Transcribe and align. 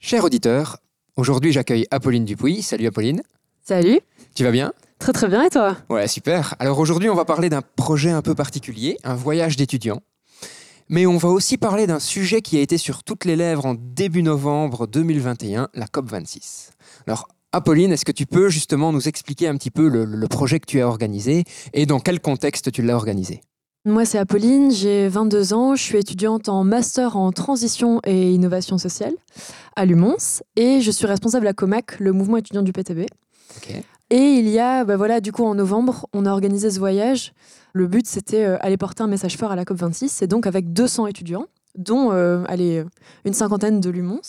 Cher 0.00 0.24
auditeur, 0.24 0.78
aujourd'hui 1.16 1.52
j'accueille 1.52 1.86
Apolline 1.90 2.24
Dupuis. 2.24 2.62
Salut 2.62 2.86
Apolline. 2.86 3.22
Salut. 3.62 4.00
Tu 4.34 4.44
vas 4.44 4.50
bien? 4.50 4.72
Très 4.98 5.12
très 5.12 5.28
bien 5.28 5.44
et 5.44 5.50
toi? 5.50 5.76
Ouais, 5.90 6.08
super. 6.08 6.54
Alors 6.58 6.78
aujourd'hui 6.78 7.08
on 7.08 7.14
va 7.14 7.24
parler 7.24 7.48
d'un 7.48 7.62
projet 7.76 8.10
un 8.10 8.22
peu 8.22 8.34
particulier, 8.34 8.96
un 9.04 9.14
voyage 9.14 9.56
d'étudiants. 9.56 10.00
Mais 10.88 11.04
on 11.06 11.18
va 11.18 11.28
aussi 11.28 11.58
parler 11.58 11.86
d'un 11.86 11.98
sujet 12.00 12.40
qui 12.40 12.56
a 12.56 12.60
été 12.60 12.78
sur 12.78 13.04
toutes 13.04 13.24
les 13.26 13.36
lèvres 13.36 13.66
en 13.66 13.74
début 13.74 14.22
novembre 14.22 14.86
2021, 14.86 15.68
la 15.74 15.86
COP26. 15.86 16.70
Alors 17.06 17.28
Apolline, 17.52 17.92
est-ce 17.92 18.04
que 18.04 18.12
tu 18.12 18.26
peux 18.26 18.48
justement 18.48 18.92
nous 18.92 19.08
expliquer 19.08 19.48
un 19.48 19.56
petit 19.56 19.70
peu 19.70 19.88
le, 19.88 20.04
le 20.04 20.28
projet 20.28 20.60
que 20.60 20.66
tu 20.66 20.80
as 20.80 20.86
organisé 20.86 21.44
et 21.72 21.86
dans 21.86 21.98
quel 22.00 22.20
contexte 22.20 22.70
tu 22.72 22.82
l'as 22.82 22.94
organisé? 22.96 23.40
Moi 23.84 24.04
c'est 24.04 24.18
Apolline, 24.18 24.70
j'ai 24.72 25.08
22 25.08 25.54
ans, 25.54 25.76
je 25.76 25.82
suis 25.82 25.98
étudiante 25.98 26.48
en 26.48 26.64
master 26.64 27.16
en 27.16 27.30
transition 27.30 28.00
et 28.04 28.32
innovation 28.32 28.76
sociale 28.76 29.14
à 29.76 29.86
Lumons 29.86 30.16
et 30.56 30.80
je 30.80 30.90
suis 30.90 31.06
responsable 31.06 31.46
à 31.46 31.52
COMAC, 31.52 32.00
le 32.00 32.12
mouvement 32.12 32.36
étudiant 32.38 32.62
du 32.62 32.72
PTB. 32.72 33.06
Et 34.10 34.16
il 34.16 34.48
y 34.48 34.58
a, 34.58 34.84
bah 34.84 34.96
voilà, 34.96 35.20
du 35.20 35.30
coup 35.32 35.44
en 35.44 35.54
novembre, 35.54 36.06
on 36.12 36.26
a 36.26 36.32
organisé 36.32 36.70
ce 36.70 36.78
voyage. 36.80 37.32
Le 37.72 37.86
but 37.86 38.06
c'était 38.06 38.44
euh, 38.44 38.56
aller 38.60 38.76
porter 38.76 39.04
un 39.04 39.06
message 39.06 39.36
fort 39.36 39.52
à 39.52 39.56
la 39.56 39.64
COP26 39.64 40.24
et 40.24 40.26
donc 40.26 40.46
avec 40.46 40.72
200 40.72 41.06
étudiants, 41.06 41.46
dont 41.76 42.10
euh, 42.12 42.42
allez, 42.48 42.84
une 43.24 43.32
cinquantaine 43.34 43.80
de 43.80 43.90
Lumons, 43.90 44.20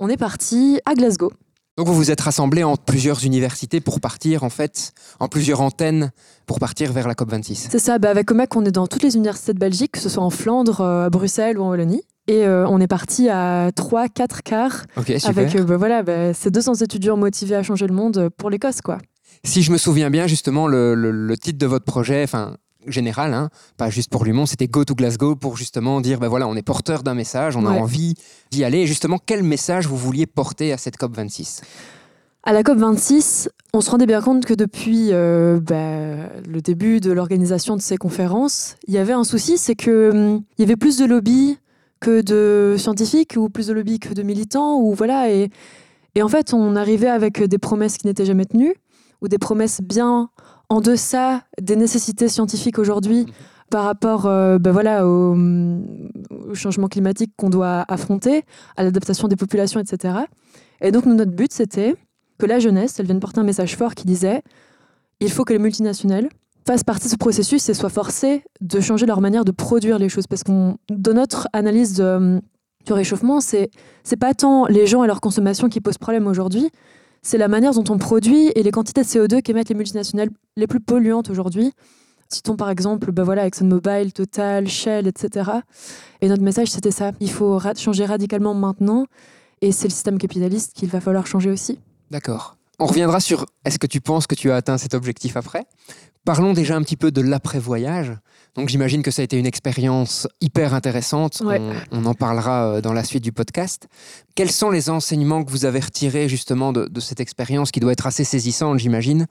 on 0.00 0.08
est 0.08 0.16
parti 0.16 0.80
à 0.84 0.94
Glasgow. 0.94 1.32
Donc 1.80 1.88
vous 1.88 1.94
vous 1.94 2.10
êtes 2.10 2.20
rassemblés 2.20 2.62
en 2.62 2.76
plusieurs 2.76 3.24
universités 3.24 3.80
pour 3.80 4.00
partir 4.00 4.44
en 4.44 4.50
fait, 4.50 4.92
en 5.18 5.28
plusieurs 5.28 5.62
antennes 5.62 6.10
pour 6.44 6.58
partir 6.60 6.92
vers 6.92 7.08
la 7.08 7.14
COP26. 7.14 7.68
C'est 7.70 7.78
ça, 7.78 7.98
bah 7.98 8.10
avec 8.10 8.26
Comac, 8.26 8.54
on 8.54 8.66
est 8.66 8.70
dans 8.70 8.86
toutes 8.86 9.02
les 9.02 9.16
universités 9.16 9.54
de 9.54 9.58
Belgique, 9.58 9.92
que 9.92 9.98
ce 9.98 10.10
soit 10.10 10.22
en 10.22 10.28
Flandre, 10.28 10.82
euh, 10.82 11.06
à 11.06 11.08
Bruxelles 11.08 11.56
ou 11.58 11.62
en 11.62 11.70
Wallonie. 11.70 12.02
Et 12.28 12.44
euh, 12.44 12.66
on 12.68 12.82
est 12.82 12.86
parti 12.86 13.30
à 13.30 13.70
3-4 13.70 14.42
quarts 14.44 14.82
Ok, 14.98 15.06
super. 15.06 15.28
avec 15.30 15.56
euh, 15.56 15.64
bah 15.64 15.78
voilà, 15.78 16.02
bah, 16.02 16.34
ces 16.34 16.50
200 16.50 16.74
étudiants 16.82 17.16
motivés 17.16 17.54
à 17.56 17.62
changer 17.62 17.86
le 17.86 17.94
monde 17.94 18.28
pour 18.36 18.50
l'Écosse. 18.50 18.82
quoi. 18.82 18.98
Si 19.42 19.62
je 19.62 19.72
me 19.72 19.78
souviens 19.78 20.10
bien, 20.10 20.26
justement, 20.26 20.66
le, 20.68 20.94
le- 20.94 21.12
le 21.12 21.36
titre 21.38 21.56
de 21.58 21.66
votre 21.66 21.86
projet, 21.86 22.22
enfin 22.24 22.58
général, 22.86 23.34
hein, 23.34 23.50
pas 23.76 23.90
juste 23.90 24.10
pour 24.10 24.24
Lumon, 24.24 24.46
c'était 24.46 24.66
Go 24.68 24.84
to 24.84 24.94
Glasgow 24.94 25.36
pour 25.36 25.56
justement 25.56 26.00
dire, 26.00 26.18
ben 26.20 26.28
voilà, 26.28 26.46
on 26.48 26.54
est 26.56 26.62
porteur 26.62 27.02
d'un 27.02 27.14
message, 27.14 27.56
on 27.56 27.66
a 27.66 27.70
Ouais. 27.72 27.78
envie 27.80 28.14
d'y 28.50 28.64
aller. 28.64 28.78
Et 28.78 28.86
justement, 28.86 29.18
quel 29.24 29.42
message 29.42 29.86
vous 29.86 29.96
vouliez 29.96 30.26
porter 30.26 30.72
à 30.72 30.78
cette 30.78 30.96
COP 30.96 31.14
26 31.16 31.60
À 32.42 32.52
la 32.52 32.62
COP26, 32.62 33.48
on 33.74 33.80
se 33.80 33.90
rendait 33.90 34.06
bien 34.06 34.20
compte 34.22 34.46
que 34.46 34.54
depuis 34.54 35.08
euh, 35.12 35.60
bah, 35.60 36.28
le 36.48 36.60
début 36.62 37.00
de 37.00 37.12
l'organisation 37.12 37.76
de 37.76 37.82
ces 37.82 37.96
conférences, 37.98 38.76
il 38.88 38.94
y 38.94 38.98
avait 38.98 39.12
un 39.12 39.24
souci, 39.24 39.58
c'est 39.58 39.74
que 39.76 40.10
hum, 40.10 40.42
y 40.58 40.62
avait 40.62 40.76
plus 40.76 40.96
de 40.98 41.04
lobbies 41.04 41.58
que 42.00 42.22
de 42.22 42.76
scientifiques 42.78 43.34
ou 43.36 43.50
plus 43.50 43.66
de 43.66 43.74
lobbies 43.74 43.98
que 43.98 44.14
de 44.14 44.22
militants 44.22 44.78
ou 44.80 44.94
voilà 44.94 45.30
et, 45.30 45.50
et 46.14 46.22
en 46.22 46.28
fait 46.28 46.54
on 46.54 46.74
arrivait 46.74 47.10
avec 47.10 47.42
des 47.42 47.58
promesses 47.58 47.98
qui 47.98 48.06
n'étaient 48.06 48.24
jamais 48.24 48.46
tenues 48.46 48.74
ou 49.20 49.28
des 49.28 49.36
promesses 49.36 49.82
bien 49.82 50.30
en 50.70 50.80
deçà 50.80 51.42
des 51.60 51.76
nécessités 51.76 52.28
scientifiques 52.28 52.78
aujourd'hui 52.78 53.26
par 53.70 53.84
rapport 53.84 54.26
euh, 54.26 54.58
bah 54.58 54.72
voilà, 54.72 55.06
au, 55.06 55.36
au 56.48 56.54
changement 56.54 56.88
climatique 56.88 57.32
qu'on 57.36 57.50
doit 57.50 57.84
affronter, 57.88 58.44
à 58.76 58.82
l'adaptation 58.84 59.28
des 59.28 59.36
populations, 59.36 59.78
etc. 59.80 60.14
Et 60.80 60.90
donc 60.90 61.04
nous, 61.06 61.14
notre 61.14 61.32
but 61.32 61.52
c'était 61.52 61.94
que 62.38 62.46
la 62.46 62.58
jeunesse, 62.58 62.98
elle 62.98 63.06
vienne 63.06 63.20
porter 63.20 63.40
un 63.40 63.44
message 63.44 63.76
fort 63.76 63.94
qui 63.94 64.06
disait 64.06 64.42
il 65.20 65.30
faut 65.30 65.44
que 65.44 65.52
les 65.52 65.58
multinationales 65.58 66.28
fassent 66.66 66.84
partie 66.84 67.06
de 67.06 67.10
ce 67.12 67.16
processus 67.16 67.68
et 67.68 67.74
soient 67.74 67.90
forcées 67.90 68.42
de 68.60 68.80
changer 68.80 69.06
leur 69.06 69.20
manière 69.20 69.44
de 69.44 69.50
produire 69.52 69.98
les 69.98 70.08
choses. 70.08 70.26
Parce 70.26 70.42
que 70.44 70.50
dans 70.90 71.14
notre 71.14 71.48
analyse 71.52 71.94
de- 71.94 72.40
du 72.86 72.92
réchauffement, 72.94 73.40
c'est 73.40 73.70
c'est 74.04 74.16
pas 74.16 74.32
tant 74.34 74.66
les 74.66 74.86
gens 74.86 75.04
et 75.04 75.06
leur 75.06 75.20
consommation 75.20 75.68
qui 75.68 75.80
posent 75.80 75.98
problème 75.98 76.26
aujourd'hui, 76.26 76.70
c'est 77.22 77.38
la 77.38 77.48
manière 77.48 77.72
dont 77.72 77.84
on 77.92 77.98
produit 77.98 78.50
et 78.54 78.62
les 78.62 78.70
quantités 78.70 79.02
de 79.02 79.06
CO2 79.06 79.42
qu'émettent 79.42 79.68
les 79.68 79.74
multinationales 79.74 80.30
les 80.56 80.66
plus 80.66 80.80
polluantes 80.80 81.30
aujourd'hui. 81.30 81.72
Citons 82.28 82.56
par 82.56 82.70
exemple 82.70 83.10
ben 83.10 83.24
voilà, 83.24 83.46
ExxonMobil, 83.46 84.12
Total, 84.12 84.68
Shell, 84.68 85.06
etc. 85.08 85.50
Et 86.20 86.28
notre 86.28 86.42
message, 86.42 86.68
c'était 86.68 86.92
ça. 86.92 87.10
Il 87.20 87.30
faut 87.30 87.60
changer 87.76 88.04
radicalement 88.04 88.54
maintenant. 88.54 89.06
Et 89.62 89.72
c'est 89.72 89.88
le 89.88 89.92
système 89.92 90.18
capitaliste 90.18 90.72
qu'il 90.74 90.88
va 90.88 91.00
falloir 91.00 91.26
changer 91.26 91.50
aussi. 91.50 91.78
D'accord. 92.10 92.56
On 92.80 92.86
reviendra 92.86 93.20
sur 93.20 93.44
est-ce 93.66 93.78
que 93.78 93.86
tu 93.86 94.00
penses 94.00 94.26
que 94.26 94.34
tu 94.34 94.50
as 94.50 94.56
atteint 94.56 94.78
cet 94.78 94.94
objectif 94.94 95.36
après 95.36 95.64
Parlons 96.24 96.54
déjà 96.54 96.76
un 96.76 96.82
petit 96.82 96.96
peu 96.96 97.10
de 97.10 97.20
l'après-voyage. 97.20 98.12
Donc 98.54 98.68
j'imagine 98.68 99.02
que 99.02 99.10
ça 99.10 99.22
a 99.22 99.24
été 99.24 99.38
une 99.38 99.46
expérience 99.46 100.26
hyper 100.40 100.74
intéressante. 100.74 101.42
Ouais. 101.44 101.60
On, 101.92 102.04
on 102.04 102.06
en 102.06 102.14
parlera 102.14 102.66
euh, 102.66 102.80
dans 102.80 102.92
la 102.92 103.04
suite 103.04 103.22
du 103.22 103.32
podcast. 103.32 103.86
Quels 104.34 104.50
sont 104.50 104.70
les 104.70 104.90
enseignements 104.90 105.44
que 105.44 105.50
vous 105.50 105.66
avez 105.66 105.80
retirés 105.80 106.28
justement 106.28 106.72
de, 106.72 106.86
de 106.86 107.00
cette 107.00 107.20
expérience 107.20 107.70
qui 107.70 107.80
doit 107.80 107.92
être 107.92 108.06
assez 108.06 108.24
saisissante, 108.24 108.78
j'imagine 108.78 109.26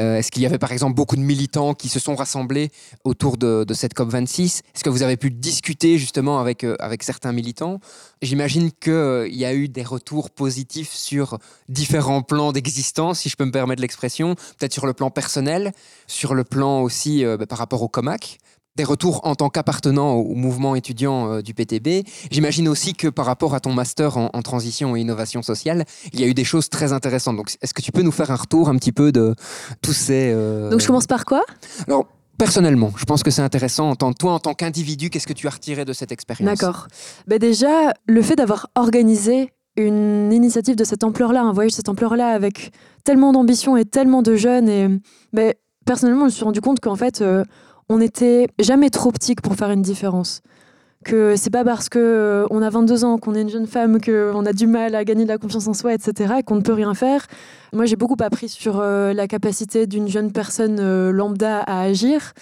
Euh, 0.00 0.16
Est-ce 0.16 0.30
qu'il 0.30 0.42
y 0.42 0.46
avait 0.46 0.58
par 0.58 0.72
exemple 0.72 0.94
beaucoup 0.94 1.16
de 1.16 1.20
militants 1.20 1.74
qui 1.74 1.88
se 1.88 2.00
sont 2.00 2.14
rassemblés 2.14 2.70
autour 3.04 3.36
de, 3.36 3.66
cette 3.74 3.94
COP26 3.94 4.60
Est-ce 4.74 4.84
que 4.84 4.90
vous 4.90 5.02
avez 5.02 5.16
pu 5.16 5.30
discuter 5.30 5.98
justement 5.98 6.40
avec, 6.40 6.64
euh, 6.64 6.76
avec 6.80 7.02
certains 7.02 7.32
militants? 7.32 7.80
J'imagine 8.22 8.70
qu'il 8.72 9.34
y 9.34 9.44
a 9.44 9.54
eu 9.54 9.68
des 9.68 9.82
retours 9.82 10.30
positifs 10.30 10.92
sur 10.92 11.38
différents 11.68 12.22
plans 12.22 12.52
d'existence, 12.52 13.20
si 13.20 13.28
je 13.28 13.36
peux 13.36 13.44
me 13.44 13.52
permettre 13.52 13.82
l'expression, 13.82 14.34
peut-être 14.58 14.72
sur 14.72 14.86
le 14.86 14.92
plan 14.92 15.10
personnel, 15.10 15.72
sur 16.06 16.34
le 16.34 16.44
plan 16.44 16.80
aussi 16.80 17.24
euh, 17.24 17.36
bah, 17.36 17.46
par 17.46 17.58
rapport 17.58 17.82
au 17.82 17.88
COMAC, 17.88 18.38
des 18.76 18.84
retours 18.84 19.20
en 19.24 19.34
tant 19.34 19.50
qu'appartenant 19.50 20.14
au 20.14 20.34
mouvement 20.34 20.74
étudiant 20.74 21.30
euh, 21.30 21.42
du 21.42 21.52
PTB. 21.52 22.06
J'imagine 22.30 22.68
aussi 22.68 22.94
que 22.94 23.08
par 23.08 23.26
rapport 23.26 23.54
à 23.54 23.60
ton 23.60 23.72
master 23.72 24.16
en, 24.16 24.30
en 24.32 24.42
transition 24.42 24.96
et 24.96 25.00
innovation 25.00 25.42
sociale, 25.42 25.84
il 26.12 26.20
y 26.20 26.24
a 26.24 26.26
eu 26.26 26.34
des 26.34 26.44
choses 26.44 26.70
très 26.70 26.92
intéressantes. 26.92 27.36
Donc 27.36 27.54
est-ce 27.60 27.74
que 27.74 27.82
tu 27.82 27.92
peux 27.92 28.02
nous 28.02 28.12
faire 28.12 28.30
un 28.30 28.36
retour 28.36 28.68
un 28.70 28.76
petit 28.76 28.92
peu 28.92 29.12
de 29.12 29.34
tous 29.82 29.92
ces... 29.92 30.32
euh, 30.34 30.70
Donc 30.70 30.80
je 30.80 30.86
commence 30.86 31.06
par 31.06 31.26
quoi? 31.26 31.42
Alors, 31.86 32.06
personnellement, 32.38 32.92
je 32.96 33.04
pense 33.04 33.22
que 33.22 33.30
c'est 33.30 33.42
intéressant. 33.42 33.90
En 33.90 33.94
tant, 33.94 34.12
toi, 34.14 34.32
en 34.32 34.38
tant 34.38 34.54
qu'individu, 34.54 35.10
qu'est-ce 35.10 35.26
que 35.26 35.32
tu 35.34 35.46
as 35.46 35.50
retiré 35.50 35.84
de 35.84 35.92
cette 35.92 36.10
expérience? 36.12 36.58
D'accord. 36.58 36.88
Ben 37.26 37.38
déjà, 37.38 37.92
le 38.06 38.22
fait 38.22 38.36
d'avoir 38.36 38.68
organisé 38.74 39.52
une 39.76 40.32
initiative 40.32 40.76
de 40.76 40.84
cette 40.84 41.04
ampleur-là, 41.04 41.42
un 41.42 41.52
voyage 41.52 41.72
de 41.72 41.76
cette 41.76 41.88
ampleur-là, 41.88 42.28
avec 42.28 42.72
tellement 43.04 43.32
d'ambition 43.32 43.76
et 43.76 43.84
tellement 43.84 44.22
de 44.22 44.34
jeunes, 44.36 44.68
et 44.68 44.88
ben, 45.32 45.52
personnellement, 45.86 46.22
je 46.22 46.26
me 46.26 46.30
suis 46.30 46.44
rendu 46.44 46.60
compte 46.60 46.80
qu'en 46.80 46.96
fait, 46.96 47.20
euh, 47.20 47.44
on 47.92 47.98
n'était 47.98 48.48
jamais 48.58 48.90
trop 48.90 49.12
petits 49.12 49.34
pour 49.34 49.54
faire 49.54 49.70
une 49.70 49.82
différence. 49.82 50.40
Que 51.04 51.34
c'est 51.34 51.50
pas 51.50 51.64
parce 51.64 51.88
que 51.88 51.98
euh, 51.98 52.46
on 52.50 52.62
a 52.62 52.70
22 52.70 53.04
ans, 53.04 53.18
qu'on 53.18 53.34
est 53.34 53.42
une 53.42 53.48
jeune 53.50 53.66
femme, 53.66 54.00
qu'on 54.00 54.46
a 54.46 54.52
du 54.52 54.68
mal 54.68 54.94
à 54.94 55.02
gagner 55.04 55.24
de 55.24 55.28
la 55.28 55.38
confiance 55.38 55.66
en 55.66 55.74
soi, 55.74 55.94
etc., 55.94 56.34
qu'on 56.46 56.54
ne 56.54 56.60
peut 56.60 56.72
rien 56.74 56.94
faire. 56.94 57.26
Moi, 57.72 57.86
j'ai 57.86 57.96
beaucoup 57.96 58.16
appris 58.20 58.48
sur 58.48 58.78
euh, 58.78 59.12
la 59.12 59.26
capacité 59.26 59.88
d'une 59.88 60.06
jeune 60.06 60.30
personne 60.30 60.78
euh, 60.78 61.10
lambda 61.10 61.58
à 61.58 61.80
agir. 61.80 62.34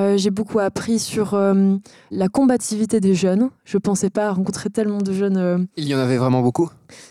Euh, 0.00 0.16
j'ai 0.16 0.30
beaucoup 0.30 0.58
appris 0.58 0.98
sur 0.98 1.34
euh, 1.34 1.76
la 2.10 2.28
combativité 2.28 2.98
des 3.00 3.14
jeunes. 3.14 3.50
Je 3.64 3.78
pensais 3.78 4.10
pas 4.10 4.32
rencontrer 4.32 4.70
tellement 4.70 4.98
de 4.98 5.12
jeunes. 5.12 5.36
euh. 5.36 5.58
Il 5.76 5.84
y 5.86 5.94
en 5.94 5.98
avait 5.98 6.16
vraiment 6.16 6.42
beaucoup? 6.42 6.68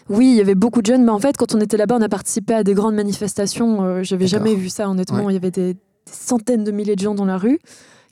Oui, 0.09 0.31
il 0.31 0.35
y 0.35 0.41
avait 0.41 0.55
beaucoup 0.55 0.81
de 0.81 0.87
jeunes, 0.87 1.05
mais 1.05 1.11
en 1.11 1.19
fait, 1.19 1.37
quand 1.37 1.55
on 1.55 1.61
était 1.61 1.77
là-bas, 1.77 1.95
on 1.97 2.01
a 2.01 2.09
participé 2.09 2.55
à 2.55 2.63
des 2.65 2.73
grandes 2.73 2.95
manifestations. 2.95 4.03
J'avais 4.03 4.25
D'accord. 4.25 4.45
jamais 4.45 4.55
vu 4.55 4.67
ça, 4.67 4.89
honnêtement. 4.89 5.29
Il 5.29 5.33
y 5.33 5.37
avait 5.37 5.51
des 5.51 5.77
centaines 6.11 6.63
de 6.63 6.71
milliers 6.71 6.95
de 6.95 7.01
gens 7.01 7.15
dans 7.15 7.25
la 7.25 7.37
rue 7.37 7.59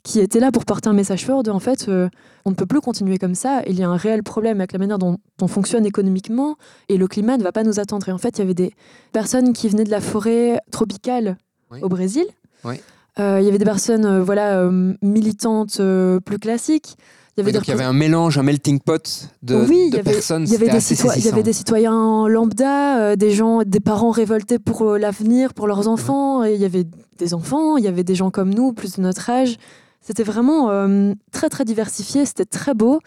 qui 0.04 0.20
étaient 0.22 0.40
là 0.40 0.52
pour 0.54 0.64
porter 0.64 0.88
un 0.88 0.94
message 0.94 1.26
fort 1.26 1.44
de 1.44 1.52
en 1.52 1.60
fait, 1.60 1.90
euh, 1.90 2.08
on 2.46 2.52
ne 2.52 2.56
peut 2.56 2.66
plus 2.66 2.80
continuer 2.80 3.18
comme 3.18 3.36
ça. 3.36 3.62
Il 3.68 3.78
y 3.78 3.84
a 3.84 3.90
un 3.90 3.98
réel 3.98 4.24
problème 4.24 4.62
avec 4.62 4.72
la 4.72 4.80
manière 4.80 4.98
dont 4.98 5.18
on 5.42 5.48
fonctionne 5.48 5.86
économiquement 5.86 6.56
et 6.88 6.96
le 6.98 7.08
climat 7.10 7.36
ne 7.36 7.44
va 7.44 7.52
pas 7.52 7.64
nous 7.64 7.80
attendre. 7.80 8.08
Et 8.08 8.14
en 8.14 8.18
fait, 8.18 8.38
il 8.38 8.40
y 8.40 8.44
avait 8.44 8.54
des 8.54 8.74
personnes 9.12 9.52
qui 9.52 9.68
venaient 9.68 9.84
de 9.84 9.92
la 9.92 10.00
forêt 10.00 10.62
tropicale 10.72 11.38
Oui. 11.72 11.80
au 11.82 11.90
Brésil. 11.90 12.26
Oui. 12.64 12.76
Euh, 13.20 13.40
il 13.42 13.46
y 13.46 13.50
avait 13.50 13.58
des 13.58 13.66
personnes 13.66 14.06
euh, 14.06 14.24
voilà, 14.24 14.70
militantes 15.02 15.82
plus 16.26 16.40
classiques. 16.40 16.96
Il 17.38 17.42
y 17.42 17.44
avait 17.44 17.52
Oui, 17.52 17.54
donc 17.54 17.68
il 17.68 17.72
y 17.72 17.74
avait 17.76 17.84
un 17.84 17.94
mélange, 17.94 18.40
un 18.40 18.44
melting 18.44 18.80
pot 18.80 19.30
de, 19.44 19.56
Oui, 19.56 19.84
il 19.88 19.92
de 19.92 19.98
y 19.98 20.00
avait- 20.00 20.12
personnes. 20.12 20.44
il 20.48 20.52
y, 20.52 20.56
avait 20.56 20.70
des 20.70 20.78
assez 20.78 20.96
citoy- 20.96 21.14
il 21.18 21.24
y 21.26 21.28
avait 21.30 21.44
des 21.44 21.54
citoyens 21.54 22.28
lambda, 22.28 22.98
euh, 23.00 23.16
des 23.16 23.30
gens, 23.32 23.62
des 23.64 23.80
parents 23.80 24.10
révoltés 24.10 24.58
pour 24.58 24.82
euh, 24.82 24.98
l'avenir, 24.98 25.54
pour 25.54 25.68
leurs 25.68 25.88
enfants. 25.88 26.44
Et 26.44 26.56
il 26.56 26.60
y 26.62 26.66
avait 26.66 26.86
des 27.20 27.34
enfants, 27.36 27.78
il 27.78 27.84
y 27.84 27.88
avait 27.88 28.04
des 28.04 28.16
gens 28.16 28.32
comme 28.32 28.52
nous, 28.52 28.74
plus 28.74 28.96
de 28.96 29.02
notre 29.02 29.30
âge. 29.30 29.58
C'était 30.02 30.24
vraiment 30.24 30.72
euh, 30.72 31.14
très 31.32 31.50
très 31.50 31.64
diversifié, 31.64 32.26
c'était 32.26 32.46
très 32.46 32.74
beau, 32.74 33.02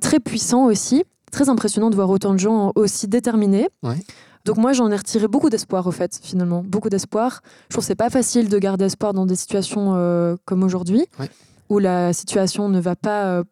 très 0.00 0.18
puissant 0.20 0.64
aussi, 0.66 1.04
très 1.30 1.48
impressionnant 1.48 1.90
de 1.90 1.94
voir 1.94 2.10
autant 2.10 2.32
de 2.32 2.38
gens 2.38 2.72
aussi 2.74 3.06
déterminés. 3.06 3.68
Ouais. 3.84 3.98
Donc 4.44 4.56
moi 4.56 4.72
j'en 4.72 4.90
ai 4.90 4.96
retiré 4.96 5.26
beaucoup 5.28 5.48
d'espoir 5.50 5.86
au 5.86 5.90
fait 5.92 6.18
finalement, 6.22 6.62
beaucoup 6.66 6.88
d'espoir. 6.88 7.40
Je 7.68 7.74
trouve 7.74 7.84
que 7.84 7.86
c'est 7.86 7.94
pas 7.94 8.10
facile 8.10 8.48
de 8.48 8.58
garder 8.58 8.84
espoir 8.86 9.12
dans 9.14 9.26
des 9.26 9.36
situations 9.36 10.36
comme 10.44 10.62
aujourd'hui, 10.64 11.06
Ouais. 11.20 11.28
Où 11.68 11.78
la 11.78 12.12
situation 12.12 12.68
ne 12.68 12.80
va 12.80 12.96
pas 12.96 13.24
euh, 13.26 13.44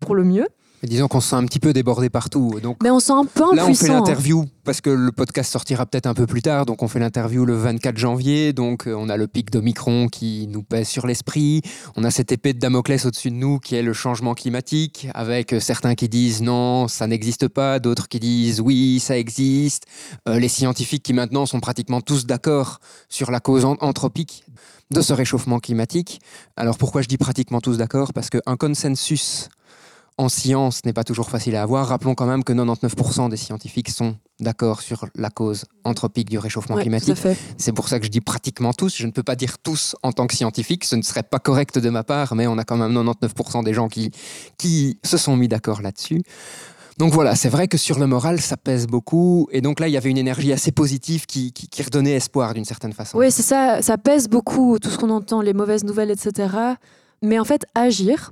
pour 0.00 0.14
le 0.14 0.24
mieux. 0.24 0.46
disons 0.82 1.08
qu'on 1.08 1.20
se 1.20 1.30
sent 1.30 1.36
un 1.36 1.46
petit 1.46 1.60
peu 1.60 1.72
débordé 1.72 2.10
partout. 2.10 2.58
Donc 2.62 2.76
Mais 2.82 2.90
on 2.90 3.00
sent 3.00 3.12
un 3.12 3.24
peu 3.24 3.40
là, 3.40 3.46
on 3.50 3.56
fait 3.56 3.62
impuissant. 3.62 3.94
l'interview 3.94 4.44
parce 4.64 4.80
que 4.80 4.88
le 4.90 5.12
podcast 5.12 5.50
sortira 5.52 5.84
peut-être 5.86 6.06
un 6.06 6.14
peu 6.14 6.26
plus 6.26 6.40
tard. 6.42 6.64
Donc 6.66 6.82
on 6.82 6.88
fait 6.88 6.98
l'interview 6.98 7.44
le 7.46 7.54
24 7.54 7.96
janvier. 7.98 8.52
Donc 8.52 8.86
euh, 8.86 8.94
on 8.94 9.08
a 9.08 9.16
le 9.16 9.26
pic 9.26 9.50
d'Omicron 9.50 10.08
qui 10.08 10.46
nous 10.48 10.62
pèse 10.62 10.88
sur 10.88 11.06
l'esprit. 11.06 11.62
On 11.96 12.04
a 12.04 12.10
cette 12.10 12.32
épée 12.32 12.52
de 12.52 12.58
Damoclès 12.58 13.04
au-dessus 13.06 13.30
de 13.30 13.36
nous 13.36 13.58
qui 13.60 13.76
est 13.76 13.82
le 13.82 13.92
changement 13.94 14.34
climatique, 14.34 15.08
avec 15.14 15.52
euh, 15.54 15.60
certains 15.60 15.94
qui 15.94 16.08
disent 16.10 16.42
non, 16.42 16.86
ça 16.88 17.06
n'existe 17.06 17.48
pas, 17.48 17.78
d'autres 17.78 18.08
qui 18.08 18.20
disent 18.20 18.60
oui, 18.60 19.00
ça 19.00 19.16
existe. 19.18 19.84
Euh, 20.28 20.38
les 20.38 20.48
scientifiques 20.48 21.02
qui 21.02 21.12
maintenant 21.14 21.46
sont 21.46 21.60
pratiquement 21.60 22.00
tous 22.02 22.26
d'accord 22.26 22.80
sur 23.08 23.30
la 23.30 23.40
cause 23.40 23.64
an- 23.64 23.76
anthropique 23.80 24.44
de 24.90 25.00
ce 25.00 25.12
réchauffement 25.12 25.58
climatique. 25.58 26.20
Alors 26.56 26.78
pourquoi 26.78 27.02
je 27.02 27.08
dis 27.08 27.18
pratiquement 27.18 27.60
tous 27.60 27.76
d'accord? 27.78 28.12
Parce 28.12 28.30
qu'un 28.30 28.56
consensus 28.56 29.48
en 30.16 30.28
science 30.28 30.84
n'est 30.84 30.92
pas 30.92 31.02
toujours 31.02 31.28
facile 31.28 31.56
à 31.56 31.62
avoir. 31.62 31.88
Rappelons 31.88 32.14
quand 32.14 32.26
même 32.26 32.44
que 32.44 32.52
99% 32.52 33.30
des 33.30 33.36
scientifiques 33.36 33.90
sont 33.90 34.16
d'accord 34.40 34.80
sur 34.80 35.06
la 35.16 35.30
cause 35.30 35.64
anthropique 35.84 36.30
du 36.30 36.38
réchauffement 36.38 36.76
Ouais, 36.76 36.82
climatique. 36.82 37.18
C'est 37.58 37.72
pour 37.72 37.88
ça 37.88 37.98
que 37.98 38.06
je 38.06 38.10
dis 38.10 38.20
pratiquement 38.20 38.72
tous. 38.72 38.94
Je 38.96 39.06
ne 39.06 39.10
peux 39.10 39.22
pas 39.22 39.34
dire 39.34 39.58
tous 39.58 39.96
en 40.02 40.12
tant 40.12 40.26
que 40.26 40.34
scientifique. 40.34 40.84
Ce 40.84 40.94
ne 40.94 41.02
serait 41.02 41.24
pas 41.24 41.40
correct 41.40 41.78
de 41.78 41.90
ma 41.90 42.04
part, 42.04 42.34
mais 42.36 42.46
on 42.46 42.58
a 42.58 42.64
quand 42.64 42.76
même 42.76 42.92
99% 42.92 43.64
des 43.64 43.74
gens 43.74 43.88
qui, 43.88 44.12
qui 44.56 44.98
se 45.02 45.16
sont 45.16 45.36
mis 45.36 45.48
d'accord 45.48 45.82
là-dessus. 45.82 46.22
Donc 46.98 47.12
voilà, 47.12 47.34
c'est 47.34 47.48
vrai 47.48 47.66
que 47.66 47.76
sur 47.76 47.98
le 47.98 48.06
moral, 48.06 48.40
ça 48.40 48.56
pèse 48.56 48.86
beaucoup. 48.86 49.48
Et 49.50 49.60
donc 49.60 49.80
là, 49.80 49.88
il 49.88 49.92
y 49.92 49.96
avait 49.96 50.10
une 50.10 50.18
énergie 50.18 50.52
assez 50.52 50.70
positive 50.70 51.26
qui, 51.26 51.52
qui, 51.52 51.68
qui 51.68 51.82
redonnait 51.82 52.12
espoir 52.12 52.54
d'une 52.54 52.64
certaine 52.64 52.92
façon. 52.92 53.18
Oui, 53.18 53.30
c'est 53.32 53.42
ça. 53.42 53.82
Ça 53.82 53.98
pèse 53.98 54.28
beaucoup, 54.28 54.78
tout 54.78 54.90
ce 54.90 54.98
qu'on 54.98 55.10
entend, 55.10 55.40
les 55.40 55.54
mauvaises 55.54 55.84
nouvelles, 55.84 56.10
etc. 56.10 56.54
Mais 57.22 57.38
en 57.38 57.44
fait, 57.44 57.64
agir 57.74 58.30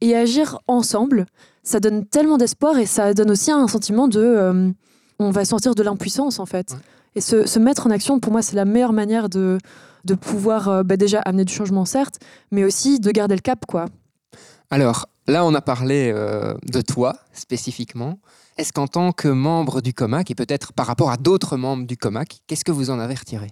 et 0.00 0.14
agir 0.14 0.58
ensemble, 0.68 1.26
ça 1.62 1.80
donne 1.80 2.04
tellement 2.06 2.38
d'espoir 2.38 2.78
et 2.78 2.86
ça 2.86 3.14
donne 3.14 3.30
aussi 3.30 3.50
un 3.50 3.66
sentiment 3.66 4.06
de. 4.06 4.20
euh, 4.20 4.70
on 5.18 5.30
va 5.30 5.44
sentir 5.44 5.74
de 5.74 5.82
l'impuissance, 5.82 6.38
en 6.38 6.46
fait. 6.46 6.72
Ouais. 6.72 6.78
Et 7.16 7.20
se, 7.20 7.46
se 7.46 7.58
mettre 7.58 7.86
en 7.86 7.90
action, 7.90 8.18
pour 8.20 8.32
moi, 8.32 8.42
c'est 8.42 8.56
la 8.56 8.64
meilleure 8.64 8.92
manière 8.92 9.28
de, 9.28 9.58
de 10.04 10.14
pouvoir 10.14 10.68
euh, 10.68 10.82
bah, 10.82 10.96
déjà 10.96 11.20
amener 11.20 11.44
du 11.44 11.52
changement, 11.52 11.84
certes, 11.84 12.18
mais 12.50 12.64
aussi 12.64 13.00
de 13.00 13.10
garder 13.10 13.34
le 13.34 13.40
cap, 13.40 13.64
quoi. 13.66 13.86
Alors, 14.70 15.06
là, 15.26 15.44
on 15.44 15.54
a 15.54 15.60
parlé 15.60 16.12
euh, 16.14 16.54
de 16.70 16.80
toi 16.80 17.16
spécifiquement. 17.32 18.18
Est-ce 18.56 18.72
qu'en 18.72 18.86
tant 18.86 19.12
que 19.12 19.28
membre 19.28 19.80
du 19.80 19.92
COMAC, 19.94 20.30
et 20.30 20.34
peut-être 20.34 20.72
par 20.72 20.86
rapport 20.86 21.10
à 21.10 21.16
d'autres 21.16 21.56
membres 21.56 21.86
du 21.86 21.96
COMAC, 21.96 22.40
qu'est-ce 22.46 22.64
que 22.64 22.72
vous 22.72 22.90
en 22.90 22.98
avez 22.98 23.14
retiré? 23.14 23.48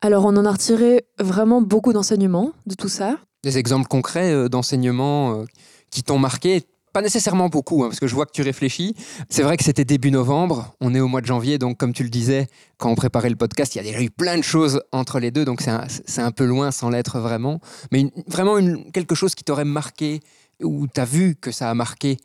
Alors, 0.00 0.24
on 0.24 0.36
en 0.36 0.44
a 0.44 0.50
retiré 0.52 1.06
vraiment 1.18 1.62
beaucoup 1.62 1.92
d'enseignements 1.92 2.52
de 2.66 2.74
tout 2.74 2.88
ça. 2.88 3.16
Des 3.42 3.58
exemples 3.58 3.86
concrets 3.88 4.32
euh, 4.32 4.48
d'enseignements 4.48 5.40
euh, 5.40 5.44
qui 5.90 6.02
t'ont 6.02 6.18
marqué? 6.18 6.64
Pas 6.92 7.02
nécessairement 7.02 7.48
beaucoup, 7.48 7.84
hein, 7.84 7.88
parce 7.88 8.00
que 8.00 8.06
je 8.06 8.14
vois 8.14 8.24
que 8.24 8.32
tu 8.32 8.40
réfléchis. 8.42 8.94
C'est 9.28 9.42
vrai 9.42 9.56
que 9.58 9.64
c'était 9.64 9.84
début 9.84 10.10
novembre, 10.10 10.74
on 10.80 10.94
est 10.94 11.00
au 11.00 11.08
mois 11.08 11.20
de 11.20 11.26
janvier, 11.26 11.58
donc 11.58 11.76
comme 11.76 11.92
tu 11.92 12.02
le 12.02 12.08
disais, 12.08 12.46
quand 12.78 12.90
on 12.90 12.94
préparait 12.94 13.28
le 13.28 13.36
podcast, 13.36 13.74
il 13.74 13.78
y 13.78 13.80
a 13.80 13.84
déjà 13.84 14.00
eu 14.00 14.10
plein 14.10 14.38
de 14.38 14.42
choses 14.42 14.80
entre 14.92 15.20
les 15.20 15.30
deux, 15.30 15.44
donc 15.44 15.60
c'est 15.60 16.22
un, 16.22 16.30
peu 16.30 16.44
loin 16.46 16.70
sans 16.70 16.88
l'être 16.88 17.20
vraiment. 17.20 17.60
Mais 17.92 18.00
une- 18.00 18.10
vraiment 18.28 18.56
une- 18.56 18.90
quelque 18.92 19.14
chose 19.14 19.34
qui 19.34 19.44
t'aurait 19.44 19.66
marqué, 19.66 20.20
ou 20.62 20.86
tu 20.86 21.00
as 21.00 21.04
vu 21.04 21.34
que 21.34 21.50
ça 21.50 21.70
a 21.70 21.74
marqué 21.74 22.16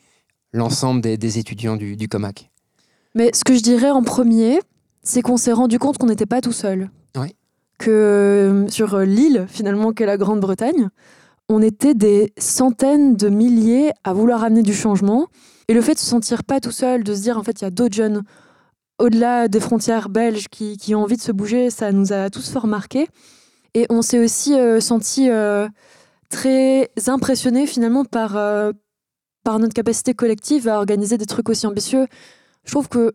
l'ensemble 0.53 1.01
des, 1.01 1.17
des 1.17 1.39
étudiants 1.39 1.75
du, 1.75 1.95
du 1.95 2.07
COMAC 2.07 2.51
Mais 3.15 3.31
ce 3.33 3.43
que 3.43 3.55
je 3.55 3.61
dirais 3.61 3.89
en 3.89 4.03
premier, 4.03 4.59
c'est 5.03 5.21
qu'on 5.21 5.37
s'est 5.37 5.53
rendu 5.53 5.79
compte 5.79 5.97
qu'on 5.97 6.07
n'était 6.07 6.25
pas 6.25 6.41
tout 6.41 6.51
seul. 6.51 6.89
Ouais. 7.15 7.33
Que 7.77 7.89
euh, 7.89 8.67
sur 8.69 8.95
euh, 8.95 9.05
l'île, 9.05 9.45
finalement, 9.49 9.93
qu'est 9.93 10.05
la 10.05 10.17
Grande-Bretagne, 10.17 10.89
on 11.49 11.61
était 11.61 11.93
des 11.93 12.33
centaines 12.37 13.15
de 13.15 13.29
milliers 13.29 13.91
à 14.03 14.13
vouloir 14.13 14.43
amener 14.43 14.61
du 14.61 14.73
changement. 14.73 15.27
Et 15.67 15.73
le 15.73 15.81
fait 15.81 15.93
de 15.93 15.99
se 15.99 16.05
sentir 16.05 16.43
pas 16.43 16.59
tout 16.59 16.71
seul, 16.71 17.03
de 17.03 17.13
se 17.13 17.21
dire, 17.21 17.37
en 17.37 17.43
fait, 17.43 17.61
il 17.61 17.63
y 17.63 17.67
a 17.67 17.71
d'autres 17.71 17.95
jeunes 17.95 18.23
au-delà 18.99 19.47
des 19.47 19.59
frontières 19.59 20.09
belges 20.09 20.47
qui, 20.47 20.77
qui 20.77 20.93
ont 20.95 21.03
envie 21.03 21.17
de 21.17 21.21
se 21.21 21.31
bouger, 21.31 21.69
ça 21.69 21.91
nous 21.91 22.13
a 22.13 22.29
tous 22.29 22.51
fort 22.51 22.67
marqué. 22.67 23.07
Et 23.73 23.85
on 23.89 24.01
s'est 24.01 24.19
aussi 24.19 24.53
euh, 24.53 24.79
senti 24.79 25.29
euh, 25.29 25.67
très 26.31 26.89
impressionnés, 27.07 27.67
finalement, 27.67 28.05
par, 28.05 28.35
euh, 28.35 28.71
par 29.43 29.59
notre 29.59 29.73
capacité 29.73 30.13
collective 30.13 30.67
à 30.67 30.77
organiser 30.77 31.17
des 31.17 31.25
trucs 31.25 31.49
aussi 31.49 31.67
ambitieux. 31.67 32.07
Je 32.63 32.71
trouve 32.71 32.87
que 32.89 33.13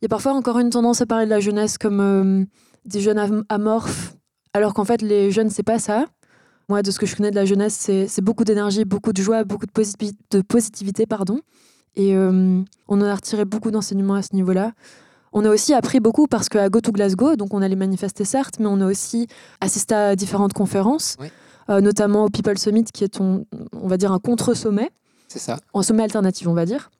il 0.00 0.04
y 0.04 0.06
a 0.06 0.08
parfois 0.08 0.32
encore 0.34 0.58
une 0.60 0.70
tendance 0.70 1.00
à 1.00 1.06
parler 1.06 1.24
de 1.24 1.30
la 1.30 1.40
jeunesse 1.40 1.76
comme 1.78 2.00
euh, 2.00 2.44
des 2.84 3.00
jeunes 3.00 3.18
am- 3.18 3.44
amorphes, 3.48 4.14
alors 4.54 4.72
qu'en 4.74 4.84
fait, 4.84 5.02
les 5.02 5.32
jeunes, 5.32 5.50
c'est 5.50 5.64
pas 5.64 5.80
ça. 5.80 6.04
Moi, 6.68 6.82
de 6.82 6.90
ce 6.90 6.98
que 6.98 7.06
je 7.06 7.16
connais 7.16 7.30
de 7.30 7.34
la 7.36 7.46
jeunesse, 7.46 7.74
c'est 8.06 8.20
beaucoup 8.20 8.44
d'énergie, 8.44 8.84
beaucoup 8.84 9.12
de 9.12 9.22
joie, 9.22 9.42
beaucoup 9.44 9.64
de 9.66 10.40
positivité, 10.42 11.06
pardon. 11.06 11.40
Et 11.96 12.14
euh, 12.14 12.60
on 12.88 13.00
en 13.00 13.04
a 13.04 13.14
retiré 13.14 13.44
beaucoup 13.44 13.70
d'enseignements 13.70 14.14
à 14.14 14.22
ce 14.22 14.34
niveau-là. 14.34 14.72
On 15.32 15.44
a 15.44 15.50
aussi 15.50 15.72
appris 15.74 15.98
beaucoup 15.98 16.26
parce 16.26 16.48
qu'à 16.48 16.68
Go 16.68 16.80
to 16.80 16.92
Glasgow, 16.92 17.36
donc 17.36 17.54
on 17.54 17.62
allait 17.62 17.74
manifester 17.76 18.24
certes, 18.24 18.56
mais 18.60 18.66
on 18.66 18.80
a 18.82 18.86
aussi 18.86 19.26
assisté 19.60 19.94
à 19.94 20.14
différentes 20.14 20.52
conférences, 20.52 21.16
Oui. 21.18 21.28
Euh, 21.70 21.80
notamment 21.80 22.24
au 22.24 22.28
People 22.28 22.58
Summit, 22.58 22.84
qui 22.84 23.04
est, 23.04 23.20
on, 23.20 23.46
on 23.72 23.88
va 23.88 23.96
dire, 23.96 24.12
un 24.12 24.18
contre-sommet, 24.18 24.90
C'est 25.28 25.38
ça. 25.38 25.58
Un 25.74 25.82
sommet 25.82 26.02
alternatif, 26.02 26.46
on 26.46 26.54
va 26.54 26.64
dire, 26.66 26.90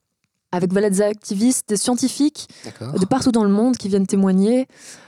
avec 0.53 0.73
voilà, 0.73 0.89
des 0.91 1.03
activistes, 1.03 1.69
des 1.69 1.77
scientifiques, 1.77 2.49
de 2.81 3.05
partout 3.05 3.33
dans 3.33 3.45
le 3.45 3.51
monde 3.51 3.77
qui 3.77 3.89
viennent 3.89 4.07
témoigner 4.07 4.67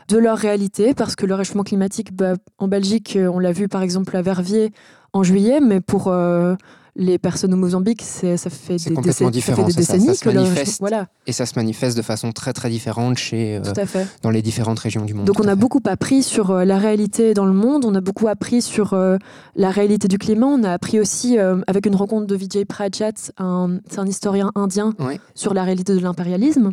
de 0.08 0.18
leur 0.18 0.36
réalité, 0.36 0.92
parce 0.94 1.16
que 1.16 1.24
le 1.24 1.34
réchauffement 1.34 1.62
climatique, 1.62 2.14
bah, 2.14 2.34
en 2.58 2.68
Belgique, 2.68 3.16
euh, 3.16 3.28
on 3.28 3.38
l'a 3.38 3.52
vu 3.52 3.68
par 3.68 3.82
exemple 3.82 4.16
à 4.16 4.22
Verviers 4.22 4.72
en 5.12 5.22
juillet, 5.22 5.60
mais 5.60 5.80
pour 5.80 6.08
euh, 6.08 6.54
les 6.96 7.18
personnes 7.18 7.54
au 7.54 7.56
Mozambique, 7.56 8.02
ça 8.02 8.36
fait 8.36 8.76
des, 8.76 8.94
complètement 8.94 9.30
décennies- 9.30 9.40
ça 9.42 9.54
fait 9.54 9.62
des 9.64 9.82
ça, 9.82 10.14
se 10.14 10.24
que 10.24 10.30
manifeste. 10.30 10.80
Voilà, 10.80 11.06
Et 11.26 11.32
ça 11.32 11.46
se 11.46 11.52
manifeste 11.56 11.96
de 11.96 12.02
façon 12.02 12.32
très 12.32 12.52
très 12.52 12.68
différente 12.70 13.16
chez, 13.18 13.56
euh, 13.56 13.60
tout 13.62 13.80
à 13.80 13.86
fait. 13.86 14.06
dans 14.22 14.30
les 14.30 14.42
différentes 14.42 14.78
régions 14.78 15.04
du 15.04 15.14
monde. 15.14 15.24
Donc 15.26 15.40
on 15.40 15.46
a 15.48 15.54
beaucoup 15.54 15.80
appris 15.86 16.22
sur 16.22 16.50
euh, 16.50 16.64
la 16.64 16.78
réalité 16.78 17.32
dans 17.34 17.46
le 17.46 17.52
monde, 17.52 17.84
on 17.84 17.94
a 17.94 18.00
beaucoup 18.00 18.28
appris 18.28 18.60
sur 18.62 18.92
euh, 18.94 19.16
la 19.56 19.70
réalité 19.70 20.08
du 20.08 20.18
climat, 20.18 20.46
on 20.46 20.62
a 20.64 20.72
appris 20.72 20.98
aussi 21.00 21.38
avec 21.38 21.86
une 21.86 21.94
rencontre 21.96 22.26
de 22.26 22.34
Vijay 22.34 22.64
Prajat, 22.64 23.12
c'est 23.16 23.32
un 23.38 24.06
historien 24.06 24.50
indien, 24.54 24.94
Ouais. 24.98 25.20
sur 25.34 25.54
la 25.54 25.64
réalité 25.64 25.94
de 25.94 26.00
l'impérialisme. 26.00 26.70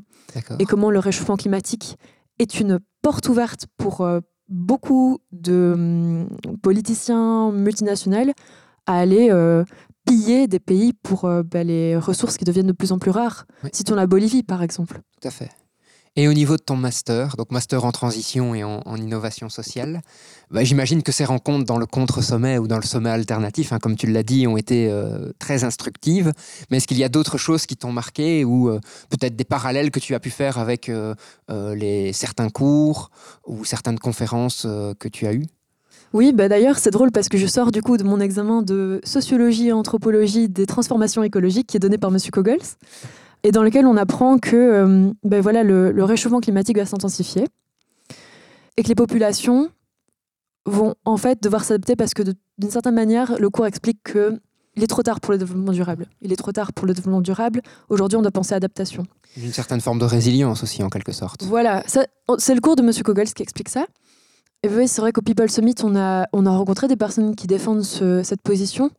Et 0.60 0.66
comment 0.66 0.92
le 0.92 1.00
réchauffement 1.00 1.36
climatique 1.38 1.98
est 2.40 2.60
une 2.60 2.80
porte 3.02 3.30
ouverte 3.30 3.66
pour 3.78 4.08
beaucoup 4.50 5.19
de 5.31 5.74
hum, 5.75 6.28
politiciens 6.62 7.52
multinationaux 7.52 8.31
à 8.86 8.98
aller 9.00 9.30
euh, 9.31 9.64
piller 10.07 10.48
des 10.48 10.59
pays 10.59 10.94
pour 10.94 11.25
euh, 11.25 11.44
bah, 11.44 11.63
les 11.63 11.98
ressources 11.98 12.38
qui 12.38 12.45
deviennent 12.45 12.68
de 12.68 12.71
plus 12.71 12.92
en 12.92 13.00
plus 13.00 13.12
rares. 13.12 13.45
Oui. 13.63 13.69
Citons 13.74 13.95
la 13.95 14.07
Bolivie, 14.07 14.44
par 14.44 14.63
exemple. 14.63 15.01
Tout 15.21 15.27
à 15.27 15.31
fait. 15.31 15.51
Et 16.19 16.27
au 16.27 16.33
niveau 16.33 16.57
de 16.57 16.63
ton 16.63 16.75
master, 16.75 17.38
donc 17.38 17.51
master 17.51 17.86
en 17.86 17.92
transition 17.92 18.56
et 18.56 18.63
en, 18.63 18.81
en 18.86 18.98
innovation 18.98 19.50
sociale, 19.50 20.01
bah, 20.50 20.63
j'imagine 20.63 21.04
que 21.04 21.12
ces 21.12 21.25
rencontres 21.25 21.65
dans 21.65 21.77
le 21.77 21.86
contre-sommet 21.86 22.57
ou 22.57 22.68
dans 22.68 22.77
le 22.77 22.83
sommet 22.83 23.12
alternatif, 23.12 23.71
hein, 23.71 23.77
comme 23.77 23.95
tu 23.95 24.07
l'as 24.07 24.24
dit, 24.24 24.48
ont 24.48 24.57
été 24.57 24.89
euh, 24.89 25.31
très 25.38 25.63
instructives. 25.63 26.33
Mais 26.71 26.77
est-ce 26.77 26.88
qu'il 26.88 26.98
y 26.98 27.04
a 27.04 27.09
d'autres 27.09 27.38
choses 27.38 27.68
qui 27.68 27.77
t'ont 27.77 27.92
marqué 27.92 28.44
ou 28.45 28.68
euh, 28.68 28.80
peut-être 29.12 29.36
des 29.36 29.44
parallèles 29.44 29.92
que 29.92 30.00
tu 30.00 30.15
as 30.15 30.19
pu 30.19 30.31
faire 30.31 30.57
avec 30.57 30.89
euh, 30.89 31.13
les, 31.48 32.13
certains 32.13 32.50
cours 32.50 33.11
ou 33.45 33.64
certaines 33.64 33.99
conférences 33.99 34.66
que 34.99 35.07
tu 35.07 35.28
as 35.28 35.33
eues? 35.33 35.45
Oui, 36.14 36.33
bah, 36.33 36.47
d'ailleurs, 36.47 36.78
c'est 36.80 36.92
drôle 36.92 37.11
parce 37.11 37.30
que 37.30 37.37
je 37.37 37.47
sors 37.47 37.71
du 37.71 37.81
coup 37.81 37.97
de 37.97 38.04
mon 38.04 38.19
examen 38.19 38.61
de 38.61 39.02
sociologie 39.04 39.68
et 39.68 39.73
anthropologie 39.73 40.49
des 40.49 40.66
transformations 40.66 41.23
écologiques 41.23 41.68
qui 41.68 41.78
est 41.78 41.80
donné 41.80 41.97
par 41.97 42.11
M. 42.11 42.18
Kogels 42.31 42.59
et 43.44 43.52
dans 43.52 43.64
lequel 43.64 43.85
on 43.85 43.97
apprend 43.97 44.37
que 44.40 44.56
euh, 44.56 45.11
ben 45.23 45.42
voilà, 45.42 45.64
le, 45.64 45.92
le 45.92 46.04
réchauffement 46.04 46.40
climatique 46.40 46.78
va 46.78 46.85
s'intensifier 46.85 47.45
et 48.78 48.83
que 48.83 48.87
les 48.87 48.95
populations 48.95 49.69
vont 50.66 50.95
en 51.06 51.18
fait 51.18 51.42
devoir 51.42 51.64
s'adapter 51.64 51.95
parce 51.95 52.14
que 52.14 52.23
d'une 52.57 52.71
certaine 52.71 52.95
manière, 52.95 53.40
le 53.40 53.49
cours 53.49 53.66
explique 53.66 53.99
que 54.04 54.40
il 54.76 54.83
est 54.83 54.87
trop 54.87 55.02
tard 55.02 55.19
pour 55.19 55.31
le 55.31 55.40
développement 55.40 55.71
durable. 55.71 56.06
Il 56.21 56.31
est 56.31 56.35
trop 56.35 56.52
tard 56.52 56.71
pour 56.71 56.85
le 56.85 56.94
développement 56.94 57.21
durable. 57.21 57.61
Aujourd'hui, 57.90 58.16
on 58.16 58.21
doit 58.21 58.30
penser 58.30 58.54
à 58.54 58.57
adaptation. 58.57 59.04
Une 59.35 59.52
certaine 59.52 59.81
forme 59.81 59.97
de 59.97 60.06
résilience 60.06 60.61
aussi, 60.61 60.83
en 60.83 60.90
quelque 60.90 61.11
sorte. 61.11 61.44
Voilà, 61.44 61.83
c'est 61.87 62.54
le 62.54 62.61
cours 62.61 62.76
de 62.76 62.83
M. 62.83 62.92
Kogels 63.04 63.33
qui 63.33 63.42
explique 63.42 63.69
ça. 63.69 63.87
Et 64.64 64.69
oui, 64.69 64.87
c'est 64.87 65.02
vrai 65.02 65.11
qu'au 65.11 65.21
People 65.21 65.49
Summit, 65.49 65.76
on 65.83 65.95
a, 65.95 66.26
on 66.33 66.45
a 66.45 66.52
rencontré 66.52 66.87
des 66.87 66.95
personnes 66.95 67.35
qui 67.35 67.47
défendent 67.47 67.83
ce- 67.83 68.23
cette 68.23 68.42
position. 68.42 68.90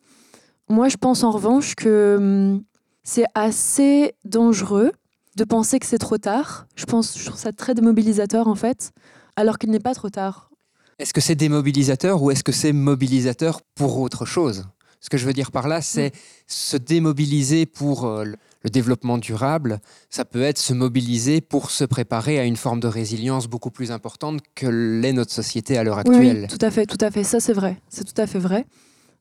Moi, 0.69 0.89
je 0.89 0.97
pense 0.97 1.25
en 1.25 1.31
revanche 1.31 1.75
que 1.75 2.17
hum, 2.19 2.63
c'est 3.03 3.25
assez 3.35 4.15
dangereux 4.25 4.93
de 5.37 5.45
penser 5.45 5.79
que 5.79 5.87
c'est 5.87 5.99
trop 5.99 6.19
tard. 6.19 6.67
Je 6.77 6.85
pense, 6.85 7.19
je 7.19 7.25
trouve 7.25 7.39
ça 7.39 7.53
très 7.53 7.75
démobilisateur 7.75 8.49
en 8.49 8.55
fait, 8.55 8.93
alors 9.37 9.59
qu'il 9.59 9.71
n'est 9.71 9.79
pas 9.81 9.95
trop 9.95 10.11
tard. 10.11 10.51
Est-ce 10.99 11.13
que 11.15 11.21
c'est 11.21 11.37
démobilisateur 11.37 12.23
ou 12.23 12.31
est-ce 12.31 12.43
que 12.45 12.53
c'est 12.53 12.73
mobilisateur 12.73 13.61
pour 13.75 13.99
autre 14.01 14.25
chose? 14.27 14.65
Ce 15.01 15.09
que 15.11 15.17
je 15.17 15.27
veux 15.27 15.33
dire 15.33 15.53
par 15.53 15.69
là, 15.69 15.81
c'est 15.81 16.11
se 16.49 16.77
démobiliser 16.77 17.67
pour 17.67 18.05
euh, 18.07 18.25
le- 18.63 18.71
développement 18.71 19.19
durable. 19.19 19.81
Ça 20.11 20.25
peut 20.25 20.43
être 20.43 20.59
se 20.59 20.73
mobiliser 20.75 21.41
pour 21.41 21.71
se 21.71 21.85
préparer 21.85 22.39
à 22.39 22.45
une 22.45 22.57
forme 22.57 22.81
de 22.81 22.89
résilience 22.89 23.47
beaucoup 23.47 23.71
plus 23.71 23.91
importante 23.91 24.41
que 24.55 24.67
l'est 24.67 25.13
notre 25.13 25.33
société 25.33 25.79
à 25.79 25.85
l'heure 25.85 25.99
actuelle. 25.99 26.47
oui, 26.51 26.59
tout 26.59 26.65
à 26.65 26.71
fait, 26.71 26.87
tout 26.87 27.03
à 27.03 27.11
fait. 27.11 27.25
Ça, 27.25 27.41
c'est 27.41 27.53
vrai. 27.53 27.79
C'est 27.89 28.05
tout 28.05 28.21
à 28.21 28.27
fait 28.27 28.39
vrai. 28.39 28.67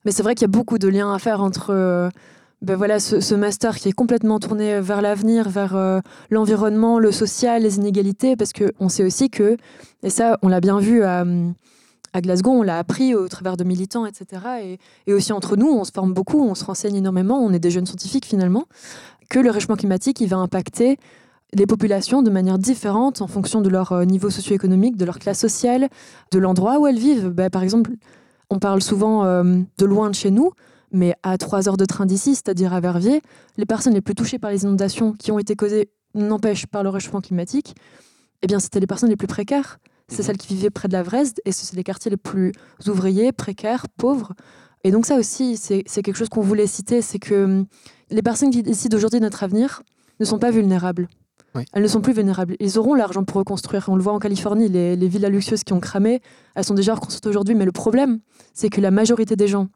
Mais 0.05 0.11
c'est 0.11 0.23
vrai 0.23 0.35
qu'il 0.35 0.43
y 0.43 0.45
a 0.45 0.47
beaucoup 0.51 0.77
de 0.77 0.87
liens 0.87 1.13
à 1.13 1.19
faire 1.19 1.41
entre 1.41 1.71
euh, 1.71 2.09
ben 2.61 2.75
voilà, 2.75 2.99
ce, 2.99 3.35
master 3.35 3.75
qui 3.75 3.89
est 3.89 3.93
complètement 3.93 4.39
tourné 4.39 4.81
vers 4.81 5.01
l'avenir, 5.01 5.47
vers 5.47 5.75
euh, 5.75 5.99
l'environnement, 6.31 6.97
le 6.97 7.11
social, 7.11 7.61
les 7.61 7.77
inégalités, 7.77 8.35
parce 8.35 8.51
qu'on 8.51 8.89
sait 8.89 9.03
aussi 9.03 9.29
que, 9.29 9.57
et 10.01 10.09
ça 10.09 10.39
on 10.41 10.47
l'a 10.47 10.59
bien 10.59 10.79
vu 10.79 11.03
à, 11.03 11.23
Glasgow, 12.15 12.49
on 12.49 12.63
l'a 12.63 12.79
appris 12.79 13.13
au 13.13 13.27
travers 13.27 13.57
de 13.57 13.63
militants, 13.63 14.07
etc. 14.07 14.41
Et, 14.63 14.79
et, 15.05 15.13
aussi 15.13 15.33
entre 15.33 15.55
nous, 15.55 15.67
on 15.67 15.83
se 15.83 15.91
forme 15.91 16.13
beaucoup, 16.13 16.41
on 16.41 16.55
se 16.55 16.65
renseigne 16.65 16.95
énormément, 16.95 17.37
on 17.37 17.53
est 17.53 17.59
des 17.59 17.69
jeunes 17.69 17.85
scientifiques 17.85 18.25
finalement, 18.25 18.65
que 19.29 19.39
le 19.39 19.51
réchauffement 19.51 19.75
climatique, 19.75 20.21
il 20.21 20.27
va 20.27 20.37
impacter 20.37 20.97
les 21.53 21.65
populations 21.65 22.23
de 22.23 22.29
manière 22.29 22.57
différente 22.57 23.21
en 23.21 23.27
fonction 23.27 23.61
de 23.61 23.69
leur 23.69 23.91
euh, 23.91 24.05
niveau 24.05 24.29
socio-économique, 24.29 24.97
de 24.97 25.05
leur 25.05 25.19
classe 25.19 25.39
sociale, 25.39 25.89
de 26.31 26.39
l'endroit 26.39 26.79
où 26.79 26.87
elles 26.87 26.99
vivent. 26.99 27.29
Ben, 27.29 27.49
par 27.49 27.63
exemple, 27.63 27.91
on 28.49 28.59
parle 28.59 28.81
souvent 28.81 29.23
euh, 29.23 29.61
de 29.77 29.85
loin 29.85 30.09
de 30.09 30.15
chez 30.15 30.31
nous, 30.31 30.51
mais 30.91 31.15
à 31.23 31.37
trois 31.37 31.67
heures 31.67 31.77
de 31.77 31.85
train 31.85 32.05
d'ici, 32.05 32.35
c'est-à-dire 32.35 32.73
à 32.73 32.79
Verviers, 32.79 33.21
les 33.57 33.65
personnes 33.65 33.93
les 33.93 34.01
plus 34.01 34.15
touchées 34.15 34.39
par 34.39 34.51
les 34.51 34.63
inondations 34.63 35.13
qui 35.13 35.31
ont 35.31 35.39
été 35.39 35.55
causées, 35.55 35.89
n'empêche, 36.15 36.65
par 36.65 36.83
le 36.83 36.89
réchauffement 36.89 37.21
climatique, 37.21 37.75
eh 38.41 38.47
bien, 38.47 38.59
c'était 38.59 38.79
les 38.79 38.87
personnes 38.87 39.09
les 39.09 39.15
plus 39.15 39.27
précaires. 39.27 39.79
C'est 40.09 40.19
mhm. 40.19 40.25
celles 40.25 40.37
qui 40.37 40.53
vivaient 40.53 40.69
près 40.69 40.87
de 40.87 40.93
la 40.93 41.03
Vresde, 41.03 41.39
et 41.45 41.51
c'est 41.51 41.75
les 41.75 41.83
quartiers 41.83 42.11
les 42.11 42.17
plus 42.17 42.51
ouvriers, 42.87 43.31
précaires, 43.31 43.85
pauvres. 43.97 44.33
Et 44.83 44.91
donc 44.91 45.05
ça 45.05 45.17
aussi, 45.17 45.57
c'est 45.57 45.83
quelque 45.83 46.15
chose 46.15 46.29
qu'on 46.29 46.41
voulait 46.41 46.67
citer, 46.67 47.01
c'est 47.01 47.19
que 47.19 47.43
hum, 47.43 47.65
les 48.09 48.21
personnes 48.21 48.51
qui 48.51 48.63
décident 48.63 48.95
aujourd'hui 48.95 49.19
de 49.19 49.25
notre 49.25 49.43
avenir 49.43 49.83
ne 50.19 50.25
sont 50.25 50.39
pas 50.39 50.51
vulnérables. 50.51 51.07
Elles 51.73 51.81
ne 51.81 51.87
sont 51.87 52.01
plus 52.01 52.13
vulnérables. 52.13 52.55
Ils 52.59 52.77
auront 52.77 52.93
l'argent 52.93 53.23
pour 53.23 53.37
reconstruire. 53.37 53.85
On 53.87 53.95
le 53.95 54.03
voit 54.03 54.13
en 54.13 54.19
Californie, 54.19 54.69
les, 54.69 54.95
les 54.95 55.07
villas 55.07 55.31
luxueuses 55.31 55.63
qui 55.63 55.73
ont 55.73 55.79
cramé, 55.79 56.21
elles 56.53 56.63
sont 56.63 56.75
déjà 56.75 56.93
reconstruites 56.93 57.25
aujourd'hui. 57.25 57.55
Mais 57.55 57.65
le 57.65 57.71
problème, 57.71 58.19
c'est 58.53 58.69
que 58.69 58.79
la 58.79 58.91
majorité 58.91 59.35
des 59.35 59.47
gens 59.47 59.67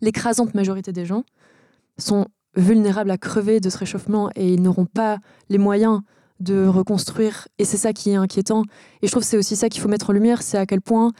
l'écrasante 0.00 0.54
majorité 0.54 0.92
des 0.92 1.04
gens 1.04 1.24
sont 1.98 2.26
vulnérables 2.56 3.10
à 3.10 3.18
crever 3.18 3.60
de 3.60 3.70
ce 3.70 3.78
réchauffement 3.78 4.30
et 4.34 4.52
ils 4.54 4.62
n'auront 4.62 4.86
pas 4.86 5.18
les 5.48 5.58
moyens 5.58 6.00
de 6.40 6.66
reconstruire. 6.66 7.48
Et 7.58 7.64
c'est 7.64 7.76
ça 7.76 7.92
qui 7.92 8.10
est 8.10 8.14
inquiétant. 8.14 8.62
Et 9.02 9.06
je 9.06 9.10
trouve 9.10 9.22
que 9.22 9.28
c'est 9.28 9.36
aussi 9.36 9.56
ça 9.56 9.68
qu'il 9.68 9.80
faut 9.80 9.88
mettre 9.88 10.10
en 10.10 10.12
lumière, 10.12 10.42
c'est 10.42 10.58
à 10.58 10.66
quel 10.66 10.80
point, 10.80 11.12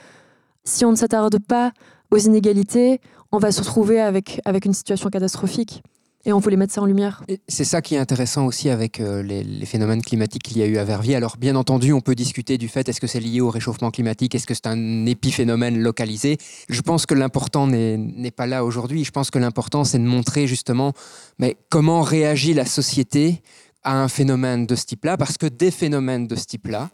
si 0.65 0.85
on 0.85 0.91
ne 0.91 0.97
s'attarde 0.97 1.39
pas 1.41 1.73
aux 2.11 2.19
inégalités, 2.19 3.01
on 3.33 3.39
va 3.39 3.53
se 3.53 3.61
retrouver 3.61 4.01
avec, 4.01 4.41
avec 4.45 4.65
une 4.65 4.73
situation 4.73 5.11
catastrophique 5.11 5.83
et 6.25 6.33
on 6.33 6.41
voulait 6.41 6.57
mettre 6.57 6.75
ça 6.75 6.83
en 6.83 6.87
lumière. 6.87 7.23
C'est 7.47 7.65
ça 7.65 7.81
qui 7.81 7.95
est 7.95 7.99
intéressant 7.99 8.47
aussi 8.47 8.71
avec 8.71 9.01
euh, 9.01 9.23
les, 9.23 9.67
phénomènes 9.67 10.03
climatiques 10.03 10.43
qu'il 10.43 10.59
y 10.59 10.63
a 10.63 10.67
eu 10.67 10.77
à 10.79 10.85
Verviers. 10.85 11.15
Alors 11.15 11.37
bien 11.37 11.55
entendu, 11.55 11.93
on 11.93 12.01
peut 12.01 12.15
discuter 12.15 12.59
du 12.59 12.69
fait 12.69 12.89
est-ce 12.89 13.01
que 13.01 13.07
c'est 13.07 13.21
lié 13.21 13.41
au 13.41 13.51
réchauffement 13.51 13.91
climatique, 13.91 14.35
est-ce 14.35 14.47
que 14.47 14.55
c'est 14.55 14.67
un 14.67 15.07
épiphénomène 15.07 15.79
localisé? 15.79 16.39
Je 16.69 16.81
pense 16.83 17.07
que 17.07 17.15
l'important 17.15 17.67
n'est 17.67 18.31
pas 18.31 18.47
là 18.47 18.65
aujourd'hui. 18.65 19.05
Je 19.05 19.11
pense 19.11 19.31
que 19.31 19.39
l'important 19.39 19.85
c'est 19.85 19.99
de 19.99 20.05
montrer 20.05 20.47
justement 20.47 20.93
mais 21.39 21.57
comment 21.71 22.03
réagit 22.03 22.53
la 22.53 22.67
société 22.67 23.43
à 23.83 24.03
un 24.03 24.09
phénomène 24.09 24.67
de 24.67 24.75
ce 24.75 24.85
type-là, 24.85 25.17
parce 25.17 25.39
que 25.39 25.47
des 25.47 25.71
phénomènes 25.71 26.27
de 26.27 26.37
ce 26.37 26.45
type-là, 26.45 26.91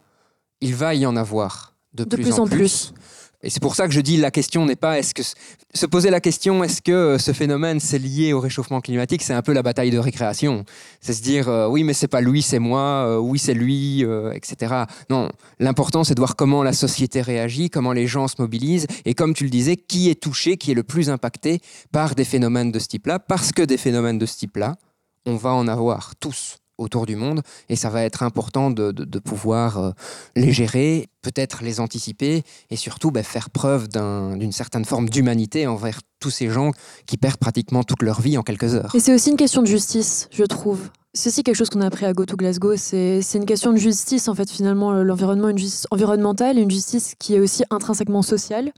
il 0.61 0.75
va 0.75 0.95
y 0.95 1.05
en 1.05 1.15
avoir 1.15 1.75
de, 1.93 2.03
plus, 2.03 2.39
en, 2.39 2.47
plus. 2.47 2.93
Et 3.45 3.51
c'est 3.51 3.61
pour 3.61 3.75
ça 3.75 3.87
que 3.87 3.93
je 3.93 4.01
dis 4.01 4.17
la 4.17 4.31
question 4.31 4.65
n'est 4.65 4.75
pas 4.75 4.97
est-ce 4.97 5.13
que 5.13 5.21
se 5.21 5.85
poser 5.85 6.09
la 6.09 6.19
question 6.19 6.63
est-ce 6.63 6.81
que 6.81 6.91
euh, 6.91 7.17
ce 7.19 7.31
phénomène 7.31 7.79
c'est 7.79 7.99
lié 7.99 8.33
au 8.33 8.39
réchauffement 8.39 8.81
climatique, 8.81 9.21
c'est 9.21 9.35
un 9.35 9.43
peu 9.43 9.53
la 9.53 9.61
bataille 9.61 9.91
de 9.91 9.99
récréation. 9.99 10.65
C'est 10.99 11.13
se 11.13 11.21
dire 11.21 11.47
euh, 11.47 11.67
oui 11.67 11.83
mais 11.83 11.93
c'est 11.93 12.07
pas 12.07 12.21
lui, 12.21 12.41
c'est 12.41 12.57
moi, 12.57 13.05
euh, 13.05 13.17
oui 13.19 13.37
c'est 13.37 13.53
lui, 13.53 14.03
etc. 14.33 14.85
Non, 15.11 15.29
l'important 15.59 16.03
c'est 16.03 16.15
de 16.15 16.19
voir 16.19 16.35
comment 16.35 16.63
la 16.63 16.73
société 16.73 17.21
réagit, 17.21 17.69
comment 17.69 17.93
les 17.93 18.07
gens 18.07 18.27
se 18.27 18.35
mobilisent 18.39 18.87
et 19.05 19.13
comme 19.13 19.35
tu 19.35 19.43
le 19.43 19.51
disais, 19.51 19.77
qui 19.77 20.09
est 20.09 20.19
touché, 20.19 20.57
qui 20.57 20.71
est 20.71 20.75
le 20.75 20.83
plus 20.83 21.11
impacté 21.11 21.59
par 21.91 22.15
des 22.15 22.25
phénomènes 22.25 22.71
de 22.71 22.79
ce 22.79 22.87
type-là, 22.87 23.19
parce 23.19 23.51
que 23.51 23.61
des 23.61 23.77
phénomènes 23.77 24.17
de 24.17 24.25
ce 24.25 24.37
type-là, 24.37 24.75
on 25.27 25.35
va 25.35 25.53
en 25.53 25.67
avoir 25.67 26.15
tous 26.15 26.57
autour 26.77 27.05
du 27.05 27.15
monde 27.15 27.41
et 27.69 27.75
ça 27.75 27.89
va 27.89 28.03
être 28.03 28.23
important 28.23 28.71
de, 28.71 29.19
pouvoir 29.19 29.77
euh, 29.77 29.91
les 30.35 30.51
gérer, 30.51 31.07
peut-être 31.21 31.63
les 31.63 31.79
anticiper 31.79 32.43
et 32.69 32.75
surtout 32.75 33.11
bah, 33.11 33.23
faire 33.23 33.49
preuve 33.49 33.87
d'une 33.87 34.51
certaine 34.51 34.85
forme 34.85 35.09
d'humanité 35.09 35.67
envers 35.67 36.01
tous 36.19 36.29
ces 36.29 36.49
gens 36.49 36.71
qui 37.05 37.17
perdent 37.17 37.37
pratiquement 37.37 37.83
toute 37.83 38.01
leur 38.01 38.21
vie 38.21 38.37
en 38.37 38.43
quelques 38.43 38.75
heures. 38.75 38.93
Et 38.93 38.99
c'est 38.99 39.13
aussi 39.13 39.31
une 39.31 39.37
question 39.37 39.61
de 39.61 39.67
justice, 39.67 40.27
je 40.31 40.43
trouve. 40.43 40.89
C'est 41.13 41.29
aussi 41.29 41.43
quelque 41.43 41.55
chose 41.55 41.69
qu'on 41.69 41.81
a 41.81 41.87
appris 41.87 42.05
à 42.05 42.13
Go 42.13 42.25
to 42.25 42.35
Glasgow. 42.35 42.75
C'est 42.75 43.21
une 43.33 43.45
question 43.45 43.71
de 43.71 43.77
justice, 43.77 44.27
en 44.27 44.35
fait, 44.35 44.51
finalement, 44.51 44.91
l'environnement, 44.91 45.47
une 45.47 45.57
justice 45.57 45.87
environnementale 45.89 46.59
une 46.59 46.69
justice 46.69 47.15
qui 47.17 47.35
est 47.35 47.39
aussi 47.39 47.63
intrinsèquement 47.69 48.21
sociale. 48.21 48.73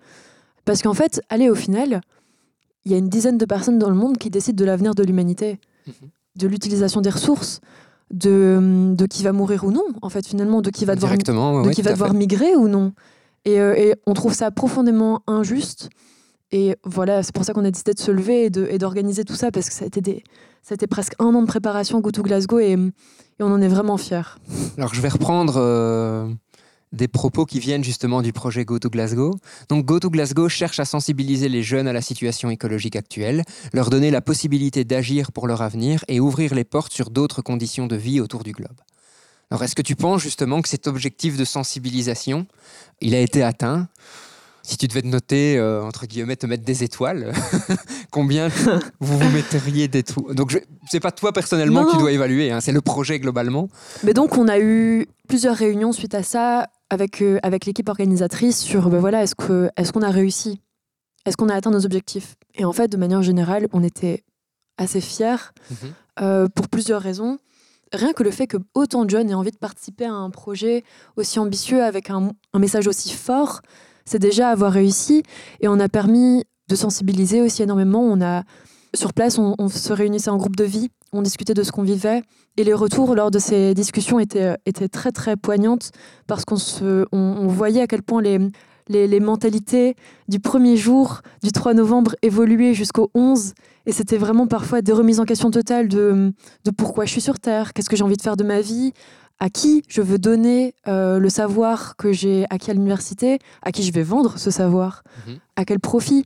Parce 0.63 0.83
qu'en 0.83 0.93
fait, 0.93 1.21
allez, 1.29 1.49
au 1.49 1.55
final, 1.55 2.01
il 2.85 2.91
y 2.91 2.95
a 2.95 2.97
une 2.99 3.09
dizaine 3.09 3.37
de 3.37 3.45
personnes 3.45 3.79
dans 3.79 3.89
le 3.89 3.95
monde 3.95 4.17
qui 4.17 4.29
décident 4.29 4.55
de 4.55 4.65
l'avenir 4.65 4.93
de 4.93 5.03
l'humanité, 5.03 5.59
mhm. 5.87 5.93
de 6.35 6.47
l'utilisation 6.47 7.01
des 7.01 7.09
ressources, 7.09 7.59
de, 8.11 8.93
de 8.95 9.05
qui 9.05 9.23
va 9.23 9.33
mourir 9.33 9.63
ou 9.63 9.71
non, 9.71 9.85
en 10.01 10.09
fait, 10.09 10.25
finalement, 10.25 10.61
de 10.61 10.69
qui 10.69 10.85
va 10.85 10.95
devoir, 10.95 11.15
de 11.17 11.71
qui 11.71 11.81
va 11.81 11.91
devoir 11.91 12.13
migrer 12.13 12.55
ou 12.55 12.67
non. 12.67 12.93
Et, 13.45 13.59
euh, 13.59 13.75
et, 13.75 13.95
on 14.05 14.13
trouve 14.13 14.33
ça 14.33 14.51
profondément 14.51 15.21
injuste. 15.27 15.89
Et 16.51 16.75
voilà, 16.85 17.23
c'est 17.23 17.33
pour 17.33 17.43
ça 17.43 17.53
qu'on 17.53 17.65
a 17.65 17.71
décidé 17.71 17.93
de 17.93 17.99
se 17.99 18.11
lever 18.11 18.45
et 18.45 18.77
d'organiser 18.77 19.25
tout 19.25 19.35
ça, 19.35 19.51
parce 19.51 19.67
que 19.67 19.75
ça 19.75 19.83
a 19.83 19.87
été, 19.87 19.99
des, 20.01 20.23
ça 20.63 20.73
a 20.73 20.75
été 20.75 20.87
presque 20.87 21.13
un 21.19 21.33
an 21.35 21.41
de 21.41 21.47
préparation 21.47 21.99
Go 21.99 22.11
to 22.11 22.23
Glasgow 22.23 22.59
et, 22.59 22.71
et 22.71 22.77
on 23.41 23.51
en 23.51 23.61
est 23.61 23.67
vraiment 23.67 23.97
fiers. 23.97 24.37
Alors, 24.77 24.93
je 24.93 25.01
vais 25.01 25.09
reprendre. 25.09 25.55
Euh, 25.57 26.27
des 26.91 27.07
propos 27.07 27.45
qui 27.45 27.59
viennent 27.59 27.83
justement 27.83 28.21
du 28.21 28.33
projet 28.33 28.65
Go 28.65 28.79
to 28.79 28.89
Glasgow. 28.89 29.35
Donc 29.69 29.85
Go 29.85 29.99
to 29.99 30.09
Glasgow 30.09 30.49
cherche 30.49 30.79
à 30.79 30.85
sensibiliser 30.85 31.49
les 31.49 31.63
jeunes 31.63 31.87
à 31.87 31.93
la 31.93 32.01
situation 32.01 32.49
écologique 32.49 32.95
actuelle, 32.95 33.43
leur 33.73 33.89
donner 33.89 34.11
la 34.11 34.21
possibilité 34.21 34.85
d'agir 34.85 35.31
pour 35.31 35.47
leur 35.47 35.61
avenir 35.61 36.03
et 36.07 36.19
ouvrir 36.19 36.55
les 36.55 36.63
portes 36.63 36.93
sur 36.93 37.09
d'autres 37.09 37.41
conditions 37.41 37.87
de 37.87 37.95
vie 37.95 38.19
autour 38.19 38.43
du 38.43 38.53
globe. 38.53 38.79
Alors 39.49 39.63
est-ce 39.63 39.75
que 39.75 39.81
tu 39.81 39.95
penses 39.95 40.21
justement 40.21 40.61
que 40.61 40.69
cet 40.69 40.87
objectif 40.87 41.37
de 41.37 41.45
sensibilisation, 41.45 42.47
il 43.01 43.15
a 43.15 43.19
été 43.19 43.43
atteint? 43.43 43.87
Si 44.67 44.75
tu 44.75 44.87
devais 44.87 45.01
te 45.01 45.07
noter, 45.07 45.57
euh, 45.57 45.81
entre 45.81 46.05
guillemets, 46.07 46.35
te 46.35 46.45
mettre 46.45 46.65
des 46.65 46.83
étoiles, 46.83 47.31
combien 48.11 48.49
vous 48.99 49.17
vous 49.17 49.29
metteriez 49.29 49.87
d'étoiles 49.87 50.35
Donc, 50.35 50.61
c'est 50.89 50.99
pas 50.99 51.13
toi 51.13 51.31
personnellement 51.31 51.85
qui 51.85 51.97
dois 51.97 52.11
évaluer, 52.11 52.51
hein, 52.51 52.59
c'est 52.59 52.73
le 52.73 52.81
projet 52.81 53.17
globalement. 53.17 53.69
Mais 54.03 54.13
donc, 54.13 54.37
on 54.37 54.49
a 54.49 54.59
eu 54.59 55.07
plusieurs 55.29 55.55
réunions 55.55 55.93
suite 55.93 56.13
à 56.15 56.21
ça 56.21 56.67
avec, 56.89 57.21
euh, 57.21 57.39
avec 57.43 57.65
l'équipe 57.65 57.87
organisatrice 57.87 58.59
sur 58.59 58.89
ben 58.89 58.99
voilà, 58.99 59.23
est-ce 59.23 59.35
qu'on 59.35 59.67
est 59.67 59.91
qu'on 59.91 60.01
a 60.01 60.11
réussi? 60.11 60.59
Est-ce 61.25 61.37
qu'on 61.37 61.47
a 61.47 61.55
atteint 61.55 61.71
nos 61.71 61.85
objectifs? 61.85 62.35
Et 62.53 62.65
en 62.65 62.73
fait, 62.73 62.89
de 62.89 62.97
manière 62.97 63.21
générale, 63.21 63.67
on 63.71 63.83
était 63.83 64.25
assez 64.77 64.99
fiers 64.99 65.53
mhm. 65.71 65.77
euh, 66.19 66.47
pour 66.53 66.67
plusieurs 66.67 67.01
raisons. 67.01 67.37
Rien 67.93 68.11
que 68.11 68.23
le 68.23 68.31
fait 68.31 68.47
que 68.47 68.57
autant 68.73 69.05
de 69.05 69.09
jeunes 69.09 69.29
aient 69.29 69.33
envie 69.33 69.51
de 69.51 69.57
participer 69.57 70.03
à 70.03 70.11
un 70.11 70.29
projet 70.29 70.83
aussi 71.15 71.39
ambitieux 71.39 71.83
avec 71.83 72.09
un, 72.09 72.31
un 72.53 72.59
message 72.59 72.85
aussi 72.85 73.13
fort, 73.13 73.61
c'est 74.07 74.19
déjà 74.19 74.49
avoir 74.49 74.71
réussi. 74.71 75.21
Et 75.59 75.67
on 75.67 75.79
a 75.79 75.89
permis 75.89 76.45
de 76.69 76.75
sensibiliser 76.75 77.41
aussi 77.41 77.61
énormément. 77.61 78.01
On 78.01 78.21
a, 78.21 78.43
sur 78.95 79.13
place, 79.13 79.37
on, 79.37 79.69
se 79.69 79.93
réunissait 79.93 80.29
en 80.29 80.37
groupe 80.37 80.55
de 80.55 80.63
vie, 80.63 80.89
on 81.13 81.21
discutait 81.21 81.53
de 81.53 81.61
ce 81.61 81.71
qu'on 81.71 81.83
vivait. 81.83 82.23
Et 82.55 82.63
les 82.63 82.73
retours 82.73 83.13
lors 83.15 83.29
de 83.29 83.37
ces 83.37 83.73
discussions 83.73 84.19
étaient, 84.19 84.55
étaient 84.65 84.87
très 84.87 85.11
très 85.11 85.35
poignantes 85.35 85.91
parce 86.25 86.45
qu'on 86.45 86.55
se, 86.55 87.05
on, 87.11 87.47
voyait 87.47 87.81
à 87.81 87.87
quel 87.87 88.01
point 88.01 88.21
les, 88.21 88.39
les, 88.87 89.19
mentalités 89.19 89.95
du 90.27 90.39
premier 90.39 90.77
jour, 90.77 91.21
du 91.43 91.51
3 91.51 91.73
novembre, 91.73 92.15
évoluaient 92.21 92.73
jusqu'au 92.73 93.11
11. 93.13 93.53
Et 93.85 93.91
c'était 93.91 94.17
vraiment 94.17 94.47
parfois 94.47 94.81
des 94.81 94.93
remises 94.93 95.19
en 95.19 95.25
question 95.25 95.51
totales 95.51 95.87
de, 95.89 96.33
de 96.65 96.71
pourquoi 96.71 97.05
je 97.05 97.11
suis 97.11 97.21
sur 97.21 97.39
Terre, 97.39 97.73
qu'est-ce 97.73 97.89
que 97.89 97.95
j'ai 97.95 98.03
envie 98.03 98.17
de 98.17 98.21
faire 98.21 98.37
de 98.37 98.43
ma 98.43 98.61
vie, 98.61 98.93
à 99.39 99.49
qui 99.49 99.83
je 99.87 100.01
veux 100.01 100.17
donner 100.17 100.73
euh, 100.87 101.19
le 101.19 101.29
savoir 101.29 101.95
que 101.95 102.11
j'ai 102.11 102.45
acquis 102.49 102.71
à 102.71 102.73
l'université, 102.73 103.39
à 103.61 103.71
qui 103.71 103.83
je 103.83 103.91
vais 103.91 104.03
vendre 104.03 104.37
ce 104.37 104.51
savoir, 104.51 105.03
mhm. 105.27 105.37
à 105.55 105.65
quel 105.65 105.79
profit. 105.79 106.25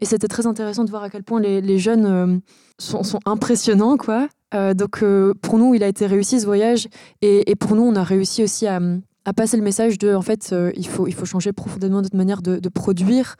Et 0.00 0.04
c'était 0.04 0.28
très 0.28 0.46
intéressant 0.46 0.84
de 0.84 0.90
voir 0.90 1.02
à 1.02 1.10
quel 1.10 1.24
point 1.24 1.40
les, 1.40 1.78
jeunes 1.78 2.06
euh, 2.06 2.38
sont, 2.78 3.02
impressionnants, 3.26 3.96
quoi. 3.96 4.28
Euh, 4.54 4.72
donc 4.72 5.04
pour 5.42 5.58
nous, 5.58 5.74
il 5.74 5.82
a 5.82 5.88
été 5.88 6.06
réussi 6.06 6.40
ce 6.40 6.46
voyage, 6.46 6.88
et, 7.20 7.54
pour 7.56 7.74
nous, 7.74 7.82
on 7.82 7.96
a 7.96 8.04
réussi 8.04 8.42
aussi 8.42 8.66
à, 8.66 8.80
passer 9.36 9.56
le 9.56 9.62
message 9.62 9.98
de, 9.98 10.14
en 10.14 10.22
fait, 10.22 10.54
il 10.74 10.86
faut 10.86 11.06
il 11.06 11.12
faut 11.12 11.26
changer 11.26 11.52
profondément 11.52 12.00
notre 12.00 12.16
manière 12.16 12.40
de, 12.40 12.58
de 12.58 12.68
produire 12.70 13.36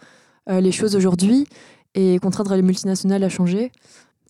les 0.46 0.72
choses 0.72 0.94
aujourd'hui 0.94 1.46
et 1.94 2.18
contraindre 2.18 2.54
les 2.54 2.62
multinationales 2.62 3.24
à 3.24 3.28
changer. 3.28 3.72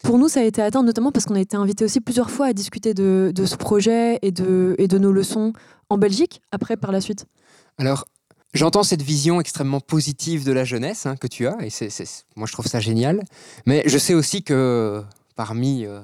Pour 0.03 0.19
nous, 0.19 0.29
ça 0.29 0.41
a 0.41 0.45
été 0.45 0.63
atteint 0.63 0.83
notamment 0.83 1.13
parce 1.13 1.25
qu'on 1.25 1.35
a 1.35 1.41
été 1.41 1.57
invité 1.57 1.85
aussi 1.85 2.01
plusieurs 2.01 2.31
fois 2.31 2.47
à 2.47 2.53
discuter 2.53 2.95
de, 2.95 3.33
ce 3.45 3.57
projet 3.57 4.19
et 4.23 4.31
de, 4.31 4.99
nos 4.99 5.13
leçons 5.13 5.53
en 5.91 5.99
Belgique, 5.99 6.41
après, 6.53 6.77
par 6.77 6.93
la 6.93 7.01
suite. 7.01 7.27
Alors, 7.79 8.05
J'entends 8.55 8.83
cette 8.83 9.03
vision 9.03 9.43
extrêmement 9.43 9.79
positive 9.79 10.43
de 10.43 10.53
la 10.53 10.65
jeunesse 10.65 11.05
hein, 11.05 11.17
que 11.17 11.27
tu 11.27 11.47
as, 11.47 11.59
et 11.61 11.69
moi 12.35 12.47
je 12.47 12.53
trouve 12.55 12.67
ça 12.67 12.81
génial. 12.81 13.23
Mais 13.67 13.83
je 13.85 13.99
sais 13.99 14.15
aussi 14.15 14.43
que 14.43 15.05
parmi 15.37 15.85
euh, 15.85 16.01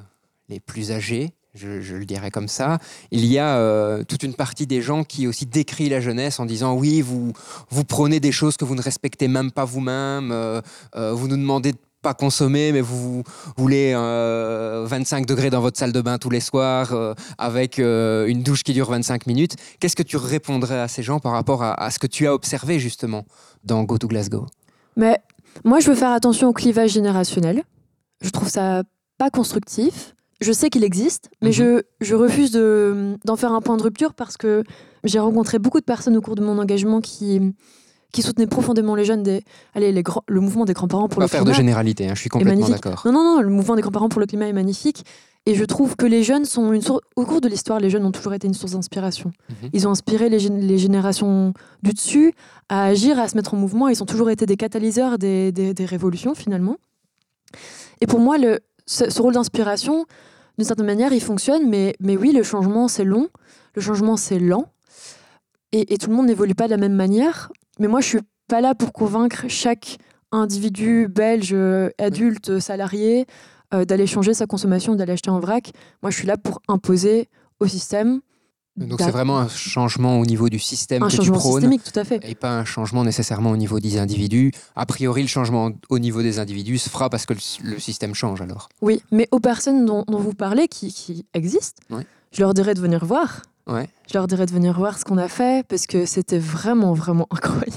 les 0.50 0.60
plus 0.60 0.92
âgés, 0.92 1.32
je, 1.54 1.94
le 1.94 2.04
dirais 2.04 2.30
comme 2.30 2.48
ça, 2.48 2.80
il 3.10 3.24
y 3.24 3.38
a 3.38 3.56
euh, 3.56 4.04
toute 4.04 4.24
une 4.24 4.34
partie 4.34 4.66
des 4.66 4.82
gens 4.82 5.04
qui 5.04 5.26
aussi 5.26 5.46
décrit 5.46 5.88
la 5.88 6.00
jeunesse 6.00 6.38
en 6.38 6.44
disant 6.44 6.74
oui, 6.74 7.00
vous, 7.00 7.32
vous 7.70 7.84
prenez 7.84 8.20
des 8.20 8.32
choses 8.32 8.56
que 8.56 8.64
vous 8.64 8.74
ne 8.74 8.82
respectez 8.82 9.26
même 9.26 9.50
pas 9.50 9.64
vous-même, 9.64 10.30
euh, 10.30 10.60
vous 10.94 11.28
nous 11.28 11.36
demandez 11.36 11.72
de 11.72 11.78
pas 12.04 12.14
consommer, 12.14 12.70
mais 12.70 12.82
vous 12.82 13.24
voulez 13.56 13.94
25 13.94 13.96
euh, 13.96 15.24
degrés 15.24 15.50
dans 15.50 15.62
votre 15.62 15.78
salle 15.78 15.90
de 15.90 16.02
bain 16.02 16.18
tous 16.18 16.28
les 16.28 16.40
soirs, 16.40 16.92
euh, 16.92 17.14
avec 17.38 17.78
euh, 17.78 18.26
une 18.26 18.42
douche 18.42 18.62
qui 18.62 18.74
dure 18.74 18.90
25 18.90 19.26
minutes, 19.26 19.56
qu'est-ce 19.80 19.96
que 19.96 20.02
tu 20.02 20.18
répondrais 20.18 20.78
à 20.78 20.86
ces 20.86 21.02
gens 21.02 21.18
par 21.18 21.32
rapport 21.32 21.62
à, 21.62 21.90
ce 21.90 21.98
que 21.98 22.06
tu 22.06 22.26
as 22.26 22.34
observé 22.34 22.78
justement 22.78 23.24
dans 23.64 23.82
Go 23.84 23.96
to 23.96 24.06
Glasgow? 24.06 24.46
Mais 24.96 25.18
moi, 25.64 25.80
je 25.80 25.88
veux 25.88 25.96
faire 25.96 26.12
attention 26.12 26.48
au 26.48 26.52
clivage 26.52 26.90
générationnel. 26.90 27.62
Je 28.20 28.28
trouve 28.28 28.48
ça 28.48 28.82
pas 29.16 29.30
constructif. 29.30 30.14
Je 30.42 30.52
sais 30.52 30.68
qu'il 30.68 30.84
existe, 30.84 31.30
mais 31.40 31.48
mhm. 31.48 31.54
je, 31.54 31.82
je, 32.02 32.14
refuse 32.14 32.52
d'en 32.52 33.36
faire 33.36 33.52
un 33.52 33.62
point 33.62 33.78
de 33.78 33.82
rupture 33.82 34.12
parce 34.12 34.36
que 34.36 34.62
j'ai 35.04 35.18
rencontré 35.18 35.58
beaucoup 35.58 35.80
de 35.80 35.84
personnes 35.84 36.16
au 36.18 36.20
cours 36.20 36.34
de 36.34 36.42
mon 36.42 36.58
engagement 36.58 37.00
qui, 37.00 37.40
qui 38.14 38.22
soutenaient 38.22 38.46
profondément 38.46 38.94
les 38.94 39.04
jeunes, 39.04 39.24
des, 39.24 39.42
allez, 39.74 39.90
les 39.90 40.04
le 40.28 40.40
mouvement 40.40 40.64
des 40.64 40.72
grands-parents 40.72 41.08
pour 41.08 41.20
le 41.20 41.26
climat. 41.26 41.44
faire 41.44 41.44
de 41.44 41.52
généralité, 41.52 42.08
hein, 42.08 42.14
je 42.14 42.20
suis 42.20 42.30
complètement 42.30 42.68
d'accord. 42.68 43.02
Non, 43.04 43.12
non, 43.12 43.24
non, 43.24 43.40
le 43.40 43.48
mouvement 43.48 43.74
des 43.74 43.82
grands-parents 43.82 44.08
pour 44.08 44.20
le 44.20 44.26
climat 44.26 44.46
est 44.46 44.52
magnifique. 44.52 45.04
Et 45.46 45.54
je 45.54 45.64
trouve 45.64 45.96
que 45.96 46.06
les 46.06 46.22
jeunes 46.22 46.44
sont 46.44 46.72
une 46.72 46.80
source. 46.80 47.00
Au 47.16 47.26
cours 47.26 47.40
de 47.40 47.48
l'histoire, 47.48 47.80
les 47.80 47.90
jeunes 47.90 48.06
ont 48.06 48.12
toujours 48.12 48.32
été 48.32 48.46
une 48.46 48.54
source 48.54 48.72
d'inspiration. 48.72 49.32
Mhm. 49.50 49.70
Ils 49.72 49.88
ont 49.88 49.90
inspiré 49.90 50.28
les, 50.30 50.38
les, 50.38 50.78
générations 50.78 51.52
du 51.82 51.92
dessus 51.92 52.32
à 52.68 52.84
agir, 52.84 53.18
à 53.18 53.28
se 53.28 53.36
mettre 53.36 53.52
en 53.52 53.56
mouvement. 53.56 53.88
Ils 53.88 54.00
ont 54.02 54.06
toujours 54.06 54.30
été 54.30 54.46
des 54.46 54.56
catalyseurs 54.56 55.18
des, 55.18 55.50
des, 55.52 55.74
des 55.74 55.84
révolutions, 55.84 56.34
finalement. 56.34 56.76
Et 58.00 58.06
pour 58.06 58.20
moi, 58.20 58.38
le, 58.38 58.60
ce, 58.86 59.10
ce 59.10 59.20
rôle 59.20 59.34
d'inspiration, 59.34 60.06
d'une 60.56 60.66
certaine 60.66 60.86
manière, 60.86 61.12
il 61.12 61.20
fonctionne. 61.20 61.68
Mais, 61.68 61.94
mais 62.00 62.16
oui, 62.16 62.32
le 62.32 62.44
changement, 62.44 62.86
c'est 62.86 63.04
long. 63.04 63.28
Le 63.74 63.82
changement, 63.82 64.16
c'est 64.16 64.38
lent. 64.38 64.66
Et, 65.72 65.92
et, 65.92 65.98
tout 65.98 66.08
le 66.08 66.16
monde 66.16 66.26
n'évolue 66.26 66.54
pas 66.54 66.66
de 66.66 66.70
la 66.70 66.78
même 66.78 66.94
manière. 66.94 67.50
Mais 67.78 67.88
moi, 67.88 68.00
je 68.00 68.06
suis 68.06 68.20
pas 68.48 68.60
là 68.60 68.74
pour 68.74 68.92
convaincre 68.92 69.46
chaque 69.48 69.98
individu 70.32 71.08
belge, 71.08 71.50
euh, 71.52 71.90
adulte, 71.98 72.58
salarié, 72.58 73.26
euh, 73.72 73.84
d'aller 73.84 74.06
changer 74.06 74.34
sa 74.34 74.46
consommation, 74.46 74.94
d'aller 74.94 75.12
acheter 75.12 75.30
en 75.30 75.40
vrac. 75.40 75.72
Moi, 76.02 76.10
je 76.10 76.16
suis 76.16 76.26
là 76.26 76.36
pour 76.36 76.60
imposer 76.68 77.28
au 77.60 77.66
système. 77.66 78.20
Donc 78.76 79.00
c'est 79.00 79.12
vraiment 79.12 79.38
un 79.38 79.48
changement 79.48 80.18
au 80.18 80.26
niveau 80.26 80.48
du 80.48 80.58
système 80.58 81.04
un 81.04 81.06
que 81.06 81.12
changement 81.12 81.36
tu 81.36 81.40
prônes, 81.40 81.60
systémique, 81.60 81.84
tout 81.84 81.98
à 81.98 82.02
fait. 82.02 82.20
et 82.28 82.34
pas 82.34 82.58
un 82.58 82.64
changement 82.64 83.04
nécessairement 83.04 83.52
au 83.52 83.56
niveau 83.56 83.78
des 83.78 83.98
individus. 83.98 84.50
A 84.74 84.84
priori, 84.84 85.22
le 85.22 85.28
changement 85.28 85.70
au 85.90 85.98
niveau 86.00 86.22
des 86.22 86.40
individus 86.40 86.78
se 86.78 86.90
fera 86.90 87.08
parce 87.08 87.24
que 87.24 87.34
le, 87.62 87.78
système 87.78 88.14
change 88.16 88.42
alors. 88.42 88.68
Oui, 88.82 89.00
mais 89.12 89.28
aux 89.30 89.38
personnes 89.38 89.86
dont, 89.86 90.04
vous 90.08 90.34
parlez, 90.34 90.66
qui, 90.66 90.92
qui 90.92 91.24
existent, 91.34 91.82
je 92.32 92.40
leur 92.40 92.52
dirais 92.52 92.74
de 92.74 92.80
venir 92.80 93.04
voir. 93.04 93.42
Ouais. 93.66 93.88
Je 94.08 94.14
leur 94.14 94.26
dirais 94.26 94.46
de 94.46 94.52
venir 94.52 94.76
voir 94.78 94.98
ce 94.98 95.04
qu'on 95.04 95.16
a 95.16 95.28
fait 95.28 95.66
parce 95.66 95.86
que 95.86 96.04
c'était 96.06 96.38
vraiment, 96.38 96.92
vraiment 96.92 97.26
incroyable. 97.30 97.72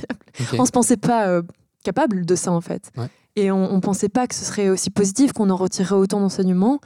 On 0.54 0.62
ne 0.62 0.66
se 0.66 0.72
pensait 0.72 0.98
pas 0.98 1.28
euh, 1.28 1.42
capable 1.84 2.26
de 2.26 2.36
ça 2.36 2.52
en 2.52 2.62
fait. 2.62 2.92
Et 3.36 3.52
on 3.52 3.76
ne 3.76 3.80
pensait 3.80 4.10
pas 4.10 4.28
que 4.28 4.36
ce 4.36 4.44
serait 4.44 4.70
aussi 4.70 4.90
positif, 4.90 5.32
qu'on 5.32 5.50
en 5.50 5.56
retirerait 5.56 5.96
autant 5.96 6.20
d'enseignements 6.20 6.80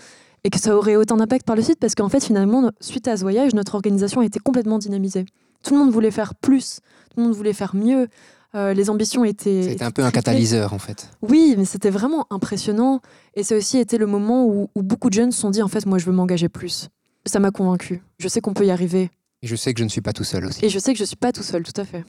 et 0.44 0.50
que 0.50 0.60
ça 0.60 0.76
aurait 0.76 0.96
autant 0.96 1.18
d'impact 1.18 1.46
par 1.46 1.56
le 1.56 1.62
suite 1.62 1.80
parce 1.80 1.96
qu'en 1.96 2.10
fait, 2.10 2.24
finalement, 2.24 2.70
suite 2.80 3.08
à 3.08 3.16
ce 3.16 3.22
voyage, 3.22 3.54
notre 3.54 3.76
organisation 3.76 4.22
a 4.22 4.26
été 4.26 4.40
complètement 4.40 4.78
dynamisée. 4.78 5.26
Tout 5.64 5.74
le 5.74 5.80
monde 5.80 5.92
voulait 5.92 6.12
faire 6.12 6.36
plus, 6.36 6.80
tout 7.10 7.18
le 7.18 7.24
monde 7.24 7.34
voulait 7.34 7.54
faire 7.54 7.76
mieux. 7.76 8.08
Euh, 8.54 8.74
les 8.74 8.90
ambitions 8.90 9.24
étaient. 9.24 9.64
C'était 9.64 9.86
un 9.86 9.92
peu 9.92 10.04
un 10.04 10.12
catalyseur 10.12 10.74
en 10.74 10.80
fait. 10.80 11.10
Oui, 11.22 11.56
mais 11.58 11.64
c'était 11.64 11.90
vraiment 11.90 12.28
impressionnant. 12.32 13.00
Et 13.36 13.44
ça 13.44 13.56
aussi 13.56 13.78
été 13.78 13.98
le 13.98 14.08
moment 14.08 14.46
où, 14.46 14.70
où 14.76 14.84
beaucoup 14.84 15.10
de 15.10 15.14
jeunes 15.14 15.32
se 15.32 15.40
sont 15.40 15.52
dit 15.52 15.62
en 15.62 15.70
fait, 15.70 15.86
moi 15.86 16.00
je 16.00 16.06
veux 16.06 16.12
m'engager 16.12 16.50
plus 16.50 16.90
ça 17.26 17.40
m'a 17.40 17.52
convaincu. 17.52 18.02
Je 18.20 18.28
sais 18.28 18.42
qu'on 18.42 18.54
peut 18.54 18.66
y 18.66 18.72
arriver. 18.72 19.10
Et 19.42 19.48
je 19.48 19.56
sais 19.56 19.74
que 19.74 19.80
je 19.80 19.84
ne 19.84 19.90
suis 19.90 20.02
pas 20.02 20.14
tout 20.14 20.24
seul 20.24 20.46
aussi. 20.46 20.64
Et 20.66 20.70
je 20.70 20.80
sais 20.80 20.94
que 20.94 20.98
je 20.98 21.04
ne 21.04 21.08
suis 21.08 21.16
pas 21.16 21.32
tout 21.32 21.44
seul, 21.44 21.64
tout 21.64 21.80
à 21.80 21.86
fait. 21.86 22.04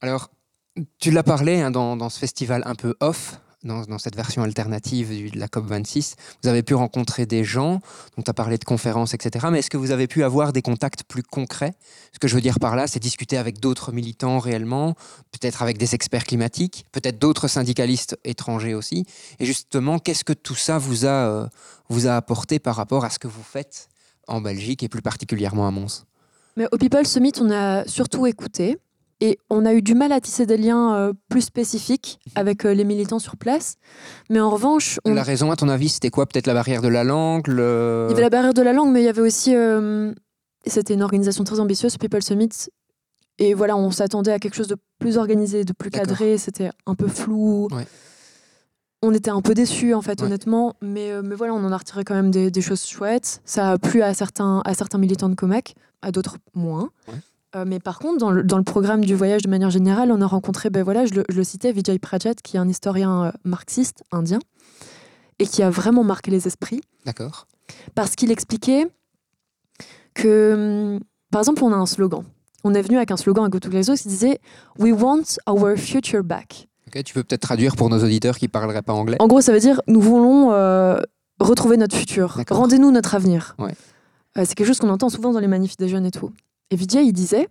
Alors, 0.00 0.30
tu 0.98 1.10
l'as 1.10 1.22
parlé 1.22 1.60
hein, 1.60 1.70
dans, 1.70 2.08
ce 2.08 2.18
festival 2.18 2.62
un 2.66 2.74
peu 2.74 2.94
off, 3.00 3.40
dans, 3.62 3.98
cette 3.98 4.16
version 4.16 4.42
alternative 4.42 5.32
de 5.32 5.38
la 5.38 5.46
COP26. 5.46 6.14
Vous 6.42 6.48
avez 6.48 6.62
pu 6.62 6.74
rencontrer 6.74 7.26
des 7.26 7.44
gens, 7.44 7.80
dont 8.16 8.22
tu 8.22 8.30
as 8.30 8.34
parlé 8.34 8.58
de 8.58 8.64
conférences, 8.64 9.14
etc. 9.14 9.46
Mais 9.50 9.60
est-ce 9.60 9.70
que 9.70 9.76
vous 9.76 9.90
avez 9.90 10.06
pu 10.06 10.22
avoir 10.24 10.52
des 10.52 10.62
contacts 10.62 11.04
plus 11.04 11.22
concrets? 11.22 11.74
Ce 12.12 12.18
que 12.18 12.28
je 12.28 12.34
veux 12.34 12.40
dire 12.40 12.58
par 12.60 12.76
là, 12.76 12.86
c'est 12.86 13.00
discuter 13.00 13.38
avec 13.38 13.60
d'autres 13.60 13.92
militants 13.92 14.38
réellement, 14.38 14.94
peut-être 15.32 15.62
avec 15.62 15.78
des 15.78 15.94
experts 15.94 16.24
climatiques, 16.24 16.86
peut-être 16.92 17.18
d'autres 17.18 17.48
syndicalistes 17.48 18.18
étrangers 18.24 18.74
aussi. 18.74 19.06
Et 19.38 19.46
justement, 19.46 19.98
qu'est-ce 19.98 20.24
que 20.24 20.32
tout 20.32 20.54
ça 20.54 20.78
vous 20.78 21.06
a, 21.06 21.08
euh, 21.08 21.46
vous 21.88 22.06
a 22.06 22.16
apporté 22.16 22.58
par 22.58 22.76
rapport 22.76 23.04
à 23.04 23.10
ce 23.10 23.18
que 23.18 23.28
vous 23.28 23.42
faites 23.42 23.88
en 24.26 24.40
Belgique 24.40 24.82
et 24.82 24.88
plus 24.88 25.02
particulièrement 25.02 25.66
à 25.66 25.70
Mons 25.70 26.04
Mais 26.56 26.66
au 26.72 26.78
People 26.78 27.06
Summit, 27.06 27.32
on 27.40 27.50
a 27.50 27.86
surtout 27.86 28.26
écouté 28.26 28.78
et 29.20 29.38
on 29.48 29.64
a 29.64 29.72
eu 29.72 29.80
du 29.80 29.94
mal 29.94 30.12
à 30.12 30.20
tisser 30.20 30.44
des 30.44 30.58
liens 30.58 30.94
euh, 30.94 31.12
plus 31.30 31.40
spécifiques 31.40 32.18
avec 32.34 32.66
euh, 32.66 32.74
les 32.74 32.84
militants 32.84 33.18
sur 33.18 33.36
place. 33.36 33.76
Mais 34.28 34.40
en 34.40 34.50
revanche. 34.50 35.00
La 35.06 35.22
raison, 35.22 35.50
à 35.50 35.56
ton 35.56 35.68
avis, 35.68 35.88
c'était 35.88 36.10
quoi? 36.10 36.26
Peut-être 36.26 36.46
la 36.46 36.54
barrière 36.54 36.82
de 36.82 36.88
la 36.88 37.02
langue 37.02 37.46
Il 37.48 37.54
y 37.54 38.12
avait 38.12 38.20
la 38.20 38.30
barrière 38.30 38.52
de 38.52 38.62
la 38.62 38.74
langue, 38.74 38.92
mais 38.92 39.00
il 39.00 39.06
y 39.06 39.08
avait 39.08 39.22
aussi. 39.22 39.54
Euh, 39.54 40.12
c'était 40.66 40.94
une 40.94 41.02
organisation 41.02 41.44
très 41.44 41.60
ambitieuse, 41.60 41.96
People 41.96 42.22
Summit. 42.22 42.68
Et 43.38 43.54
voilà, 43.54 43.76
on 43.76 43.90
s'attendait 43.90 44.32
à 44.32 44.38
quelque 44.38 44.54
chose 44.54 44.68
de 44.68 44.76
plus 44.98 45.16
organisé, 45.16 45.64
de 45.64 45.72
plus 45.72 45.90
cadré. 45.90 46.36
C'était 46.36 46.70
un 46.86 46.94
peu 46.94 47.08
flou. 47.08 47.68
Ouais 47.70 47.86
on 49.02 49.12
était 49.12 49.30
un 49.30 49.42
peu 49.42 49.54
déçus 49.54 49.94
en 49.94 50.02
fait 50.02 50.22
honnêtement 50.22 50.74
mais, 50.80 51.10
euh, 51.10 51.22
mais 51.22 51.34
voilà 51.34 51.54
on 51.54 51.64
en 51.64 51.72
a 51.72 51.76
retiré 51.76 52.04
quand 52.04 52.14
même 52.14 52.30
des, 52.30 52.60
choses 52.60 52.84
chouettes. 52.86 53.40
Ça 53.44 53.72
a 53.72 53.78
plu 53.78 54.02
à 54.02 54.14
certains, 54.14 54.62
à 54.64 54.74
certains 54.74 54.98
militants 54.98 55.28
de 55.28 55.34
Comac 55.34 55.74
à 56.02 56.12
d'autres 56.12 56.38
moins. 56.54 56.90
Euh, 57.54 57.64
mais 57.66 57.78
par 57.78 57.98
contre 57.98 58.18
dans 58.18 58.30
le, 58.30 58.42
dans 58.42 58.58
le, 58.58 58.64
programme 58.64 59.04
du 59.04 59.14
voyage 59.14 59.42
de 59.42 59.48
manière 59.48 59.70
générale 59.70 60.10
on 60.10 60.20
a 60.20 60.26
rencontré 60.26 60.68
ben 60.70 60.82
voilà 60.82 61.06
je 61.06 61.14
le, 61.14 61.24
je 61.28 61.36
le 61.36 61.44
citais 61.44 61.72
Vijay 61.72 61.98
Prajat 61.98 62.34
qui 62.42 62.56
est 62.56 62.60
un 62.60 62.68
historien 62.68 63.26
euh, 63.26 63.32
marxiste 63.44 64.02
indien 64.12 64.40
et 65.38 65.46
qui 65.46 65.62
a 65.62 65.70
vraiment 65.70 66.02
marqué 66.02 66.30
les 66.30 66.46
esprits. 66.46 66.80
D'accord. 67.04 67.46
Parce 67.94 68.16
qu'il 68.16 68.30
expliquait 68.30 68.88
que 70.14 70.96
hum, 70.96 71.00
par 71.30 71.40
exemple 71.40 71.62
on 71.62 71.72
a 71.72 71.76
un 71.76 71.86
slogan. 71.86 72.24
On 72.64 72.74
est 72.74 72.82
venu 72.82 72.96
avec 72.96 73.12
un 73.12 73.16
slogan 73.16 73.44
à 73.44 73.48
GoToGlazo 73.48 73.94
qui 73.94 74.08
disait 74.08 74.40
We 74.78 74.92
want 74.92 75.36
our 75.46 75.76
future 75.76 76.24
back 76.24 76.66
tu 77.04 77.14
peux 77.14 77.22
peut-être 77.22 77.42
traduire 77.42 77.76
pour 77.76 77.88
nos 77.88 78.02
auditeurs 78.02 78.38
qui 78.38 78.46
ne 78.46 78.50
parleraient 78.50 78.82
pas 78.82 78.92
anglais. 78.92 79.16
En 79.20 79.26
gros, 79.26 79.40
ça 79.40 79.52
veut 79.52 79.60
dire 79.60 79.80
nous 79.86 80.00
voulons 80.00 80.52
euh, 80.52 81.00
retrouver 81.40 81.76
notre 81.76 81.96
futur. 81.96 82.40
Rendez-nous 82.50 82.90
notre 82.90 83.14
avenir. 83.14 83.56
Ouais. 83.58 83.74
Euh, 84.38 84.44
c'est 84.46 84.54
quelque 84.54 84.66
chose 84.66 84.78
qu'on 84.78 84.90
entend 84.90 85.08
souvent 85.08 85.32
dans 85.32 85.40
les 85.40 85.46
manifs 85.46 85.76
des 85.76 85.88
jeunes 85.88 86.06
et 86.06 86.10
tout. 86.10 86.32
Et 86.70 86.76
Vijay, 86.76 87.04
il 87.04 87.12
disait, 87.12 87.48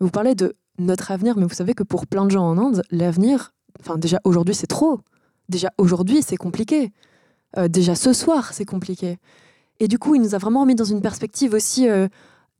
vous 0.00 0.10
parlez 0.10 0.34
de 0.34 0.54
notre 0.78 1.10
avenir, 1.10 1.36
mais 1.36 1.44
vous 1.44 1.54
savez 1.54 1.74
que 1.74 1.82
pour 1.82 2.06
plein 2.06 2.24
de 2.24 2.30
gens 2.30 2.44
en 2.44 2.58
Inde, 2.58 2.82
l'avenir, 2.90 3.52
enfin 3.80 3.98
déjà 3.98 4.18
aujourd'hui 4.24 4.54
c'est 4.54 4.66
trop. 4.66 5.00
Déjà 5.48 5.70
aujourd'hui 5.78 6.22
c'est 6.22 6.36
compliqué. 6.36 6.92
Euh, 7.58 7.68
déjà 7.68 7.94
ce 7.94 8.12
soir 8.12 8.52
c'est 8.52 8.64
compliqué. 8.64 9.18
Et 9.80 9.88
du 9.88 9.98
coup, 9.98 10.14
il 10.14 10.22
nous 10.22 10.34
a 10.34 10.38
vraiment 10.38 10.64
mis 10.64 10.74
dans 10.76 10.84
une 10.84 11.00
perspective 11.00 11.54
aussi 11.54 11.88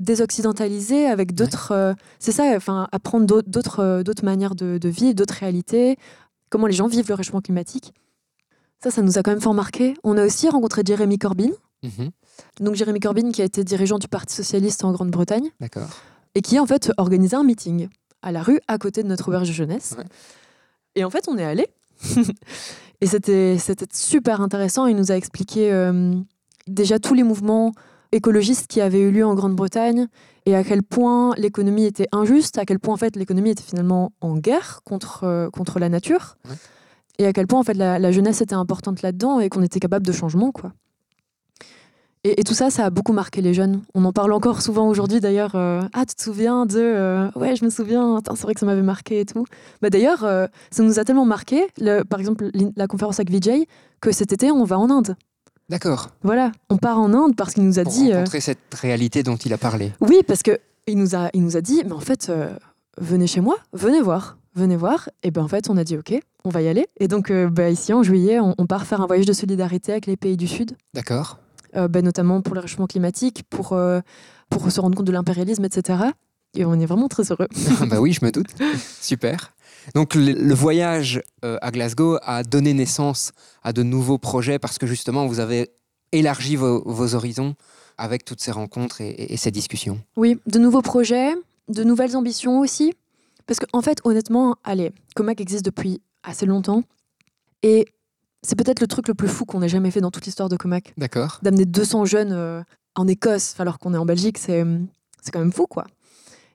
désoccidentalisé 0.00 1.07
avec 1.07 1.35
d'autres. 1.35 1.72
Euh, 1.72 1.94
c'est 2.18 2.33
ça, 2.33 2.44
enfin, 2.57 2.88
apprendre 2.92 3.42
d'autres, 3.42 3.81
euh, 3.81 4.02
d'autres 4.02 4.24
manières 4.24 4.55
de, 4.55 4.78
de 4.78 4.88
vivre, 4.88 5.14
d'autres 5.14 5.35
réalités, 5.35 5.96
comment 6.50 6.66
les 6.66 6.72
gens 6.72 6.87
vivent 6.87 7.09
le 7.09 7.14
réchauffement 7.14 7.40
climatique. 7.40 7.92
Ça, 8.83 8.90
ça 8.90 9.02
nous 9.02 9.16
a 9.16 9.22
quand 9.22 9.31
même 9.31 9.40
fort 9.40 9.55
marqué. 9.55 9.94
On 10.02 10.16
a 10.16 10.24
aussi 10.24 10.48
rencontré 10.48 10.83
Jérémy 10.85 11.18
Corbyn. 11.18 11.50
Mhm. 11.83 12.11
Donc 12.61 12.74
Jérémy 12.74 13.00
Corbyn 13.00 13.31
qui 13.31 13.42
a 13.42 13.44
été 13.44 13.64
dirigeant 13.64 13.98
du 13.98 14.09
Parti 14.09 14.35
socialiste 14.35 14.85
en 14.85 14.92
Grande-Bretagne. 14.92 15.50
D'accord. 15.61 15.88
Et 16.35 16.42
qui 16.42 16.59
en 16.59 16.66
fait 16.66 16.90
organisé 16.96 17.37
un 17.37 17.44
meeting 17.44 17.88
à 18.22 18.33
la 18.33 18.42
rue 18.42 18.61
à 18.68 18.78
côté 18.78 19.02
de 19.02 19.09
notre 19.09 19.28
auberge 19.28 19.48
de 19.48 19.52
jeunesse. 19.52 19.96
Et 20.94 21.05
en 21.05 21.11
fait, 21.11 21.28
on 21.28 21.38
est 21.38 21.44
allé. 21.44 21.68
et 23.00 23.07
c'était, 23.07 23.57
c'était 23.59 23.87
super 23.92 24.40
intéressant. 24.40 24.87
Il 24.87 24.96
nous 24.96 25.12
a 25.12 25.16
expliqué 25.16 25.72
euh, 25.72 26.14
déjà 26.66 26.98
tous 26.98 27.14
les 27.14 27.22
mouvements 27.22 27.72
écologiste 28.12 28.66
qui 28.68 28.81
avait 28.81 29.01
eu 29.01 29.11
lieu 29.11 29.25
en 29.25 29.35
Grande-Bretagne 29.35 30.07
et 30.46 30.55
à 30.55 30.62
quel 30.62 30.83
point 30.83 31.35
l'économie 31.37 31.85
était 31.85 32.07
injuste, 32.12 32.59
à 32.59 32.64
quel 32.64 32.79
point 32.79 32.94
en 32.94 32.98
fait 32.98 33.16
l'économie 33.16 33.51
était 33.51 33.62
finalement 33.62 34.12
en 34.20 34.37
guerre 34.37 34.81
contre, 34.85 35.25
euh, 35.25 35.51
contre 35.51 35.79
la 35.79 35.88
nature 35.88 36.37
et 37.18 37.27
à 37.27 37.33
quel 37.33 37.46
point 37.46 37.61
en 37.61 37.62
fait 37.62 37.75
la, 37.75 38.12
jeunesse 38.12 38.40
était 38.40 38.55
importante 38.55 39.03
là-dedans 39.03 39.40
et 39.40 39.48
qu'on 39.48 39.62
était 39.62 39.81
capable 39.81 40.07
de 40.07 40.12
changement 40.12 40.53
quoi. 40.53 40.72
Et, 42.25 42.44
tout 42.44 42.55
ça, 42.55 42.70
ça 42.70 42.85
a 42.85 42.90
beaucoup 42.90 43.12
marqué 43.12 43.40
les 43.42 43.53
jeunes. 43.53 43.83
On 43.94 44.05
en 44.05 44.12
parle 44.12 44.33
encore 44.33 44.62
souvent 44.62 44.88
aujourd'hui 44.88 45.18
d'ailleurs. 45.18 45.57
Euh, 45.57 45.83
ah, 45.92 46.07
tu 46.07 46.14
te 46.14 46.22
souviens 46.22 46.66
de. 46.66 46.79
Euh, 46.79 47.29
ouais, 47.35 47.57
je 47.57 47.64
me 47.64 47.70
souviens. 47.70 48.20
C'est 48.25 48.42
vrai 48.42 48.55
que 48.55 48.61
ça 48.61 48.66
m'avait 48.66 48.81
marqué 48.81 49.18
et 49.18 49.25
tout. 49.25 49.44
Bah, 49.81 49.90
d'ailleurs, 49.90 50.20
ça 50.70 50.83
nous 50.85 51.01
a 51.01 51.05
tellement 51.05 51.25
marqué, 51.25 51.66
le, 51.79 52.05
par 52.05 52.20
exemple, 52.20 52.48
la 52.77 52.87
conférence 52.87 53.18
avec 53.18 53.29
Vijay, 53.31 53.66
que 54.01 54.12
cet 54.12 54.33
été, 54.33 54.53
on 54.53 54.62
va 54.62 54.79
en 54.79 54.88
Inde. 54.88 55.16
D'accord. 55.72 56.11
Voilà, 56.22 56.52
on 56.68 56.76
part 56.76 56.98
en 56.98 57.14
Inde 57.14 57.35
parce 57.35 57.54
qu'il 57.54 57.64
nous 57.64 57.78
a 57.78 57.85
Pour 57.85 57.92
dit. 57.94 58.12
Euh, 58.12 58.16
rencontrer 58.16 58.42
cette 58.42 58.74
réalité 58.74 59.22
dont 59.22 59.37
il 59.37 59.54
a 59.54 59.58
parlé. 59.58 59.90
Oui, 60.02 60.20
parce 60.26 60.42
que 60.42 60.58
il 60.87 60.98
nous 60.98 61.16
a, 61.16 61.30
il 61.32 61.42
nous 61.42 61.56
a 61.56 61.62
dit, 61.62 61.80
mais 61.87 61.92
en 61.92 62.00
fait, 62.00 62.26
euh, 62.28 62.54
venez 62.98 63.26
chez 63.26 63.40
moi, 63.40 63.56
venez 63.72 64.02
voir, 64.02 64.37
venez 64.54 64.76
voir. 64.76 65.08
Et 65.22 65.30
ben 65.30 65.42
en 65.42 65.48
fait, 65.48 65.70
on 65.70 65.78
a 65.78 65.85
dit 65.85 65.96
ok, 65.96 66.12
on 66.44 66.50
va 66.50 66.61
y 66.61 66.68
aller. 66.68 66.88
Et 67.00 67.08
donc 67.08 67.30
euh, 67.30 67.48
bah, 67.48 67.70
ici 67.70 67.94
en 67.94 68.02
juillet, 68.02 68.38
on, 68.38 68.66
part 68.66 68.85
faire 68.85 69.00
un 69.00 69.06
voyage 69.06 69.24
de 69.24 69.32
solidarité 69.32 69.92
avec 69.92 70.04
les 70.04 70.18
pays 70.18 70.37
du 70.37 70.46
Sud. 70.46 70.76
D'accord. 70.92 71.38
Bah, 71.74 72.02
notamment 72.02 72.42
pour 72.42 72.54
le 72.54 72.61
réchauffement 72.61 72.87
climatique, 72.87 73.44
pour 73.48 73.74
pour 74.50 74.70
se 74.70 74.78
rendre 74.78 74.94
compte 74.94 75.06
de 75.06 75.12
l'impérialisme, 75.12 75.64
etc. 75.64 76.00
Et 76.54 76.66
on 76.66 76.74
est 76.74 76.85
vraiment 76.85 77.08
très 77.08 77.22
heureux. 77.32 77.48
bah 77.88 77.98
oui, 77.98 78.12
je 78.12 78.22
me 78.22 78.30
doute. 78.30 78.48
Super. 79.00 79.54
Donc 79.94 80.14
le, 80.14 80.32
le 80.32 80.54
voyage 80.54 81.22
euh, 81.44 81.58
à 81.62 81.70
Glasgow 81.70 82.18
a 82.22 82.42
donné 82.44 82.72
naissance 82.74 83.32
à 83.62 83.72
de 83.72 83.82
nouveaux 83.82 84.18
projets 84.18 84.58
parce 84.58 84.78
que 84.78 84.86
justement 84.86 85.26
vous 85.26 85.40
avez 85.40 85.70
élargi 86.12 86.56
vos, 86.56 86.82
vos 86.84 87.14
horizons 87.14 87.54
avec 87.98 88.24
toutes 88.24 88.40
ces 88.40 88.50
rencontres 88.52 89.00
et, 89.00 89.10
et- 89.10 89.32
et 89.34 89.36
ces 89.36 89.50
discussions. 89.50 90.00
Oui, 90.16 90.38
de 90.46 90.58
nouveaux 90.58 90.82
projets, 90.82 91.34
de 91.68 91.84
nouvelles 91.84 92.16
ambitions 92.16 92.60
aussi. 92.60 92.92
Parce 93.46 93.58
qu'en 93.58 93.78
en 93.78 93.82
fait, 93.82 93.98
honnêtement, 94.04 94.56
allez, 94.64 94.92
Comac 95.16 95.40
existe 95.40 95.64
depuis 95.64 96.00
assez 96.22 96.46
longtemps. 96.46 96.84
Et 97.62 97.86
c'est 98.42 98.56
peut-être 98.56 98.80
le 98.80 98.86
truc 98.86 99.08
le 99.08 99.14
plus 99.14 99.28
fou 99.28 99.44
qu'on 99.44 99.62
ait 99.62 99.68
jamais 99.68 99.90
fait 99.90 100.00
dans 100.00 100.10
toute 100.10 100.24
l'histoire 100.26 100.48
de 100.48 100.56
Comac. 100.56 100.92
D'accord. 100.96 101.38
D'amener 101.42 101.64
200 101.64 102.04
jeunes 102.04 102.32
euh, 102.32 102.62
en 102.94 103.06
Écosse 103.08 103.54
alors 103.58 103.78
qu'on 103.78 103.94
est 103.94 103.98
en 103.98 104.06
Belgique, 104.06 104.38
c'est 104.38 104.64
c'est 105.22 105.30
quand 105.30 105.38
même 105.40 105.52
fou, 105.52 105.66
quoi. 105.66 105.86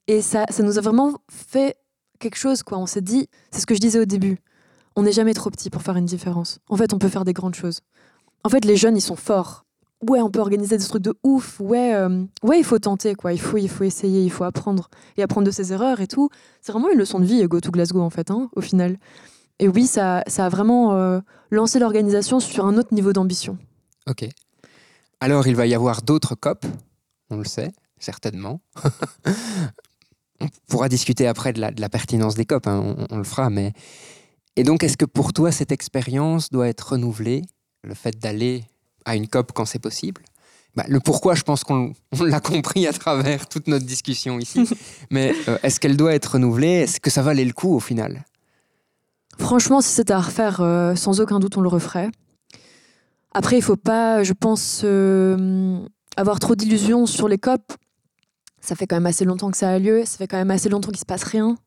Et 0.08 0.22
ça, 0.22 0.46
ça 0.50 0.64
nous 0.64 0.78
a 0.78 0.82
vraiment 0.82 1.14
fait 1.32 1.76
quelque 2.20 2.38
chose, 2.38 2.64
quoi. 2.64 2.78
On 2.78 2.86
s'est 2.86 3.02
dit, 3.02 3.28
c'est 3.52 3.62
ce 3.62 3.66
que 3.66 3.76
je 3.76 3.80
disais 3.80 4.00
au 4.00 4.06
début, 4.06 4.40
on 4.96 5.04
n'est 5.04 5.12
jamais 5.12 5.34
trop 5.34 5.50
petit 5.50 5.70
pour 5.70 5.82
faire 5.82 5.96
une 5.98 6.06
différence. 6.06 6.60
En 6.70 6.78
fait, 6.78 6.94
on 6.94 7.00
peut 7.00 7.10
faire 7.10 7.26
des 7.26 7.34
grandes 7.34 7.56
choses. 7.56 7.82
En 8.44 8.50
fait, 8.50 8.66
les 8.66 8.76
jeunes, 8.76 8.98
ils 8.98 9.02
sont 9.02 9.16
forts. 9.16 9.66
Ouais, 10.08 10.22
on 10.22 10.30
peut 10.30 10.40
organiser 10.40 10.78
des 10.78 10.84
trucs 10.84 11.02
de 11.02 11.16
ouf. 11.24 11.60
Ouais, 11.60 11.94
euh, 11.96 12.24
ouais, 12.44 12.60
il 12.60 12.64
faut 12.64 12.80
tenter, 12.80 13.16
quoi. 13.16 13.34
Il 13.34 13.40
faut, 13.40 13.58
il 13.58 13.70
faut 13.70 13.84
essayer, 13.84 14.24
il 14.24 14.30
faut 14.32 14.44
apprendre 14.44 14.90
et 15.18 15.24
apprendre 15.24 15.46
de 15.48 15.52
ses 15.52 15.74
erreurs 15.74 16.02
et 16.02 16.08
tout. 16.08 16.30
C'est 16.62 16.72
vraiment 16.72 16.90
une 16.90 17.00
leçon 17.00 17.20
de 17.20 17.26
vie, 17.26 17.44
Go 17.48 17.60
to 17.60 17.72
Glasgow, 17.72 18.02
en 18.02 18.10
fait, 18.10 18.30
hein, 18.30 18.50
au 18.56 18.62
final. 18.62 18.98
Et 19.60 19.68
oui, 19.68 19.88
ça, 19.88 20.24
ça 20.28 20.46
a 20.46 20.50
vraiment 20.50 20.94
euh, 20.94 21.20
lancé 21.50 21.80
l'organisation 21.80 22.40
sur 22.40 22.66
un 22.66 22.78
autre 22.78 22.94
niveau 22.94 23.12
d'ambition. 23.12 23.58
Ok. 24.08 24.28
Alors 25.20 25.48
il 25.48 25.56
va 25.56 25.66
y 25.66 25.74
avoir 25.74 26.04
d'autres 26.04 26.36
COP, 26.36 26.66
on 27.32 27.38
le 27.38 27.46
sait, 27.46 27.72
certainement. 27.98 28.62
on 30.42 30.48
pourra 30.68 30.90
discuter 30.90 31.28
après 31.28 31.54
de 31.54 31.62
la, 31.62 31.72
de 31.72 31.82
la 31.82 31.90
pertinence 31.90 32.36
des 32.36 32.46
COP, 32.46 32.68
hein, 32.68 32.96
on, 32.98 33.16
on 33.16 33.18
le 33.18 33.24
fera. 33.24 33.50
Mais... 33.50 33.74
Et 34.56 34.64
donc 34.64 34.84
est-ce 34.84 34.98
que 34.98 35.06
pour 35.06 35.34
toi 35.34 35.52
cette 35.52 35.72
expérience 35.72 36.50
doit 36.50 36.68
être 36.68 36.92
renouvelée, 36.94 37.44
le 37.84 37.94
fait 37.94 38.18
d'aller 38.20 38.64
à 39.06 39.16
une 39.16 39.28
COP 39.28 39.52
quand 39.54 39.66
c'est 39.66 39.80
possible? 39.80 40.22
Bah, 40.78 40.86
Le 40.88 41.00
pourquoi, 41.00 41.34
je 41.34 41.42
pense 41.42 41.64
qu'on 41.64 41.94
on 42.20 42.24
l'a 42.24 42.40
compris 42.40 42.86
à 42.86 42.94
travers 42.94 43.50
toute 43.50 43.68
notre 43.68 43.86
discussion 43.86 44.38
ici. 44.38 44.70
Mais 45.10 45.34
euh, 45.48 45.58
est-ce 45.64 45.80
qu'elle 45.80 45.98
doit 45.98 46.14
être 46.14 46.34
renouvelée? 46.34 46.82
Est-ce 46.82 47.00
que 47.00 47.10
ça 47.10 47.24
valait 47.24 47.46
le 47.46 47.54
coup 47.54 47.76
au 47.76 47.80
final? 47.80 48.24
Franchement, 49.40 49.82
si 49.82 49.90
c'était 49.90 50.14
à 50.14 50.22
refaire, 50.22 50.62
euh, 50.62 50.96
sans 50.96 51.20
aucun 51.20 51.40
doute, 51.40 51.58
on 51.58 51.62
le 51.62 51.68
referait. 51.68 52.10
Après, 53.34 53.58
il 53.58 53.64
faut 53.64 53.76
pas, 53.76 54.24
je 54.24 54.34
pense, 54.34 54.82
euh, 54.84 55.80
avoir 56.16 56.40
trop 56.40 56.56
d'illusions 56.56 57.08
sur 57.08 57.28
les 57.28 57.40
COP. 57.40 57.74
Ça 58.68 58.76
fait 58.76 58.86
quand 58.88 58.98
même 58.98 59.06
assez 59.06 59.24
longtemps 59.26 59.50
que 59.50 59.58
ça 59.58 59.70
a 59.70 59.80
lieu. 59.80 60.04
Ça 60.06 60.18
fait 60.18 60.28
quand 60.28 60.38
même 60.38 60.52
assez 60.52 60.68
longtemps 60.70 60.90
qu'il 60.90 61.00
se 61.00 61.06
passe 61.06 61.24
rien. 61.24 61.58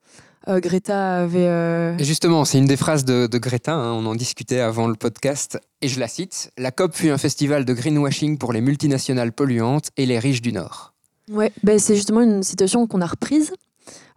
Euh, 0.49 0.61
Greta 0.61 1.17
avait. 1.23 1.47
euh, 1.49 1.97
Et 1.99 2.05
justement, 2.05 2.45
c'est 2.45 2.59
une 2.59 2.67
des 2.67 2.77
phrases 2.77 3.05
de, 3.05 3.27
de 3.27 3.39
Greta, 3.39 3.75
hein, 3.75 3.93
on 3.93 4.07
en 4.07 4.15
discutait 4.15 4.61
avant 4.61 4.87
le 4.89 4.95
podcast, 4.95 5.59
et 5.83 5.89
je 5.89 6.01
la 6.01 6.09
cite 6.09 6.51
La 6.57 6.71
COP 6.71 6.95
fut 6.95 7.11
un 7.11 7.19
festival 7.19 7.65
de 7.67 7.73
greenwashing 7.75 8.39
pour 8.39 8.53
les 8.55 8.63
multinationales 8.63 9.33
polluantes 9.33 9.91
et 9.99 10.07
les 10.07 10.19
riches 10.19 10.41
du 10.41 10.53
Nord. 10.53 10.95
Ouais, 11.31 11.53
ben, 11.63 11.79
c'est 11.79 11.95
justement 11.95 12.23
une 12.23 12.43
situation 12.43 12.87
qu'on 12.87 13.01
a 13.03 13.07
reprise 13.07 13.53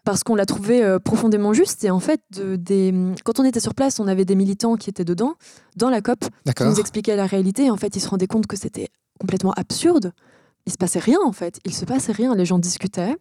parce 0.05 0.23
qu'on 0.23 0.35
l'a 0.35 0.45
trouvée 0.45 0.81
euh, 0.83 0.97
profondément 0.99 1.53
juste. 1.53 1.83
Et 1.83 1.89
en 1.91 1.99
fait, 1.99 2.21
de- 2.31 2.55
des... 2.55 2.93
quand 3.25 3.39
on 3.39 3.43
était 3.45 3.59
sur 3.61 3.73
place, 3.75 3.99
on 3.99 4.07
avait 4.07 4.25
des 4.25 4.35
militants 4.35 4.75
qui 4.77 4.89
étaient 4.89 5.05
dedans, 5.05 5.35
dans 5.75 5.89
la 5.89 6.01
COP, 6.01 6.25
qui 6.55 6.63
nous 6.63 6.79
expliquaient 6.79 7.15
la 7.17 7.25
réalité. 7.27 7.65
Et 7.65 7.69
en 7.71 7.77
fait, 7.77 7.95
ils 7.97 8.01
se 8.01 8.07
rendaient 8.09 8.27
compte 8.27 8.47
que 8.47 8.55
c'était 8.57 8.87
complètement 9.19 9.51
absurde. 9.53 10.11
Il 10.65 10.71
se 10.71 10.77
passait 10.77 10.99
rien, 10.99 11.19
en 11.25 11.31
fait. 11.33 11.59
Il 11.65 11.73
se 11.73 11.85
passait 11.85 12.11
rien. 12.13 12.35
Les 12.35 12.45
gens 12.45 12.59
discutaient. 12.59 13.15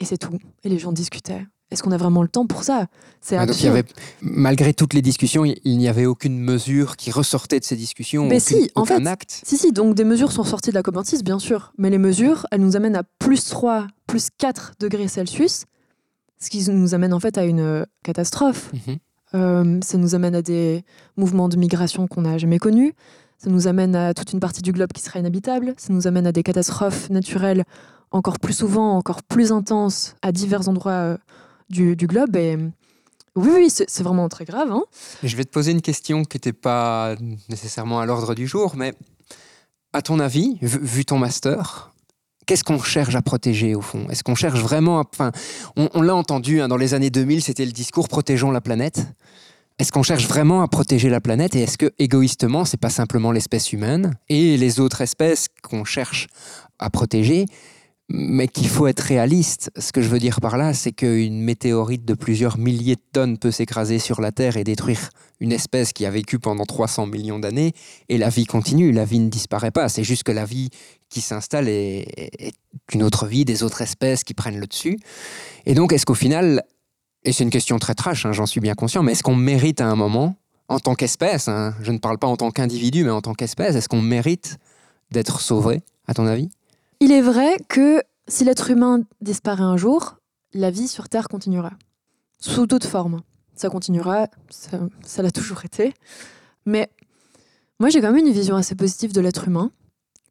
Et 0.00 0.04
c'est 0.04 0.18
tout. 0.18 0.38
Et 0.64 0.68
les 0.68 0.78
gens 0.78 0.92
discutaient. 0.92 1.46
Est-ce 1.70 1.82
qu'on 1.82 1.90
a 1.90 1.96
vraiment 1.96 2.22
le 2.22 2.28
temps 2.28 2.46
pour 2.46 2.62
ça? 2.62 2.86
C'est 3.20 3.36
Ouais, 3.36 3.44
donc 3.46 3.56
il 3.60 3.64
y 3.64 3.68
absurde. 3.68 3.86
avait, 3.88 4.06
malgré 4.22 4.72
toutes 4.72 4.94
les 4.94 5.02
discussions, 5.02 5.44
il 5.44 5.58
il 5.64 5.78
n'y 5.78 5.88
avait 5.88 6.06
aucune 6.06 6.38
mesure 6.38 6.96
qui 6.96 7.10
ressortait 7.10 7.58
de 7.58 7.64
ces 7.64 7.74
discussions, 7.74 8.24
Mais 8.26 8.36
aucune- 8.40 8.60
si, 8.62 8.70
en 8.76 8.84
fait, 8.84 9.04
acte. 9.06 9.40
Si, 9.44 9.56
si, 9.58 9.72
donc 9.72 9.94
des 9.96 10.04
mesures 10.04 10.30
sont 10.30 10.44
sorties 10.44 10.70
de 10.70 10.76
la 10.76 10.82
COP26, 10.82 11.22
bien 11.24 11.40
sûr. 11.40 11.72
Mais 11.76 11.90
les 11.90 11.98
mesures, 11.98 12.46
elles 12.52 12.60
nous 12.60 12.76
amènent 12.76 12.94
à 12.94 13.02
plus 13.18 13.44
3, 13.46 13.88
plus 14.06 14.28
4 14.38 14.74
degrés 14.78 15.08
Celsius, 15.08 15.64
ce 16.38 16.50
qui 16.50 16.70
nous 16.70 16.94
amène 16.94 17.12
en 17.12 17.18
fait 17.20 17.36
à 17.36 17.44
une 17.44 17.60
euh, 17.60 17.84
catastrophe. 18.04 18.70
Mhm. 18.72 18.96
Euh, 19.34 19.80
ça 19.82 19.98
nous 19.98 20.14
amène 20.14 20.36
à 20.36 20.42
des 20.42 20.84
mouvements 21.16 21.48
de 21.48 21.56
migration 21.56 22.06
qu'on 22.06 22.22
n'a 22.22 22.38
jamais 22.38 22.58
connus. 22.60 22.94
Ça 23.38 23.50
nous 23.50 23.68
amène 23.68 23.94
à 23.94 24.14
toute 24.14 24.32
une 24.32 24.40
partie 24.40 24.62
du 24.62 24.72
globe 24.72 24.92
qui 24.92 25.02
sera 25.02 25.18
inhabitable. 25.18 25.74
Ça 25.76 25.92
nous 25.92 26.06
amène 26.06 26.26
à 26.26 26.32
des 26.32 26.42
catastrophes 26.42 27.10
naturelles 27.10 27.64
encore 28.10 28.38
plus 28.38 28.54
souvent, 28.54 28.96
encore 28.96 29.22
plus 29.22 29.52
intenses 29.52 30.14
à 30.22 30.32
divers 30.32 30.68
endroits 30.68 30.92
euh, 30.92 31.16
du, 31.68 31.94
globe. 31.96 32.36
Et 32.36 32.56
oui, 33.34 33.50
oui, 33.54 33.70
c'est 33.70 34.02
vraiment 34.02 34.28
très 34.28 34.44
grave. 34.44 34.70
hein. 34.70 34.84
Je 35.22 35.36
vais 35.36 35.44
te 35.44 35.50
poser 35.50 35.72
une 35.72 35.82
question 35.82 36.24
qui 36.24 36.36
n'était 36.36 36.52
pas 36.52 37.14
nécessairement 37.48 38.00
à 38.00 38.06
l'ordre 38.06 38.34
du 38.34 38.46
jour, 38.46 38.74
mais 38.76 38.94
à 39.92 40.02
ton 40.02 40.18
avis, 40.18 40.58
vu, 40.62 41.04
ton 41.04 41.18
master, 41.18 41.92
qu'est-ce 42.46 42.64
qu'on 42.64 42.80
cherche 42.80 43.14
à 43.14 43.22
protéger 43.22 43.74
au 43.74 43.82
fond? 43.82 44.06
Est-ce 44.08 44.22
qu'on 44.24 44.34
cherche 44.34 44.60
vraiment 44.60 45.00
à... 45.00 45.04
Enfin, 45.12 45.32
on, 45.76 45.90
on 45.94 46.02
l'a 46.02 46.14
entendu, 46.14 46.60
hein, 46.60 46.68
dans 46.68 46.76
les 46.76 46.94
années 46.94 47.10
2000, 47.10 47.42
c'était 47.42 47.66
le 47.66 47.72
discours 47.72 48.08
protégeons 48.08 48.50
la 48.50 48.60
planète. 48.60 49.06
Est-ce 49.78 49.92
qu'on 49.92 50.02
cherche 50.02 50.26
vraiment 50.26 50.62
à 50.62 50.68
protéger 50.68 51.10
la 51.10 51.20
planète 51.20 51.54
et 51.54 51.60
est-ce 51.60 51.76
que 51.76 51.92
égoïstement, 51.98 52.64
c'est 52.64 52.80
pas 52.80 52.88
simplement 52.88 53.30
l'espèce 53.30 53.74
humaine 53.74 54.14
et 54.30 54.56
les 54.56 54.80
autres 54.80 55.02
espèces 55.02 55.48
qu'on 55.62 55.84
cherche 55.84 56.28
à 56.78 56.88
protéger, 56.88 57.44
mais 58.08 58.48
qu'il 58.48 58.68
faut 58.68 58.86
être 58.86 59.00
réaliste? 59.00 59.70
Ce 59.76 59.92
que 59.92 60.00
je 60.00 60.08
veux 60.08 60.18
dire 60.18 60.40
par 60.40 60.56
là, 60.56 60.72
c'est 60.72 60.92
qu'une 60.92 61.42
météorite 61.42 62.06
de 62.06 62.14
plusieurs 62.14 62.56
milliers 62.56 62.94
de 62.94 63.02
tonnes 63.12 63.36
peut 63.36 63.50
s'écraser 63.50 63.98
sur 63.98 64.22
la 64.22 64.32
Terre 64.32 64.56
et 64.56 64.64
détruire 64.64 65.10
une 65.40 65.52
espèce 65.52 65.92
qui 65.92 66.06
a 66.06 66.10
vécu 66.10 66.38
pendant 66.38 66.64
300 66.64 67.08
millions 67.08 67.38
d'années, 67.38 67.74
et 68.08 68.16
la 68.16 68.30
vie 68.30 68.46
continue, 68.46 68.92
la 68.92 69.04
vie 69.04 69.20
ne 69.20 69.28
disparaît 69.28 69.72
pas. 69.72 69.90
C'est 69.90 70.04
juste 70.04 70.22
que 70.22 70.32
la 70.32 70.46
vie 70.46 70.70
qui 71.10 71.20
s'installe 71.20 71.68
est, 71.68 72.06
est 72.16 72.54
une 72.94 73.02
autre 73.02 73.26
vie, 73.26 73.44
des 73.44 73.62
autres 73.62 73.82
espèces 73.82 74.24
qui 74.24 74.32
prennent 74.32 74.58
le 74.58 74.66
dessus. 74.66 74.98
Et 75.66 75.74
donc, 75.74 75.92
est-ce 75.92 76.06
qu'au 76.06 76.14
final, 76.14 76.62
et 77.26 77.32
c'est 77.32 77.42
une 77.42 77.50
question 77.50 77.78
très 77.78 77.94
trash, 77.94 78.24
hein, 78.24 78.32
j'en 78.32 78.46
suis 78.46 78.60
bien 78.60 78.74
conscient, 78.74 79.02
mais 79.02 79.12
est-ce 79.12 79.24
qu'on 79.24 79.34
mérite 79.34 79.80
à 79.80 79.88
un 79.88 79.96
moment, 79.96 80.36
en 80.68 80.78
tant 80.78 80.94
qu'espèce, 80.94 81.48
hein, 81.48 81.74
je 81.82 81.90
ne 81.90 81.98
parle 81.98 82.18
pas 82.18 82.28
en 82.28 82.36
tant 82.36 82.52
qu'individu, 82.52 83.02
mais 83.02 83.10
en 83.10 83.20
tant 83.20 83.34
qu'espèce, 83.34 83.74
est-ce 83.74 83.88
qu'on 83.88 84.00
mérite 84.00 84.58
d'être 85.10 85.40
sauvé, 85.40 85.82
à 86.06 86.14
ton 86.14 86.26
avis? 86.26 86.48
Il 87.00 87.10
est 87.10 87.20
vrai 87.20 87.56
que 87.68 88.00
si 88.28 88.44
l'être 88.44 88.70
humain 88.70 89.00
disparaît 89.20 89.64
un 89.64 89.76
jour, 89.76 90.18
la 90.54 90.70
vie 90.70 90.86
sur 90.86 91.08
Terre 91.08 91.26
continuera. 91.26 91.72
Sous 92.38 92.68
toute 92.68 92.84
forme. 92.84 93.22
Ça 93.56 93.70
continuera, 93.70 94.28
ça 94.50 95.22
l'a 95.22 95.30
toujours 95.32 95.64
été. 95.64 95.94
Mais 96.64 96.88
moi, 97.80 97.88
j'ai 97.88 98.00
quand 98.00 98.12
même 98.12 98.24
une 98.24 98.32
vision 98.32 98.54
assez 98.54 98.76
positive 98.76 99.12
de 99.12 99.20
l'être 99.20 99.48
humain, 99.48 99.72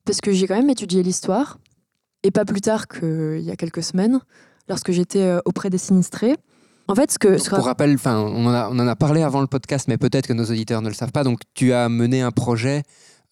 parce 0.05 0.21
que 0.21 0.31
j'ai 0.31 0.47
quand 0.47 0.55
même 0.55 0.69
étudié 0.69 1.03
l'histoire, 1.03 1.58
et 2.23 2.31
pas 2.31 2.45
plus 2.45 2.62
tard 2.62 2.88
qu'il 2.88 3.41
y 3.41 3.51
a 3.51 3.58
quelques 3.58 3.84
semaines, 3.84 4.21
lorsque 4.69 4.91
j'étais 4.91 5.23
euh, 5.23 5.41
auprès 5.43 5.69
des 5.69 5.77
sinistrés. 5.77 6.38
En 6.88 6.95
fait, 6.95 7.12
ce 7.12 7.17
que... 7.19 7.38
ce 7.38 7.50
que- 7.50 7.56
Pour 7.56 7.65
rappel, 7.65 7.93
enfin, 7.95 8.19
on, 8.19 8.45
en 8.45 8.54
a- 8.54 8.69
on 8.71 8.78
en 8.80 8.88
a 8.88 8.95
parlé 8.95 9.21
avant 9.24 9.41
le 9.41 9.48
podcast, 9.48 9.88
mais 9.88 9.98
peut-être 9.98 10.28
que 10.28 10.34
nos 10.34 10.45
auditeurs 10.45 10.82
ne 10.82 10.88
le 10.89 10.93
savent 10.93 11.12
pas. 11.12 11.24
Donc, 11.24 11.39
tu 11.54 11.74
as 11.74 11.89
mené 11.89 12.21
un 12.21 12.32
projet 12.32 12.84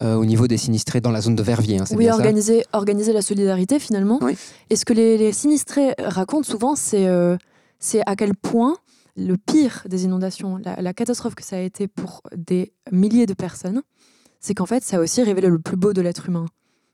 euh, 0.02 0.16
au 0.16 0.26
niveau 0.26 0.48
des 0.48 0.58
sinistrés 0.58 1.02
dans 1.02 1.12
la 1.12 1.22
zone 1.22 1.36
de 1.36 1.44
Verviers, 1.44 1.80
hein, 1.80 1.86
Oui, 1.92 2.10
organiser, 2.10 2.66
organiser 2.74 3.14
la 3.14 3.22
solidarité 3.22 3.78
finalement. 3.80 4.18
Oui. 4.22 4.36
Et 4.70 4.76
ce 4.76 4.86
que 4.86 4.94
les, 4.94 5.18
les 5.18 5.32
sinistrés 5.32 5.94
racontent 6.00 6.50
souvent, 6.50 6.76
c'est 6.76 7.06
euh, 7.08 7.38
c'est 7.80 8.02
à 8.08 8.16
quel 8.16 8.34
point 8.36 8.76
le 9.16 9.38
pire 9.38 9.84
des 9.88 10.06
inondations, 10.06 10.58
la, 10.58 10.82
la 10.82 10.94
catastrophe 10.94 11.36
que 11.36 11.44
ça 11.44 11.58
a 11.58 11.60
été 11.60 11.88
pour 11.88 12.24
des 12.36 12.74
milliers 12.92 13.28
de 13.28 13.36
personnes, 13.36 13.84
c'est 14.40 14.56
qu'en 14.56 14.66
fait, 14.66 14.84
ça 14.84 14.98
a 14.98 15.00
aussi 15.00 15.22
révélé 15.22 15.48
le 15.48 15.60
plus 15.60 15.78
beau 15.78 15.94
de 15.94 16.02
l'être 16.02 16.28
humain. 16.28 16.48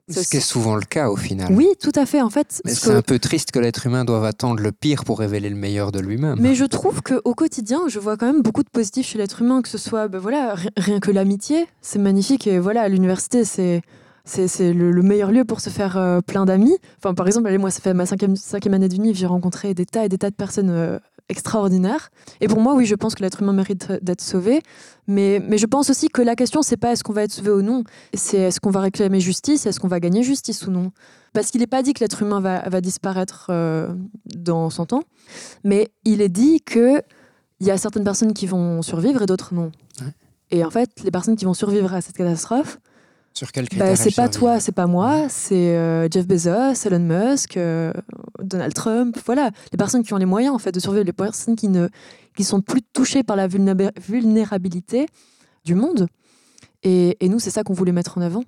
C'est 0.10 0.24
Ce 0.24 0.30
qui 0.30 0.38
est 0.38 0.42
souvent 0.42 0.76
le 0.76 0.82
cas 0.82 1.10
au 1.10 1.16
final. 1.16 1.54
Oui, 1.54 1.68
tout 1.82 1.92
à 1.96 2.06
fait. 2.06 2.22
En 2.22 2.30
fait, 2.30 2.62
Mais 2.66 2.74
ce 2.74 2.82
c'est 2.82 2.90
que- 2.90 2.96
un 2.96 3.02
peu 3.02 3.20
triste 3.20 3.52
que 3.52 3.60
l'être 3.60 3.86
humain 3.86 4.06
doive 4.06 4.24
attendre 4.26 4.60
le 4.62 4.72
pire 4.72 5.04
pour 5.06 5.20
révéler 5.20 5.50
le 5.50 5.56
meilleur 5.56 5.92
de 5.92 6.00
lui-même. 6.00 6.38
Mais 6.40 6.56
je 6.56 6.66
trouve 6.66 7.02
qu'au 7.02 7.34
quotidien, 7.36 7.82
je 7.88 8.00
vois 8.00 8.18
quand 8.18 8.26
même 8.26 8.42
beaucoup 8.42 8.64
de 8.64 8.70
positifs 8.70 9.08
chez 9.08 9.18
l'être 9.18 9.42
humain, 9.42 9.62
que 9.62 9.70
ce 9.70 9.78
soit 9.78 10.08
ben 10.08 10.20
voilà, 10.20 10.56
ri- 10.56 10.70
rien 10.78 11.00
que 11.00 11.12
l'amitié, 11.12 11.68
c'est 11.82 12.00
magnifique. 12.00 12.48
Et 12.48 12.60
voilà, 12.60 12.88
l'université, 12.90 13.44
c'est. 13.46 13.82
C'est 14.26 14.48
c'est 14.48 14.74
le, 14.74 14.92
le 14.92 15.02
meilleur 15.02 15.32
lieu 15.32 15.44
pour 15.44 15.60
se 15.60 15.72
faire 15.72 15.98
euh, 15.98 16.22
plein 16.22 16.46
d'amis. 16.46 16.78
Enfin, 17.00 17.16
par 17.16 17.26
exemple, 17.26 17.48
allez, 17.48 17.58
moi, 17.58 17.72
ça 17.72 17.80
fait 17.82 17.96
ma 17.96 18.06
cinquième, 18.06 18.36
cinquième 18.36 18.76
année 18.76 18.88
d'uni, 18.90 19.16
j'ai 19.16 19.26
rencontré 19.26 19.74
des 19.74 19.88
tas 19.88 20.06
et 20.06 20.10
des 20.10 20.20
tas 20.20 20.30
de 20.30 20.36
personnes 20.36 20.70
euh, 20.70 21.00
extraordinaires. 21.30 22.10
Et 22.42 22.48
pour 22.48 22.60
moi, 22.60 22.74
oui, 22.74 22.86
je 22.86 22.96
pense 22.96 23.16
que 23.16 23.22
l'être 23.22 23.42
humain 23.42 23.54
mérite 23.54 23.92
d'être 24.02 24.22
sauvé. 24.22 24.62
Mais, 25.08 25.42
mais 25.48 25.58
je 25.58 25.66
pense 25.66 25.90
aussi 25.90 26.10
que 26.10 26.22
la 26.22 26.36
question, 26.36 26.62
c'est 26.62 26.78
pas 26.78 26.92
est-ce 26.92 27.04
qu'on 27.04 27.14
va 27.14 27.24
être 27.24 27.32
sauvé 27.32 27.52
ou 27.52 27.62
non, 27.62 27.84
c'est 28.14 28.38
est-ce 28.38 28.60
qu'on 28.60 28.72
va 28.72 28.82
réclamer 28.82 29.20
justice, 29.20 29.66
est-ce 29.66 29.80
qu'on 29.80 29.88
va 29.88 30.00
gagner 30.00 30.24
justice 30.24 30.68
ou 30.68 30.72
non. 30.72 30.92
Parce 31.34 31.52
qu'il 31.52 31.62
n'est 31.62 31.68
pas 31.68 31.84
dit 31.84 31.94
que 31.94 32.02
l'être 32.02 32.22
humain 32.22 32.42
va, 32.42 32.68
va 32.68 32.82
disparaître 32.82 33.48
euh, 33.50 33.94
dans 34.26 34.70
100 34.70 34.94
ans, 34.94 35.04
mais 35.64 35.92
il 36.04 36.22
est 36.22 36.30
dit 36.30 36.62
que 36.62 37.02
il 37.60 37.68
y 37.68 37.72
a 37.72 37.78
certaines 37.78 38.04
personnes 38.04 38.34
qui 38.34 38.48
vont 38.48 38.82
survivre 38.82 39.22
et 39.22 39.26
d'autres 39.26 39.54
non. 39.54 39.72
Ouais. 40.02 40.14
Et 40.52 40.64
en 40.64 40.70
fait, 40.70 40.90
les 41.04 41.12
personnes 41.12 41.36
qui 41.36 41.46
vont 41.46 41.54
survivre 41.54 41.94
à 41.94 42.02
cette 42.02 42.16
catastrophe, 42.16 42.80
Sur 43.40 43.54
quel 43.54 43.70
critère 43.70 43.88
Bah, 43.88 43.96
c'est 43.96 44.14
pas 44.14 44.28
toi, 44.28 44.60
c'est 44.60 44.74
pas 44.74 44.86
moi, 44.86 45.30
c'est 45.30 45.78
euh, 45.78 46.10
Jeff 46.12 46.28
Bezos, 46.28 46.86
Elon 46.86 47.00
Musk, 47.00 47.56
euh, 47.56 47.94
Donald 48.44 48.74
Trump, 48.74 49.18
voilà, 49.26 49.52
les 49.72 49.78
personnes 49.78 50.04
qui 50.04 50.14
ont 50.14 50.18
les 50.18 50.26
moyens 50.26 50.54
en 50.54 50.60
fait 50.60 50.74
de 50.74 50.80
survivre, 50.82 51.06
les 51.06 51.14
personnes 51.14 51.56
qui 51.56 51.70
ne 51.70 51.88
qui 52.36 52.44
sont 52.44 52.60
plus 52.60 52.82
touchées 52.82 53.24
par 53.24 53.38
la 53.38 53.48
vulnéra- 53.48 53.94
vulnérabilité 54.06 55.06
du 55.64 55.74
monde. 55.74 56.08
Et, 56.84 57.16
et 57.24 57.30
nous, 57.30 57.40
c'est 57.40 57.50
ça 57.50 57.64
qu'on 57.64 57.72
voulait 57.74 57.94
mettre 57.94 58.18
en 58.18 58.22
avant. 58.22 58.44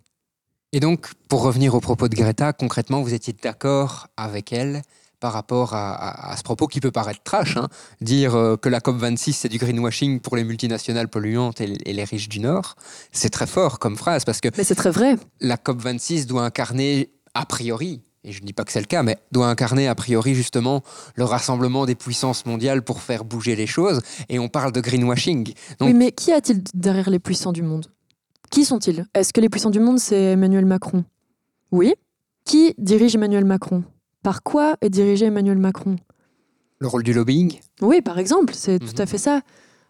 Et 0.74 0.82
donc, 0.82 1.12
pour 1.30 1.42
revenir 1.42 1.74
au 1.74 1.80
propos 1.80 2.10
de 2.10 2.16
Greta, 2.16 2.52
concrètement, 2.52 3.02
vous 3.02 3.14
étiez 3.14 3.34
d'accord 3.42 4.08
avec 4.18 4.52
elle 4.52 4.82
par 5.22 5.32
rapport 5.32 5.74
à, 5.74 5.94
à- 5.94 6.34
à 6.34 6.36
ce 6.38 6.44
propos 6.44 6.68
qui 6.68 6.82
peut 6.82 6.92
paraître 6.92 7.24
trash, 7.24 7.56
hein, 7.56 7.70
dire 8.02 8.36
euh, 8.36 8.58
que 8.58 8.68
la 8.68 8.80
COP26 8.80 9.32
c'est 9.34 9.48
du 9.50 9.58
greenwashing 9.58 10.20
pour 10.20 10.36
les 10.36 10.44
multinationales 10.44 11.08
polluantes 11.08 11.62
et, 11.62 11.74
et 11.90 11.94
les 11.94 12.04
riches 12.04 12.28
du 12.28 12.42
Nord, 12.42 12.76
c'est 13.14 13.30
très 13.30 13.48
fort 13.48 13.80
comme 13.80 13.96
phrase 13.96 14.26
parce 14.26 14.42
que 14.42 14.50
Mais 14.58 14.66
c'est 14.66 14.76
très 14.76 14.92
vrai. 14.92 15.16
la 15.40 15.56
COP26 15.56 16.26
doit 16.26 16.44
incarner 16.44 17.12
a 17.34 17.46
priori, 17.46 18.02
et 18.24 18.32
je 18.34 18.42
ne 18.42 18.46
dis 18.46 18.52
pas 18.54 18.66
que 18.66 18.72
c'est 18.74 18.80
le 18.82 18.86
cas, 18.88 19.04
mais 19.04 19.18
doit 19.32 19.48
incarner 19.48 19.88
a 19.88 19.96
priori 19.96 20.36
justement 20.36 20.82
le 21.16 21.24
rassemblement 21.24 21.86
des 21.86 21.96
puissances 21.96 22.46
mondiales 22.46 22.82
pour 22.82 23.02
faire 23.02 23.24
bouger 23.24 23.56
les 23.56 23.68
choses, 23.68 24.02
et 24.28 24.38
on 24.40 24.50
parle 24.50 24.72
de 24.74 24.82
greenwashing. 24.82 25.46
Donc- 25.80 25.88
Oui, 25.88 25.94
mais 25.94 26.12
qui 26.12 26.32
a-t-il 26.34 26.62
derrière 26.74 27.10
les 27.10 27.20
puissants 27.20 27.54
du 27.54 27.62
monde? 27.62 27.86
Qui 28.50 28.66
sont-ils? 28.66 29.06
Est-ce 29.14 29.32
que 29.32 29.40
les 29.40 29.48
puissants 29.50 29.70
du 29.70 29.80
monde, 29.80 29.98
c'est 30.00 30.34
Emmanuel 30.34 30.66
Macron? 30.66 31.06
Oui. 31.72 31.94
Qui 32.44 32.74
dirige 32.78 33.16
Emmanuel 33.16 33.46
Macron? 33.46 33.84
Par 34.24 34.44
quoi 34.44 34.76
est 34.82 34.90
dirigé 34.90 35.26
Emmanuel 35.26 35.58
Macron? 35.58 35.96
Le 36.80 36.88
rôle 36.88 37.04
du 37.04 37.14
lobbying? 37.14 37.60
Oui, 37.82 38.02
par 38.02 38.20
exemple, 38.20 38.54
c'est 38.56 38.82
Mhm. 38.82 38.90
tout 38.90 39.02
à 39.02 39.06
fait 39.06 39.18
ça. 39.18 39.42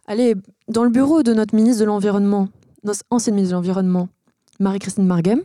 Allez, 0.07 0.35
dans 0.67 0.83
le 0.83 0.89
bureau 0.89 1.23
de 1.23 1.33
notre 1.33 1.55
ministre 1.55 1.79
de 1.81 1.85
l'Environnement, 1.85 2.47
notre 2.83 3.01
ancienne 3.09 3.35
ministre 3.35 3.51
de 3.53 3.57
l'Environnement, 3.57 4.09
Marie-Christine 4.59 5.05
Marguem, 5.05 5.41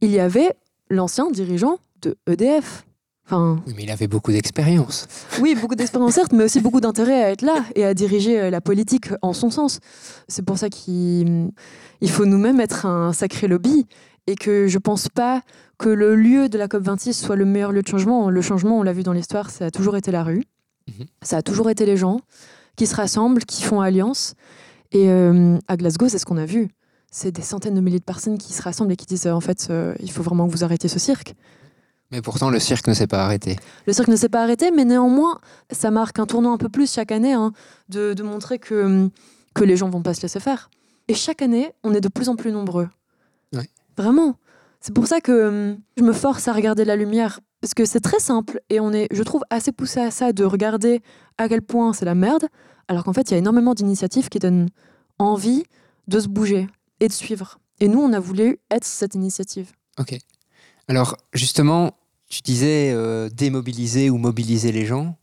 il 0.00 0.10
y 0.10 0.18
avait 0.20 0.52
l'ancien 0.90 1.30
dirigeant 1.30 1.78
de 2.02 2.16
EDF. 2.26 2.84
Enfin, 3.26 3.60
Oui, 3.66 3.74
mais 3.76 3.82
il 3.82 3.90
avait 3.90 4.06
beaucoup 4.06 4.30
d'expérience. 4.30 5.08
oui, 5.40 5.56
beaucoup 5.60 5.74
d'expérience 5.74 6.14
certes, 6.14 6.32
mais 6.32 6.44
aussi 6.44 6.60
beaucoup 6.60 6.80
d'intérêt 6.80 7.24
à 7.24 7.30
être 7.32 7.42
là 7.42 7.64
et 7.74 7.84
à 7.84 7.92
diriger 7.92 8.40
euh, 8.40 8.50
la 8.50 8.60
politique 8.60 9.08
en 9.20 9.32
son 9.32 9.50
sens. 9.50 9.80
C'est 10.28 10.44
pour 10.44 10.58
ça 10.58 10.68
qu'il 10.70 11.50
il 12.00 12.10
faut 12.10 12.24
nous-mêmes 12.24 12.60
être 12.60 12.86
un 12.86 13.12
sacré 13.12 13.48
lobby 13.48 13.86
et 14.26 14.34
que 14.34 14.66
je 14.66 14.78
pense 14.78 15.08
pas 15.08 15.42
que 15.78 15.88
le 15.88 16.16
lieu 16.16 16.48
de 16.48 16.58
la 16.58 16.68
COP26 16.68 17.12
soit 17.12 17.36
le 17.36 17.44
meilleur 17.44 17.72
lieu 17.72 17.82
de 17.82 17.88
changement. 17.88 18.30
Le 18.30 18.40
changement, 18.40 18.78
on 18.78 18.82
l'a 18.82 18.92
vu 18.92 19.02
dans 19.02 19.12
l'histoire, 19.12 19.50
ça 19.50 19.66
a 19.66 19.70
toujours 19.70 19.96
été 19.96 20.10
la 20.10 20.24
rue. 20.24 20.44
Mhm. 20.88 21.06
Ça 21.22 21.38
a 21.38 21.42
toujours 21.42 21.70
été 21.70 21.86
les 21.86 21.96
gens 21.96 22.20
qui 22.76 22.86
se 22.86 22.94
rassemblent, 22.94 23.44
qui 23.44 23.62
font 23.62 23.80
alliance. 23.80 24.34
Et 24.92 25.10
euh, 25.10 25.58
à 25.68 25.76
Glasgow, 25.76 26.08
c'est 26.08 26.18
ce 26.18 26.26
qu'on 26.26 26.36
a 26.36 26.46
vu. 26.46 26.68
C'est 27.10 27.30
des 27.30 27.42
centaines 27.42 27.74
de 27.74 27.80
milliers 27.80 27.98
de 27.98 28.04
personnes 28.04 28.38
qui 28.38 28.52
se 28.52 28.62
rassemblent 28.62 28.92
et 28.92 28.96
qui 28.96 29.06
disent 29.06 29.26
euh, 29.26 29.32
en 29.32 29.40
fait, 29.40 29.68
euh, 29.70 29.94
il 30.00 30.10
faut 30.10 30.22
vraiment 30.22 30.46
que 30.46 30.52
vous 30.52 30.64
arrêtiez 30.64 30.88
ce 30.88 30.98
cirque. 30.98 31.34
Mais 32.12 32.22
pourtant, 32.22 32.50
le 32.50 32.60
cirque 32.60 32.86
ne 32.86 32.94
s'est 32.94 33.08
pas 33.08 33.24
arrêté. 33.24 33.56
Le 33.86 33.92
cirque 33.92 34.08
ne 34.08 34.16
s'est 34.16 34.28
pas 34.28 34.42
arrêté, 34.42 34.70
mais 34.70 34.84
néanmoins, 34.84 35.40
ça 35.72 35.90
marque 35.90 36.18
un 36.20 36.26
tournant 36.26 36.52
un 36.52 36.58
peu 36.58 36.68
plus 36.68 36.92
chaque 36.92 37.10
année, 37.10 37.32
hein, 37.32 37.52
de, 37.88 38.14
de 38.14 38.22
montrer 38.22 38.60
que, 38.60 39.08
que 39.54 39.64
les 39.64 39.76
gens 39.76 39.90
vont 39.90 40.02
pas 40.02 40.14
se 40.14 40.22
laisser 40.22 40.38
faire. 40.38 40.70
Et 41.08 41.14
chaque 41.14 41.42
année, 41.42 41.72
on 41.82 41.94
est 41.94 42.00
de 42.00 42.08
plus 42.08 42.28
en 42.28 42.36
plus 42.36 42.52
nombreux. 42.52 42.88
Vraiment. 43.96 44.36
C'est 44.80 44.94
pour 44.94 45.06
ça 45.06 45.20
que 45.20 45.48
hum, 45.48 45.78
je 45.96 46.02
me 46.02 46.12
force 46.12 46.48
à 46.48 46.52
regarder 46.52 46.84
la 46.84 46.96
lumière, 46.96 47.40
parce 47.60 47.74
que 47.74 47.84
c'est 47.84 48.00
très 48.00 48.20
simple, 48.20 48.60
et 48.70 48.80
on 48.80 48.92
est, 48.92 49.08
je 49.10 49.22
trouve, 49.22 49.42
assez 49.50 49.72
poussé 49.72 50.00
à 50.00 50.10
ça, 50.10 50.32
de 50.32 50.44
regarder 50.44 51.02
à 51.38 51.48
quel 51.48 51.62
point 51.62 51.92
c'est 51.92 52.04
la 52.04 52.14
merde, 52.14 52.46
alors 52.88 53.04
qu'en 53.04 53.12
fait, 53.12 53.30
il 53.30 53.32
y 53.32 53.34
a 53.34 53.38
énormément 53.38 53.74
d'initiatives 53.74 54.28
qui 54.28 54.38
donnent 54.38 54.68
envie 55.18 55.64
de 56.08 56.20
se 56.20 56.28
bouger 56.28 56.68
et 57.00 57.08
de 57.08 57.12
suivre. 57.12 57.58
Et 57.80 57.88
nous, 57.88 58.00
on 58.00 58.12
a 58.12 58.20
voulu 58.20 58.58
être 58.70 58.84
cette 58.84 59.14
initiative. 59.14 59.72
Ok. 59.98 60.16
Alors, 60.88 61.16
justement, 61.32 61.96
tu 62.28 62.42
disais 62.42 62.92
euh, 62.92 63.28
démobiliser 63.28 64.10
ou 64.10 64.18
mobiliser 64.18 64.72
les 64.72 64.86
gens. 64.86 65.16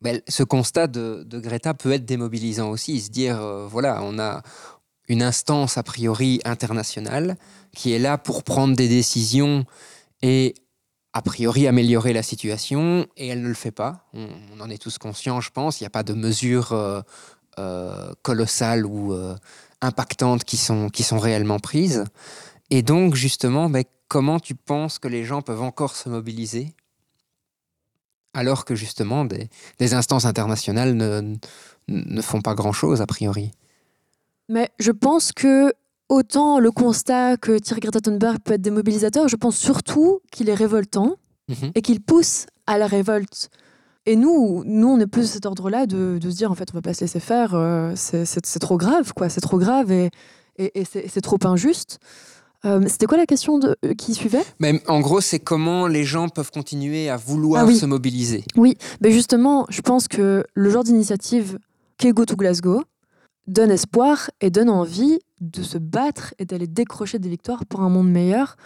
Ben, 0.00 0.20
ce 0.28 0.42
constat 0.42 0.86
de, 0.86 1.24
de 1.24 1.40
Greta 1.40 1.74
peut 1.74 1.92
être 1.92 2.04
démobilisant 2.04 2.70
aussi, 2.70 3.00
se 3.00 3.10
dire, 3.10 3.40
euh, 3.40 3.66
voilà, 3.66 4.00
on 4.02 4.18
a 4.18 4.42
une 5.08 5.22
instance 5.22 5.78
a 5.78 5.82
priori 5.82 6.40
internationale 6.44 7.36
qui 7.74 7.92
est 7.92 7.98
là 7.98 8.18
pour 8.18 8.42
prendre 8.44 8.76
des 8.76 8.88
décisions 8.88 9.64
et 10.22 10.54
a 11.12 11.22
priori 11.22 11.66
améliorer 11.66 12.12
la 12.12 12.22
situation, 12.22 13.06
et 13.16 13.28
elle 13.28 13.42
ne 13.42 13.48
le 13.48 13.54
fait 13.54 13.70
pas. 13.70 14.06
On, 14.12 14.60
en 14.60 14.70
est 14.70 14.80
tous 14.80 14.98
conscients, 14.98 15.40
je 15.40 15.50
pense. 15.50 15.80
Il 15.80 15.84
n'y 15.84 15.88
a 15.88 15.90
pas 15.90 16.02
de 16.02 16.12
mesures 16.12 16.72
euh, 16.72 17.00
euh, 17.58 18.12
colossales 18.22 18.86
ou 18.86 19.12
euh, 19.12 19.34
impactantes 19.80 20.44
qui 20.44 20.56
sont, 20.56 20.90
qui 20.90 21.02
sont 21.02 21.18
réellement 21.18 21.58
prises. 21.58 22.04
Et 22.70 22.82
donc, 22.82 23.14
justement, 23.14 23.70
ben, 23.70 23.84
comment 24.06 24.38
tu 24.38 24.54
penses 24.54 24.98
que 24.98 25.08
les 25.08 25.24
gens 25.24 25.42
peuvent 25.42 25.62
encore 25.62 25.96
se 25.96 26.08
mobiliser 26.08 26.74
alors 28.34 28.64
que 28.64 28.74
justement 28.74 29.24
des, 29.24 29.48
des 29.78 29.94
instances 29.94 30.26
internationales 30.26 30.94
ne, 30.94 31.36
ne 31.88 32.22
font 32.22 32.42
pas 32.42 32.54
grand-chose 32.54 33.00
a 33.00 33.06
priori? 33.06 33.50
Mais 34.48 34.70
je 34.78 34.92
pense 34.92 35.32
que 35.32 35.72
autant 36.08 36.58
le 36.58 36.70
constat 36.70 37.36
que 37.36 37.58
tire 37.58 37.80
Greta 37.80 38.00
Thunberg 38.00 38.38
peut 38.42 38.54
être 38.54 38.62
démobilisateur, 38.62 39.28
je 39.28 39.36
pense 39.36 39.56
surtout 39.56 40.20
qu'il 40.32 40.48
est 40.48 40.54
révoltant 40.54 41.16
Mhm. 41.48 41.72
et 41.74 41.80
qu'il 41.82 42.00
pousse 42.02 42.44
à 42.66 42.76
la 42.78 42.86
révolte. 42.86 43.48
Et 44.06 44.16
nous, 44.16 44.62
nous 44.66 44.88
on 44.88 44.98
est 45.00 45.06
plus 45.06 45.22
de 45.22 45.26
cet 45.26 45.46
ordre-là 45.46 45.86
de, 45.86 46.18
de 46.18 46.30
se 46.30 46.36
dire 46.36 46.50
en 46.50 46.54
fait 46.54 46.68
on 46.72 46.76
va 46.76 46.82
pas 46.82 46.94
se 46.94 47.00
laisser 47.02 47.20
faire, 47.20 47.54
euh, 47.54 47.92
c'est 47.96 48.58
trop 48.60 48.76
grave 48.78 49.12
quoi, 49.14 49.28
c'est 49.30 49.40
trop 49.40 49.58
grave 49.58 49.90
et, 49.92 50.10
et, 50.58 50.80
et 50.80 50.84
c'est 50.84 51.20
trop 51.20 51.38
injuste. 51.44 51.98
Euh, 52.64 52.82
C'était 52.88 53.06
quoi 53.06 53.16
la 53.18 53.26
question 53.26 53.58
de, 53.58 53.76
euh, 53.84 53.94
qui 53.94 54.14
suivait? 54.14 54.42
Mais 54.58 54.82
en 54.88 54.98
gros, 55.00 55.20
c'est 55.20 55.38
comment 55.38 55.86
les 55.86 56.02
gens 56.04 56.28
peuvent 56.28 56.50
continuer 56.50 57.08
à 57.08 57.16
vouloir 57.16 57.62
Ah 57.62 57.66
oui. 57.66 57.76
se 57.76 57.86
mobiliser. 57.86 58.44
Ben 59.00 59.12
justement, 59.12 59.64
je 59.68 59.80
pense 59.80 60.08
que 60.08 60.44
le 60.54 60.70
genre 60.70 60.82
d'initiative 60.84 61.58
qu'est 61.98 62.10
Go 62.12 62.24
to 62.24 62.34
Glasgow 62.34 62.82
donne 63.48 63.70
espoir 63.70 64.30
et 64.40 64.50
donne 64.50 64.70
envie 64.70 65.18
de 65.40 65.62
se 65.62 65.78
battre 65.78 66.34
et 66.38 66.44
d'aller 66.44 66.66
décrocher 66.66 67.18
des 67.18 67.28
victoires 67.28 67.64
pour 67.66 67.80
un 67.80 67.88
monde 67.88 68.10
meilleur. 68.10 68.56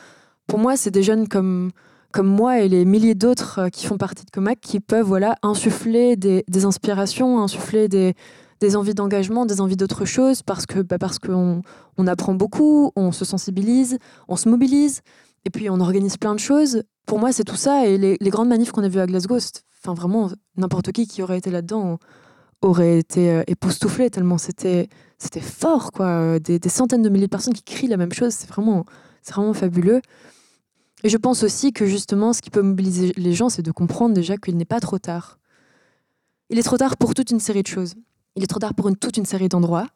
Pour 0.46 0.58
moi, 0.58 0.76
c'est 0.76 0.90
des 0.90 1.02
jeunes 1.02 1.28
comme, 1.28 1.70
comme 2.12 2.26
moi 2.26 2.60
et 2.60 2.68
les 2.68 2.84
milliers 2.84 3.14
d'autres 3.14 3.60
euh, 3.60 3.68
qui 3.68 3.86
font 3.86 3.96
partie 3.96 4.24
de 4.24 4.30
Comac 4.30 4.60
qui 4.60 4.80
peuvent 4.80 5.06
voilà, 5.06 5.36
insuffler 5.42 6.16
des, 6.16 6.44
inspirations, 6.64 7.40
insuffler 7.40 7.88
des, 7.88 8.14
des 8.60 8.76
envies 8.76 8.94
d'engagement, 8.94 9.46
des 9.46 9.60
envies 9.60 9.76
d'autre 9.76 10.04
chose, 10.04 10.42
parce 10.42 10.66
que 10.66 10.80
bah, 10.80 10.98
parce 10.98 11.18
qu'on 11.18 11.62
on 11.96 12.06
apprend 12.06 12.34
beaucoup, 12.34 12.90
on 12.96 13.12
se 13.12 13.24
sensibilise, 13.24 13.98
on 14.28 14.36
se 14.36 14.48
mobilise, 14.48 15.00
et 15.44 15.50
puis 15.50 15.70
on 15.70 15.80
organise 15.80 16.16
plein 16.16 16.34
de 16.34 16.40
choses. 16.40 16.82
Pour 17.06 17.18
moi, 17.18 17.32
c'est 17.32 17.44
tout 17.44 17.56
ça. 17.56 17.86
Et 17.86 17.98
les, 17.98 18.16
les 18.20 18.30
grandes 18.30 18.48
manifs 18.48 18.72
qu'on 18.72 18.82
a 18.82 18.88
vues 18.88 19.00
à 19.00 19.06
Glasgow, 19.06 19.38
enfin 19.80 19.94
vraiment, 19.94 20.30
n'importe 20.56 20.92
qui 20.92 21.06
qui 21.06 21.22
aurait 21.22 21.38
été 21.38 21.50
là-dedans 21.50 21.98
aurait 22.62 22.98
été 22.98 23.30
euh, 23.30 23.42
époustouflé 23.46 24.08
tellement 24.10 24.38
c'était 24.38 24.88
c'était 25.18 25.40
fort 25.40 25.92
quoi. 25.92 26.06
Euh, 26.06 26.38
Des, 26.38 26.58
des 26.58 26.68
centaines 26.68 27.02
de 27.02 27.08
milliers 27.08 27.26
de 27.26 27.30
personnes 27.30 27.54
qui 27.54 27.62
crient 27.62 27.88
la 27.88 27.96
même 27.96 28.12
chose, 28.12 28.32
c'est 28.32 28.48
vraiment 28.48 28.86
c'est 29.22 29.34
vraiment 29.34 29.54
fabuleux. 29.54 30.00
Et 31.04 31.08
je 31.08 31.16
pense 31.16 31.42
aussi 31.42 31.72
que 31.72 31.86
justement, 31.86 32.32
ce 32.32 32.40
qui 32.40 32.50
peut 32.50 32.62
mobiliser 32.62 33.12
les 33.16 33.32
gens, 33.32 33.48
c'est 33.48 33.62
de 33.62 33.72
comprendre 33.72 34.14
déjà 34.14 34.36
qu'il 34.36 34.56
n'est 34.56 34.64
pas 34.64 34.80
trop 34.80 34.98
tard. 34.98 35.38
Il 36.48 36.58
est 36.58 36.62
trop 36.62 36.76
tard 36.76 36.96
pour 36.96 37.14
toute 37.14 37.30
une 37.30 37.40
série 37.40 37.62
de 37.62 37.66
choses. 37.68 37.94
Il 38.36 38.44
est 38.44 38.46
trop 38.46 38.60
tard 38.60 38.74
pour 38.74 38.88
une, 38.88 38.96
toute 38.96 39.16
une 39.16 39.26
série 39.26 39.48
d'endroits. 39.48 39.88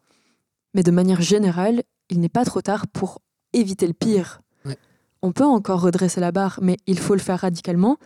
Mais 0.75 0.83
de 0.83 0.91
manière 0.91 1.21
générale, 1.21 1.83
il 2.11 2.21
n'est 2.21 2.29
pas 2.29 2.45
trop 2.45 2.61
tard 2.61 2.87
pour 2.89 3.21
éviter 3.53 3.87
le 3.87 3.93
pire. 3.93 4.41
Ouais. 4.65 4.77
On 5.23 5.33
peut 5.33 5.45
encore 5.45 5.81
redresser 5.81 6.21
la 6.21 6.33
barre, 6.33 6.59
mais 6.61 6.77
il 6.87 6.99
faut 6.99 7.15
le 7.15 7.21
faire 7.21 7.41
radicalement. 7.41 7.99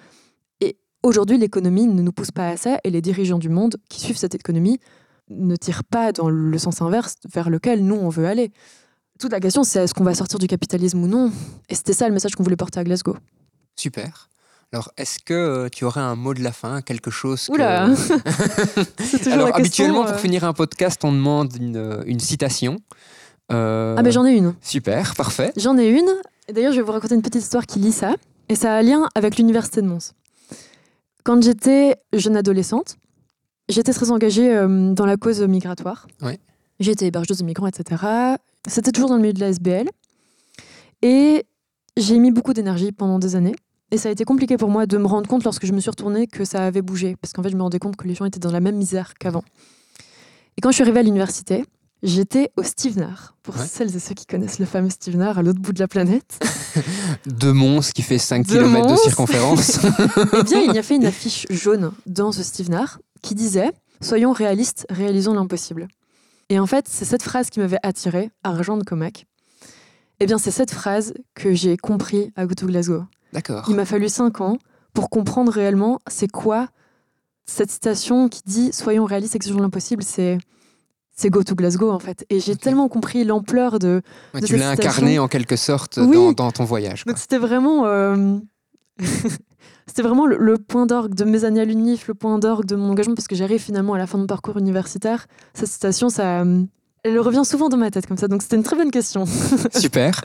Aujourd'hui, 1.03 1.39
l'économie 1.39 1.87
ne 1.87 2.03
nous 2.03 2.13
pousse 2.13 2.31
pas 2.31 2.49
à 2.49 2.57
ça, 2.57 2.79
et 2.85 2.91
les 2.91 3.01
dirigeants 3.01 3.39
du 3.39 3.49
monde 3.49 3.77
qui 3.89 4.01
suivent 4.01 4.19
cette 4.19 4.35
économie 4.35 4.79
ne 5.31 5.57
tirent 5.57 5.85
pas 5.85 6.13
dans 6.13 6.29
le 6.29 6.59
sens 6.59 6.83
inverse 6.83 7.15
vers 7.33 7.49
lequel 7.49 7.85
nous, 7.85 7.95
on 7.97 8.09
veut 8.11 8.27
aller. 8.27 8.53
Toute 9.19 9.33
la 9.33 9.41
question, 9.41 9.63
c'est 9.65 9.85
est-ce 9.85 9.95
qu'on 9.95 10.05
va 10.05 10.15
sortir 10.15 10.39
du 10.39 10.47
capitalisme 10.47 11.03
ou 11.03 11.07
non? 11.07 11.33
Et 11.69 11.75
c'était 11.75 11.93
ça 11.93 12.07
le 12.09 12.15
message 12.15 12.35
qu'on 12.35 12.43
voulait 12.43 12.57
porter 12.57 12.81
à 12.81 12.85
Glasgow. 12.85 13.17
Super. 13.77 14.29
Alors, 14.73 14.93
est-ce 14.97 15.19
que 15.25 15.35
euh, 15.35 15.69
tu 15.69 15.85
aurais 15.85 16.01
un 16.01 16.17
mot 16.17 16.33
de 16.35 16.43
la 16.43 16.53
fin, 16.53 16.81
quelque 16.83 17.11
chose 17.11 17.47
que... 17.47 17.53
Oula 17.53 17.89
C'est 18.99 19.19
toujours 19.19 19.33
Alors, 19.33 19.47
la 19.47 19.53
question, 19.53 19.85
habituellement, 19.87 20.07
euh. 20.07 20.13
pour 20.13 20.21
finir 20.21 20.45
un 20.45 20.53
podcast, 20.53 21.03
on 21.05 21.13
demande 21.13 21.55
une, 21.57 21.77
euh, 21.77 22.03
une 22.07 22.21
citation. 22.21 22.77
Euh, 23.53 23.97
Ah, 23.99 24.03
mais 24.03 24.13
j'en 24.13 24.25
ai 24.27 24.33
une. 24.33 24.55
Super, 24.61 25.15
parfait. 25.17 25.53
J'en 25.57 25.77
ai 25.77 25.89
une. 25.89 26.09
D'ailleurs, 26.53 26.73
je 26.73 26.77
vais 26.77 26.83
vous 26.83 26.93
raconter 26.93 27.15
une 27.15 27.23
petite 27.23 27.43
histoire 27.43 27.67
qui 27.67 27.79
lie 27.79 27.93
ça. 27.93 28.15
Et 28.49 28.55
ça 28.55 28.73
a 28.75 28.79
un 28.79 28.83
lien 28.83 29.09
avec 29.15 29.39
l'université 29.39 29.83
de 29.83 29.87
Mons. 29.87 30.13
Quand 31.31 31.41
j'étais 31.41 31.95
jeune 32.13 32.37
adolescente, 32.37 32.97
j'étais 33.69 33.93
très 33.93 34.11
engagée 34.11 34.53
euh, 34.53 34.93
dans 34.95 35.07
la 35.07 35.17
cause 35.17 35.41
migratoire. 35.43 36.09
J'étais 36.81 37.07
hébergeuse 37.07 37.39
de 37.39 37.45
migrants, 37.45 37.69
etc. 37.69 38.03
C'était 38.67 38.91
toujours 38.91 39.11
dans 39.11 39.15
le 39.15 39.23
milieu 39.23 39.33
de 39.33 39.39
la 39.39 39.51
SBL. 39.51 39.89
Et 41.03 41.47
j'ai 41.97 42.19
mis 42.19 42.33
beaucoup 42.33 42.53
d'énergie 42.53 42.91
pendant 42.91 43.21
des 43.21 43.37
années. 43.37 43.55
Et 43.93 43.97
ça 43.97 44.09
a 44.09 44.13
été 44.13 44.25
compliqué 44.25 44.57
pour 44.57 44.71
moi 44.71 44.87
de 44.87 44.99
me 44.99 45.07
rendre 45.07 45.29
compte 45.29 45.45
lorsque 45.45 45.67
je 45.67 45.73
me 45.73 45.79
suis 45.79 45.91
retournée 45.91 46.27
que 46.27 46.45
ça 46.45 46.67
avait 46.67 46.83
bougé. 46.83 47.15
Parce 47.23 47.33
qu'en 47.33 47.45
fait, 47.45 47.51
je 47.51 47.57
me 47.57 47.63
rendais 47.63 47.79
compte 47.79 47.95
que 47.95 48.09
les 48.09 48.17
gens 48.17 48.25
étaient 48.25 48.41
dans 48.41 48.51
la 48.51 48.59
même 48.59 48.75
misère 48.75 49.15
qu'avant. 49.15 49.45
Et 50.57 50.61
quand 50.61 50.71
je 50.71 50.75
suis 50.75 50.83
arrivée 50.83 50.99
à 50.99 51.05
l'université, 51.05 51.65
J'étais 52.03 52.51
au 52.57 52.63
Stevenard, 52.63 53.35
pour 53.43 53.57
Ouais. 53.57 53.67
celles 53.67 53.95
et 53.95 53.99
ceux 53.99 54.15
qui 54.15 54.25
connaissent 54.25 54.59
le 54.59 54.65
fameux 54.65 54.89
Stevenard 54.91 55.39
à 55.39 55.43
l'autre 55.43 55.61
bout 55.61 55.73
de 55.73 55.79
la 55.81 55.89
planète. 55.89 56.39
De 57.27 57.51
Mons 57.53 57.81
qui 57.95 58.03
fait 58.03 58.19
5 58.19 58.47
De 58.47 58.53
km 58.53 58.87
de 58.93 58.97
circonférence. 58.97 59.81
eh 60.39 60.43
bien, 60.45 60.61
il 60.61 60.73
y 60.75 60.79
a 60.79 60.83
fait 60.83 60.97
une 60.97 61.05
affiche 61.07 61.47
jaune 61.51 61.93
dans 62.07 62.33
ce 62.33 62.43
Stevenard 62.43 63.01
qui 63.23 63.35
disait 63.35 63.71
Soyons 64.01 64.33
réalistes, 64.33 64.87
réalisons 64.89 65.35
l'impossible. 65.35 65.89
Et 66.49 66.59
en 66.59 66.67
fait, 66.67 66.87
c'est 66.89 67.05
cette 67.05 67.23
phrase 67.23 67.51
qui 67.51 67.61
m'avait 67.61 67.79
attirée, 67.83 68.31
Argent 68.45 68.77
de 68.79 68.83
Comac. 68.85 69.27
Eh 70.21 70.27
bien, 70.27 70.39
c'est 70.39 70.51
cette 70.51 70.71
phrase 70.71 71.13
que 71.35 71.53
j'ai 71.55 71.77
compris 71.77 72.33
à 72.37 72.47
Go 72.47 72.55
to 72.55 72.67
Glasgow. 72.67 73.05
D'accord. 73.35 73.67
Il 73.69 73.75
m'a 73.77 73.85
fallu 73.85 74.09
cinq 74.09 74.41
ans 74.41 74.57
pour 74.95 75.11
comprendre 75.11 75.53
réellement 75.53 75.99
c'est 76.09 76.29
quoi 76.31 76.69
cette 77.47 77.71
citation 77.71 78.29
qui 78.29 78.41
dit 78.47 78.73
Soyons 78.73 79.05
réalistes, 79.05 79.35
exigeons 79.37 79.61
l'impossible. 79.61 80.03
C'est 80.03 80.39
c'est 81.21 81.31
Go 81.31 81.43
to 81.43 81.55
Glasgow 81.55 81.91
en 81.91 81.99
fait. 81.99 82.25
Et 82.31 82.41
j'ai 82.41 82.57
tellement 82.57 82.89
compris 82.89 83.25
l'ampleur 83.25 83.79
de. 83.79 84.03
Ouais, 84.35 84.41
de 84.41 84.47
tu 84.47 84.57
l'as 84.57 84.71
incarné 84.71 85.19
en 85.19 85.29
quelque 85.29 85.57
sorte 85.57 85.99
Oui. 86.03 86.15
dans, 86.17 86.33
dans 86.33 86.51
ton 86.51 86.65
voyage. 86.65 87.05
quoi. 87.05 87.13
Donc 87.13 87.19
c'était 87.21 87.39
vraiment. 87.39 87.85
euh, 87.87 88.39
C'était 89.87 90.03
vraiment 90.03 90.27
le, 90.27 90.37
le 90.39 90.57
point 90.57 90.87
d'orgue 90.87 91.15
de 91.15 91.25
mes 91.25 91.45
années 91.45 91.61
à 91.61 91.65
l'UNIF, 91.65 92.07
le 92.07 92.15
point 92.15 92.39
d'orgue 92.39 92.65
de 92.65 92.77
mon 92.77 92.91
engagement, 92.91 93.15
parce 93.17 93.27
que 93.27 93.35
j'arrive 93.35 93.61
finalement 93.61 93.95
à 93.95 93.99
la 93.99 94.07
fin 94.07 94.19
de 94.19 94.23
mon 94.23 94.27
parcours 94.29 94.57
universitaire. 94.57 95.27
Cette 95.53 95.69
citation, 95.69 96.09
ça, 96.11 96.43
euh, 96.43 96.63
elle 97.03 97.19
revient 97.19 97.43
souvent 97.45 97.69
dans 97.69 97.77
ma 97.77 97.91
tête 97.91 98.07
comme 98.07 98.17
ça, 98.17 98.29
donc 98.29 98.43
c'était 98.43 98.55
une 98.57 98.63
très 98.63 98.77
bonne 98.77 98.93
question. 98.93 99.25
Super. 99.75 100.21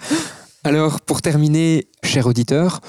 Alors, 0.64 1.02
pour 1.02 1.24
terminer, 1.24 1.88
cher 2.04 2.28
auditeur, 2.28 2.82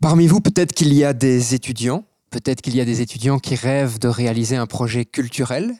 parmi 0.00 0.26
vous, 0.26 0.40
peut-être 0.40 0.72
qu'il 0.72 0.94
y 0.94 1.04
a 1.04 1.12
des 1.12 1.54
étudiants, 1.54 2.04
peut-être 2.30 2.62
qu'il 2.62 2.74
y 2.74 2.80
a 2.80 2.86
des 2.86 3.02
étudiants 3.02 3.38
qui 3.38 3.54
rêvent 3.54 3.98
de 3.98 4.08
réaliser 4.08 4.56
un 4.56 4.66
projet 4.66 5.04
culturel, 5.04 5.74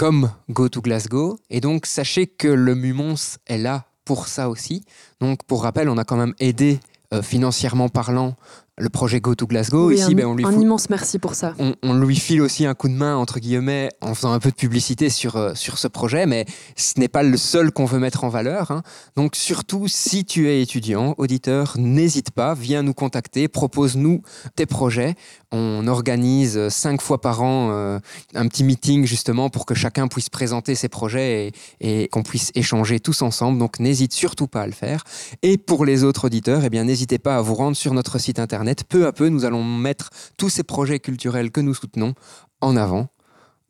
comme 0.00 0.30
Go 0.48 0.70
to 0.70 0.80
Glasgow. 0.80 1.38
Et 1.50 1.60
donc, 1.60 1.84
sachez 1.84 2.26
que 2.26 2.48
le 2.48 2.74
Mumons 2.74 3.36
est 3.46 3.58
là 3.58 3.84
pour 4.06 4.28
ça 4.28 4.48
aussi. 4.48 4.82
Donc, 5.20 5.42
pour 5.44 5.62
rappel, 5.62 5.90
on 5.90 5.98
a 5.98 6.04
quand 6.04 6.16
même 6.16 6.32
aidé, 6.40 6.80
euh, 7.12 7.20
financièrement 7.20 7.90
parlant, 7.90 8.34
le 8.78 8.88
projet 8.88 9.20
Go 9.20 9.34
to 9.34 9.46
Glasgow. 9.46 9.88
Oui, 9.88 9.96
Ici, 9.96 10.04
un, 10.04 10.14
ben, 10.14 10.24
on 10.24 10.34
lui 10.34 10.46
un 10.46 10.52
fout- 10.52 10.62
immense 10.62 10.88
merci 10.88 11.18
pour 11.18 11.34
ça. 11.34 11.52
on, 11.58 11.74
on 11.82 11.92
lui 11.92 12.16
file 12.16 12.40
aussi 12.40 12.64
un 12.64 12.72
coup 12.72 12.88
de 12.88 12.94
main, 12.94 13.14
entre 13.16 13.38
guillemets, 13.40 13.90
en 14.00 14.14
faisant 14.14 14.32
un 14.32 14.38
peu 14.38 14.48
de 14.50 14.54
publicité 14.54 15.10
sur, 15.10 15.36
euh, 15.36 15.52
sur 15.54 15.76
ce 15.76 15.86
projet, 15.86 16.24
mais 16.24 16.46
ce 16.76 16.98
n'est 16.98 17.08
pas 17.08 17.22
le 17.22 17.36
seul 17.36 17.72
qu'on 17.72 17.84
veut 17.84 17.98
mettre 17.98 18.24
en 18.24 18.30
valeur. 18.30 18.70
hein. 18.70 18.82
Donc 19.16 19.36
surtout, 19.36 19.86
si 19.86 20.24
tu 20.24 20.48
es 20.48 20.62
étudiant, 20.62 21.14
auditeur, 21.18 21.74
n'hésite 21.76 22.30
pas, 22.30 22.54
viens 22.54 22.82
nous 22.82 22.94
contacter, 22.94 23.48
propose-nous 23.48 24.22
tes 24.56 24.64
projets. 24.64 25.14
On 25.52 25.88
organise 25.88 26.56
euh, 26.56 26.70
cinq 26.70 27.00
fois 27.02 27.20
par 27.20 27.42
an 27.42 27.70
euh, 27.72 27.98
un 28.34 28.46
petit 28.46 28.62
meeting 28.62 29.04
justement 29.04 29.50
pour 29.50 29.66
que 29.66 29.74
chacun 29.74 30.06
puisse 30.06 30.28
présenter 30.28 30.74
ses 30.74 30.88
projets 30.88 31.52
et, 31.80 32.08
qu'on 32.08 32.22
puisse 32.22 32.52
échanger 32.54 33.00
tous 33.00 33.22
ensemble. 33.22 33.58
Donc 33.58 33.80
n'hésite 33.80 34.12
surtout 34.12 34.46
pas 34.46 34.62
à 34.62 34.66
le 34.66 34.72
faire. 34.72 35.02
Et 35.42 35.58
pour 35.58 35.84
les 35.84 36.04
autres 36.04 36.26
auditeurs, 36.26 36.64
eh 36.64 36.70
bien 36.70 36.84
n'hésitez 36.84 37.18
pas 37.18 37.36
à 37.36 37.40
vous 37.40 37.54
rendre 37.54 37.76
sur 37.76 37.94
notre 37.94 38.18
site 38.18 38.38
internet. 38.38 38.84
Peu 38.88 39.06
à 39.06 39.12
peu, 39.12 39.28
nous 39.28 39.44
allons 39.44 39.64
mettre 39.64 40.10
tous 40.36 40.50
ces 40.50 40.62
projets 40.62 41.00
culturels 41.00 41.50
que 41.50 41.60
nous 41.60 41.74
soutenons 41.74 42.14
en 42.60 42.76
avant. 42.76 43.08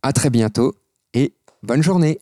À 0.02 0.12
très 0.12 0.30
bientôt 0.30 0.74
et 1.14 1.34
bonne 1.62 1.82
journée. 1.82 2.18